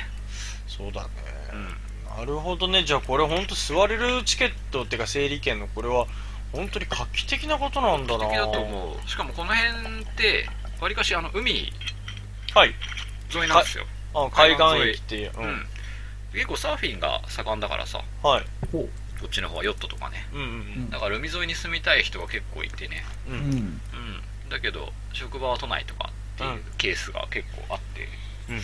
[0.68, 1.10] そうだね、
[1.53, 2.18] うん。
[2.18, 2.84] なるほどね。
[2.84, 6.07] じゃあこれ本当座れるチケットっていうか整理券のこれは
[6.52, 8.24] 本当に画期的なことなんだな。
[8.24, 9.10] 素敵だと思う。
[9.10, 10.49] しかもこの辺って
[10.80, 11.72] わりかしあの海
[12.53, 12.74] はい。
[13.36, 13.86] 沿いなんですよ。
[14.15, 15.32] あ海岸駅っていう。
[15.38, 15.65] うん、
[16.34, 18.45] 結構サーフィンが盛んだからさはい。
[18.72, 18.89] ほ
[19.22, 20.27] こっちの方はヨットとかね。
[20.34, 20.43] うんう
[20.88, 23.05] んだから海沿いに住みたい人が結構いてね。
[23.27, 23.34] うん。
[23.34, 23.43] ううん。
[23.43, 23.57] んう
[24.47, 24.49] ん。
[24.49, 28.07] だけど職場は都内とかっていうケースが結構あって。
[28.49, 28.55] うん。
[28.55, 28.61] うん。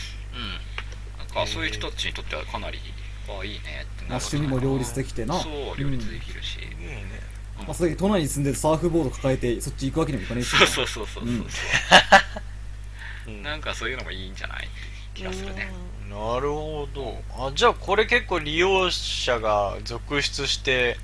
[1.17, 2.79] なんかそういう人たちにとってはかなり
[3.29, 4.25] あいいねってなる。
[4.25, 5.39] 趣味も両立できてな。
[5.39, 7.05] そう両立できるし、いいね
[7.59, 10.49] まあ、それ都内に住んでサーフボード抱えてそっち行くわけにもいかねえし。
[10.49, 11.33] そうそうそうそうそう、
[13.27, 13.31] う。
[13.31, 13.43] んうん。
[13.43, 14.65] なんかそういうのもいいんじゃない？
[14.65, 14.69] って
[15.13, 15.69] 気がするね。
[15.71, 17.21] うんなるほど。
[17.37, 20.97] あじゃあこれ結構利用者が続出して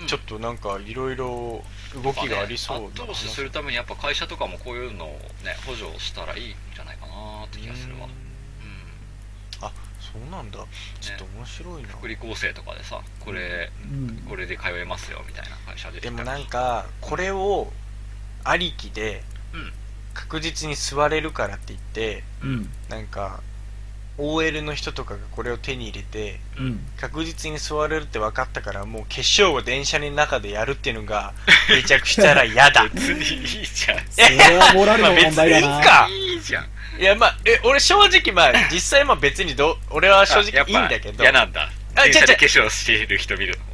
[0.00, 0.06] うん。
[0.06, 1.62] ちょっとなんかいろいろ
[1.94, 5.08] 動きがありそう後押しするためにやっぱ会社とかもこういうのを
[5.42, 8.04] ね補助したらいいんじゃないかなって気がするわ。
[8.04, 8.10] うん。
[8.10, 8.12] うん。
[9.62, 10.58] あそうなんだ。
[11.00, 14.16] ちょっと面白いな、福利厚生とかでさこれうん。
[14.28, 17.72] これで通えますよみたいな会社ででもなんかこれを
[18.44, 19.24] ありきで
[19.54, 19.72] うん。
[20.12, 22.70] 確実に座れるからって言ってうん。
[22.90, 23.40] なんか
[24.18, 26.80] OL の人とかがこれを手に入れてうん。
[27.00, 31.32] 確実に座れるって分かったからもう決勝を電車の中でやるっていうのが
[31.70, 32.84] めちゃくちゃら嫌だ。
[32.92, 33.98] 別にいいじゃん。
[34.10, 35.68] それはモラルの問題だな。
[35.68, 36.68] まあ別にいいかいいじゃん。
[37.00, 41.22] いやまあえ俺正直まあ実際まあ別にど俺は正直いいんだけど。
[41.22, 41.70] 嫌なんだ。
[41.94, 43.64] あ電車で化粧している人見るの。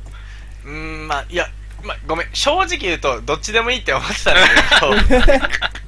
[0.65, 0.71] うー
[1.05, 1.49] んまあいや
[1.83, 2.29] まあごめん。
[2.35, 4.41] 正直言うとどっちでもいいって思ってたんだ
[5.09, 5.29] けど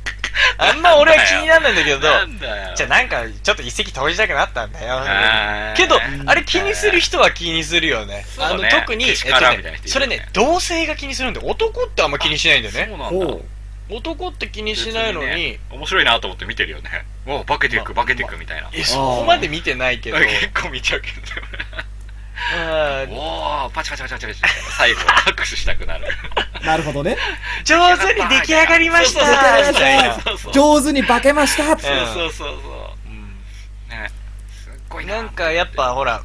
[0.58, 2.00] あんま俺は気にならないんだけど。
[2.00, 5.74] じゃあなんかちょっと一石投じたくなったんだよ。
[5.76, 5.96] けど
[6.26, 8.24] あれ気にする人は気にするよね。
[8.38, 9.06] あの特に、
[9.86, 13.36] それね同性が気にするんで男ってあんま気にしないんだよね。
[13.88, 16.90] 男って気にしないのに、面白いなと思って見てるよね。
[17.26, 18.68] お化けていくま化けていくみたいな。
[18.72, 20.18] えそこまで見てないけど。
[20.26, 21.16] 結構見ちゃうけど
[23.10, 24.40] おおパチパチパチパチパチ
[24.76, 26.06] 最後握 手したくなる。
[26.62, 27.16] うなるほほどね。
[27.64, 30.52] 上手に出来上がりました。
[30.52, 31.64] 上手に化けました。
[31.66, 32.60] そうそうそう。
[32.62, 32.96] そ
[33.88, 34.10] うね。
[34.64, 35.16] すっごいな。
[35.16, 36.22] なんかやっぱほら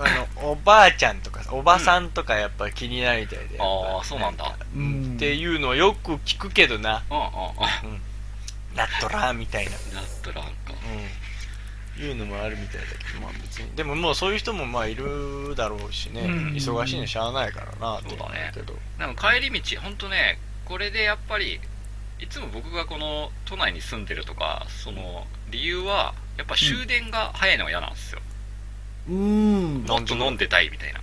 [0.00, 3.64] あのおばあちゃんとかおばさんとかやっぱ気になるみたいで、やっぱ
[3.96, 4.44] ああそうなんだ。
[4.74, 5.14] ううん。
[5.14, 7.02] んっていうのをよく聞くけどな。
[7.10, 8.02] うんうんうん。
[8.76, 9.72] なっとらみたいな。
[9.72, 9.80] だっ
[10.22, 10.52] たらなんか。
[10.68, 11.27] うん
[12.02, 13.70] いうのもあるみたいだけどまあ別に。
[13.76, 16.32] でももうそういう人もまあいるだろうしね、うん。
[16.54, 21.60] 忙しいのしゃあないからなとそうだね思うけどなんか帰り道本当ねこれでやっぱり
[22.20, 28.20] いつも僕がこの都内に住んでるとかその理由はやっぱ終電が早いのが嫌なんですよ、
[29.08, 29.84] うん。
[29.84, 31.00] もっと飲んでたいみたいな。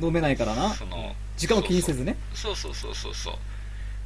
[0.00, 0.70] 飲めないからな。
[0.70, 2.16] その時間を気にせずね。
[2.34, 3.34] そうそうそうそうそう。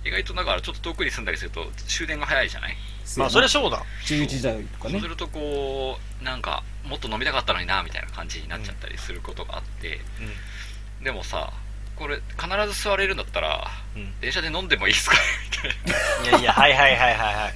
[0.04, 2.76] 意外とだからちょっと遠くに住んだりすると終電が早いじゃない？
[3.16, 3.82] まあそれはそうだ。
[4.04, 4.92] 11時台とかね。
[4.92, 10.00] そうするとこうなんかもっと飲みたかったのになみたいな感じになっちゃったりすることがあって、
[11.02, 11.52] でもさ
[11.96, 13.64] これ必ず座れるんだったら
[13.94, 14.20] うん。
[14.20, 15.16] 電車で飲んでもいいっすか？
[15.50, 16.30] みたいな。
[16.30, 17.54] いやいやはいはいはいはいはい。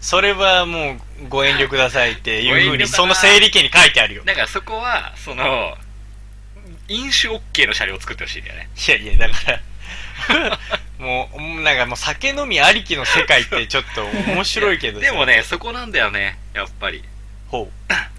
[0.00, 4.24] それはもうご遠慮くださいっていうふうにその整理券に書いてあるよ。
[4.24, 5.74] だからそこはその
[6.88, 8.70] 飲酒 OK の車両を作ってほしいんだよね。
[8.76, 9.60] いやいやだから
[10.98, 15.06] もうなんかもう酒飲みありきの世界ってちょっと面白いけどさ。
[15.06, 17.02] でもねそこなんだよねやっぱり。
[17.48, 17.70] ほ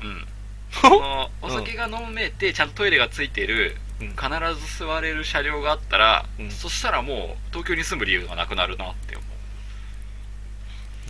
[0.03, 0.05] う。
[0.05, 0.27] ん。
[0.73, 4.09] ほそのお酒が飲めてちゃんとトイレがついてるうん。
[4.09, 4.25] 必
[4.59, 6.51] ず座れる車両があったら、うん。
[6.51, 9.27] そしたらもう東京に住む理由がなくなるなって思う。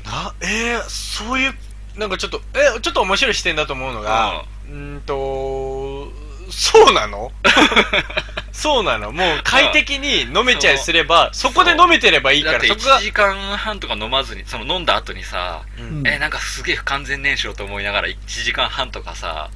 [0.01, 1.53] うなえー、そういう
[1.95, 6.11] なんかちょっとえちょっと面白い視点だと思うのがうーんと
[6.49, 7.31] そうなの？
[8.51, 9.11] そうなの。
[9.11, 16.07] もう快適に飲めちゃいすればそこで飲めてればいいからそこが1時間半とか飲まずにその飲んだ後にさ、うん。
[16.07, 19.49] えなんかすげえ不完全燃焼と思いながら1時間半とかさ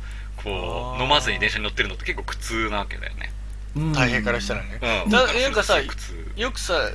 [0.43, 3.31] こう飲まずに電車に乗ってるのって結構苦痛なわけだよね。
[3.75, 3.93] うん。
[3.93, 4.79] 大変からしたらね。
[5.05, 5.11] うん。
[5.11, 5.79] だなんかさ
[6.35, 6.89] よくさ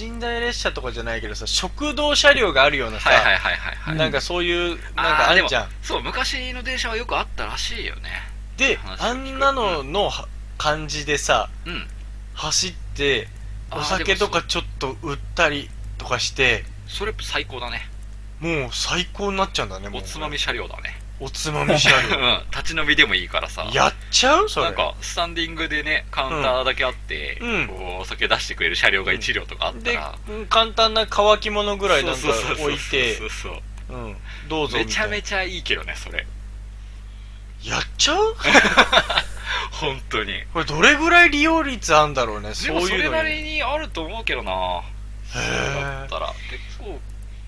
[0.00, 5.68] 寝台列車とかじゃないけどさ食堂車両があるようなさ、はいはいはいはいはい、なんかそういうなんあかーでもあるじゃん。
[5.82, 8.10] そう昔の電車はよくあったらしいよね。
[8.56, 10.28] であんなののは
[10.62, 11.86] 感じでさうん。
[12.34, 13.28] 走って
[13.70, 15.68] お酒とかちょっと売ったり
[15.98, 17.88] とかしてそれ最高だね。
[18.40, 20.02] もう最高になっちゃうんだねもう。
[20.02, 20.98] おつまみ車両だね。
[21.20, 22.44] おつまみ車 う両ん。
[22.50, 23.68] 立ち飲みでもいいからさ。
[23.72, 24.48] やっちゃう？
[24.48, 24.66] それ。
[24.66, 27.68] なんかスタンディングでねカウンターだけあって、うん。
[27.68, 30.46] こうお酒出してくれる車両が1両とかあったでら、うん。
[30.46, 33.16] 簡単な乾き物ぐらいなんかそうそうそうそう置いて。
[33.16, 33.62] そうそう
[33.94, 34.16] うん。
[34.48, 36.26] どうぞめちゃめちゃいいけどねそれ。
[37.62, 38.36] やっちゃう？
[39.72, 40.42] 本当に。
[40.52, 44.52] これどれぐらい利用率あんだろうねでそうもそれなりにあると思うけどな。
[44.52, 47.00] へそうだえったら結構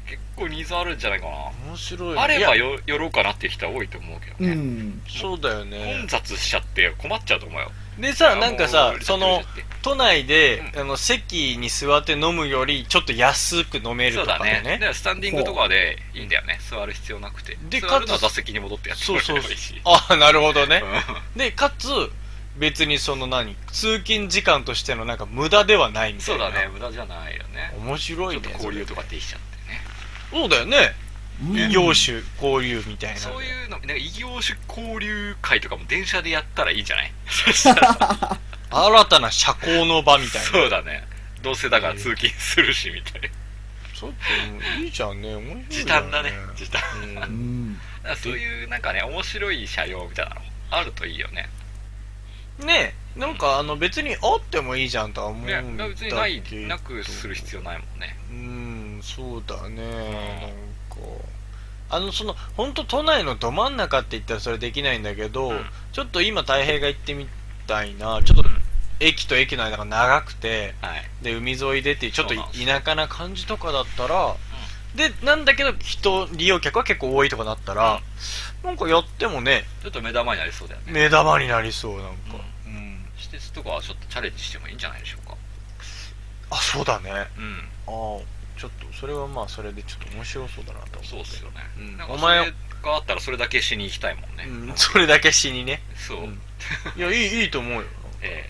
[0.06, 1.32] 結構ニーズあるんじゃないかな。
[1.68, 2.20] 面白いね。
[2.20, 2.64] あればいや。
[2.64, 5.02] よ寄ろうかなっていう人は多いと思うけどうね、ん。
[5.08, 5.96] そうだよね。
[6.00, 9.42] 混雑しちゃって困っちゃうと思うよでさなんかさその
[9.82, 14.72] 都内で、うあの席に座って飲むよりちょっと安く飲めるとかでねね。
[14.72, 16.58] だからスタンディングとかでいいんだよね。
[16.70, 17.58] 座る必要なくて。
[17.68, 19.80] で座るのはかつ座席に戻ってやってくれそうそうればいいし。
[19.84, 20.82] ああなるほどね。
[21.36, 21.88] うでかつ
[22.56, 26.44] 別にその何通勤時間としてのなんか無駄ではないみんたいな。
[26.46, 26.68] そうだね。
[26.68, 27.74] 無駄じゃないよね。
[27.76, 29.18] 面白いねちょっと交流とかで。
[29.18, 29.82] きちゃってね。
[30.30, 30.94] そうだよね。
[30.98, 33.20] うん異業種交流みたいな。
[33.20, 37.12] そういうのなんか異業種交流会とかも電車でやったらいいんじゃない？
[38.70, 40.48] 新たな社交の場みたいな。
[40.48, 41.04] そうだね。
[41.42, 43.28] どうせだから通勤するしみたいな。
[43.94, 44.12] ちょっ
[44.78, 45.34] といいじゃんね。
[45.34, 45.66] 面白いよね。
[45.70, 46.10] 時短。
[46.10, 47.78] だね時短ううん。
[48.16, 50.40] そういうなんかね面白い車両みたいなの
[50.70, 51.48] あるといいよね。
[52.58, 53.20] ねえ。
[53.20, 55.88] なんかあの別にあってもいいじゃんとは思うんだねけど。
[55.90, 58.16] 別にないなくする必要ないもんね。
[58.30, 59.82] うんそうだね。
[59.82, 60.50] なん
[60.94, 65.64] かあのその本当都内のど真ん中って言ったらそれできないんだけど、うん。
[65.92, 67.28] ちょっと今太平が行ってみ
[67.66, 68.62] たいなちょっとうん
[69.00, 71.04] 駅と駅の間が長くてはい。
[71.22, 74.36] で海沿いでっていうちょっとそうなんです田舎な感じとかだったら、
[74.94, 78.00] でなんだけど人利用客は結構多いとかだったら、
[78.62, 80.92] なんかやってもねちょっと目玉になりそうだよね。
[80.92, 82.14] 目玉になりそうなんか、
[82.66, 83.04] うん。
[83.18, 85.36] 私鉄とかはちょっとチャレンジしてもいいんじゃないでしょうか。
[86.50, 87.10] あそうだね。
[87.10, 87.68] あうん。
[87.88, 88.20] あ
[88.64, 91.08] ちょっとそれはまあそれでちょっと面白そうだなと思って。
[91.08, 91.56] そうっすよね、
[92.08, 92.14] うん。
[92.14, 92.38] お前
[92.82, 95.82] があったらそれだけしに行きたいもんね、うん、それだけ死にね。
[95.96, 96.40] そう、うん。
[96.96, 97.84] いやいいいいと思うよ。
[98.22, 98.48] え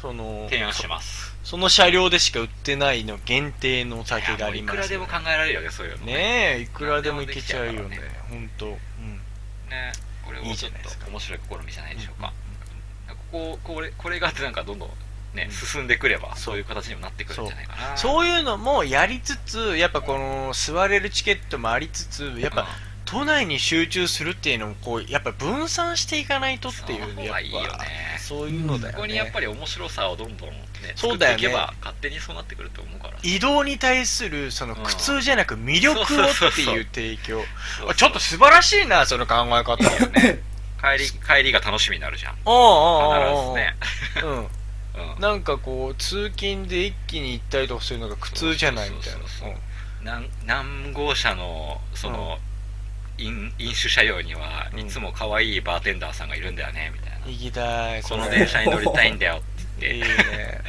[0.00, 1.36] そのえ提案します。
[1.42, 6.58] その車両でしか売ってないの限定のお酒がありますいやもういくらでも考えられるよねそういうのね。
[6.58, 8.66] えいくらでもいけちゃうよね本当。
[8.66, 8.74] うん。
[9.68, 9.92] ね
[10.24, 12.32] これいいもちょっと面白い試みじゃないでしょうか、
[13.32, 14.90] こここれこれがなんかどんどん
[15.34, 16.58] ね、進んでくればそう。
[16.58, 17.96] いう形にもなってくるんじゃないかな。
[17.96, 18.26] そう。
[18.26, 22.66] いうのもやりつつやっぱこの座れるチケットもありつつやっぱ
[23.04, 27.68] 都内に集中するっていうのもこうやっぱ分散していかないとっていうその方やっぱがいいよね。
[28.18, 28.92] そういうのだよね。
[28.92, 30.56] ここにやっぱり面白さをどんどんね
[30.94, 31.42] そうだよね。
[31.42, 33.14] 作っていけば勝手にそうなってくると思うから。
[33.22, 36.06] 移動に対するその苦痛じゃなく魅力をっ
[36.54, 37.44] ていう提供。
[37.96, 39.76] ちょっと素晴らしいなその考え方。
[39.76, 40.42] ね。
[40.80, 42.36] 帰り帰りが楽しみになるじゃん。
[42.44, 44.24] おうおうおうおう必ずね。
[44.24, 44.59] うん
[44.94, 45.20] うん。
[45.20, 49.20] なんかこう通勤で一気に行ったりとかするのが苦痛じゃないみたいな。
[50.02, 52.38] 何何号車のその、
[53.18, 59.42] 飲飲酒車両にはうんいつも可愛いバーテンダーさんがいるんだよねみたいな、行きたいこの電車に乗りたいんだよ
[59.76, 60.22] っていい言って。
[60.24, 60.60] ね、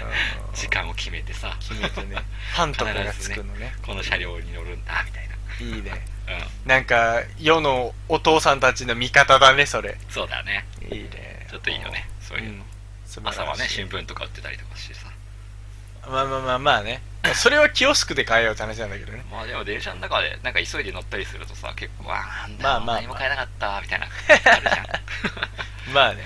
[0.49, 0.55] うん。
[0.55, 1.55] 時間を決めてさ。
[1.59, 2.15] 決めてね。
[2.55, 3.73] ファンとかがつくのね。
[3.85, 5.31] この車両に乗るんだみたいな。
[5.77, 6.05] いいね。
[6.63, 6.69] うん。
[6.69, 9.97] なんか世のお父さんたちの味方だねそれ。
[10.09, 10.65] そうだね。
[10.89, 11.45] いいね。
[11.49, 12.63] ちょっといいよねそういうの、
[13.23, 15.07] 朝はね新聞とか売ってたりとかしてさ。
[16.09, 17.01] まあまあまあまあね。
[17.35, 19.23] それはキオスクで買えよって話なんだけどね。
[19.31, 22.95] まあでも電車の中でなんか急いで乗ったりするとさ結構わあなんだまあまあ。
[22.97, 24.85] 何も買えなかったみたいな あるじゃん。
[25.93, 26.23] まあね、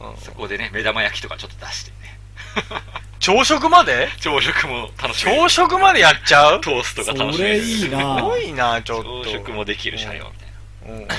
[0.00, 0.10] うん。
[0.10, 0.16] うん。
[0.18, 1.96] そこでね目玉焼きとかちょっと出してね。
[3.20, 4.08] 朝食まで？
[4.20, 5.42] 朝食も楽しめる。
[5.42, 6.60] 朝食までやっちゃう？
[6.60, 7.54] トーストが楽そしめる。
[7.58, 8.16] れいいな。
[8.16, 9.24] すごいなちょっと。
[9.24, 10.94] 朝食もできる車両みたいな。
[10.94, 11.16] うんうんうんうん。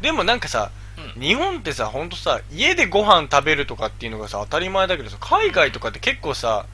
[0.00, 0.70] でもなんかさ、
[1.16, 6.66] う日本ってさほんとさ家でご飯食べるとかっていうのがさ当たり前だけどさ海外とかって結構さ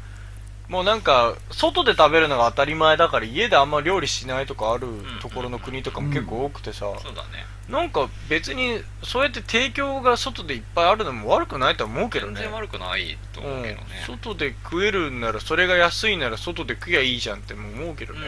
[0.68, 4.86] もうなんか外で食べるのが当たり前だから家であんま料理しないとかある
[5.20, 7.44] ところの国とかも結構多くてさ、そうだね。
[7.68, 12.34] なんか別にそうやって提供が外でいっぱいあるのも悪くないとは思うけどね。
[12.34, 18.20] 全然悪くないとうん思うけどね、外で食えるんならそれが安いなら外で食えばいいじゃんっても思うけどね、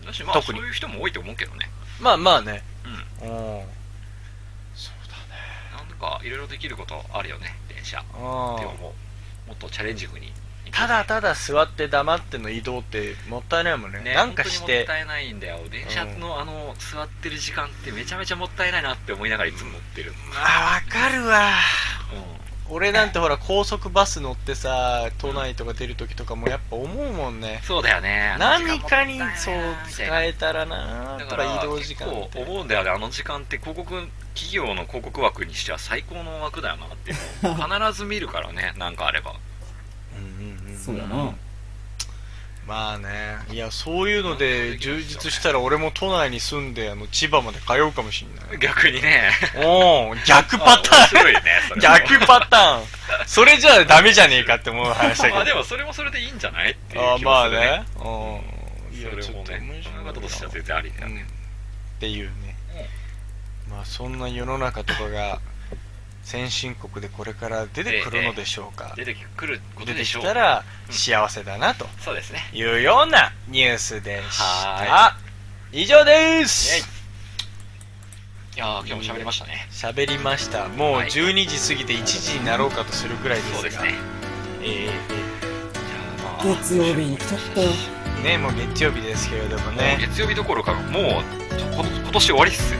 [0.00, 0.06] うん。
[0.06, 1.70] だしまあそういう人も多いと思うけどね。
[2.00, 2.64] まあまあね。
[3.22, 3.30] うん。
[3.30, 3.62] うん
[6.02, 8.00] かいろいろできることあるよね電車。
[8.00, 8.74] ってあ思う。
[8.74, 10.32] ーもっとチャレンジングに。
[10.72, 14.00] ただただ座って黙っての移動ってもったいないもんね。
[14.00, 15.58] ねなんかし本当にもてったいないんだよ。
[15.70, 20.12] 電車のあの座ってる時間ってめちゃめちゃもったいないなって思いながらいつも乗ってる。
[20.34, 21.52] あわかるわ。
[22.36, 27.60] うん俺なんてほら高速バス乗ってさ都内とか出るときとかもやっぱ思うもんね。
[27.64, 28.34] そうだよね。
[28.38, 29.54] 何かにそう
[29.90, 32.16] 使えたらなだから移動時間って。
[32.16, 32.90] 結構思うんだよね。
[32.90, 33.90] あの時間って広告
[34.34, 38.74] 企業の広告枠にしては最高の枠だよなっていうのを必ず見るからね。
[38.78, 39.34] なんかあれば。
[40.16, 40.78] うんうんうん。
[40.78, 41.34] そうだな。
[42.66, 43.38] まあね。
[43.50, 48.58] いやそういうので充実したら俺も都内に住んであの千葉まで通うかもしんない。
[48.58, 49.30] 逆にね。
[49.56, 51.08] おー逆パタ面ーン。
[51.08, 51.80] 白いね、それ。
[51.80, 52.84] 逆パターン。
[53.26, 55.34] それじゃあダメじゃねえかって思う話だけど。
[55.36, 57.84] まあでもそれもそれでいいんじゃないっていうあ気まあね。
[57.96, 58.00] う
[58.94, 58.98] ん。
[58.98, 61.12] いやそれちょっともね、考え方としては全然ありだようん。
[61.14, 61.26] っね。
[61.98, 62.56] ていうね。
[63.68, 65.40] まあそんな世の中とかが
[66.32, 68.94] 先進国でこれから出てくるのでしょうか。
[68.96, 70.22] 出てくること出てでしょう。
[70.22, 71.86] きたら幸せだなと。
[72.00, 72.38] そうですね。
[72.54, 74.44] いうようなニュースでした。
[74.44, 75.16] は
[75.72, 76.88] 以上です。
[78.56, 79.68] いやー、今日も喋りましたね。
[79.70, 80.68] 喋りました。
[80.68, 81.10] もうはい。
[81.10, 83.56] 12時過ぎて1時になろうかとするくらいですが。
[83.56, 83.94] そうですね。
[84.62, 87.60] えーじゃあまあ月曜日に来ちゃった。
[87.60, 87.68] よ。
[88.24, 89.98] ねもう月曜日ですけれどもね。
[90.00, 91.02] 月曜日どころか、もう、
[91.76, 92.72] こ今年終わりっす。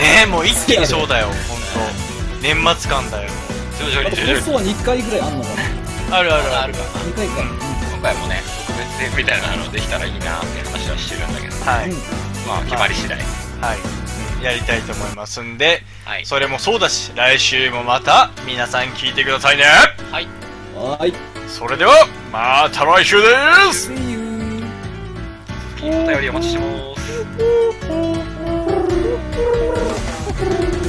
[0.00, 1.34] ねもう一気にそうだよ本
[2.14, 3.30] 当年末感だよ。
[3.78, 4.16] 徐々に。
[4.16, 4.40] 徐々に。
[4.40, 5.50] 放送は2回ぐらいあんのか
[6.10, 6.18] な。
[6.18, 6.56] あるあるある。
[6.56, 6.84] あるかな。
[7.00, 7.42] 2回か。
[7.92, 11.96] 今回もね、特別編みたいなのできたらいいなって話はしてるんだけど、はい、うん。
[12.46, 13.18] まあ決まり次第。
[13.18, 13.24] は
[14.42, 14.44] い。
[14.44, 15.82] やりたいと思いますんで。
[16.04, 16.24] はい。
[16.24, 19.64] それもそうだし来週もまた皆さん聞いてくださいね。
[20.10, 20.26] はい。
[20.74, 21.14] はーい。
[21.46, 23.26] それではまた来週で
[23.72, 23.92] す!
[25.82, 26.66] お便りお待ちしてま
[30.76, 30.79] す。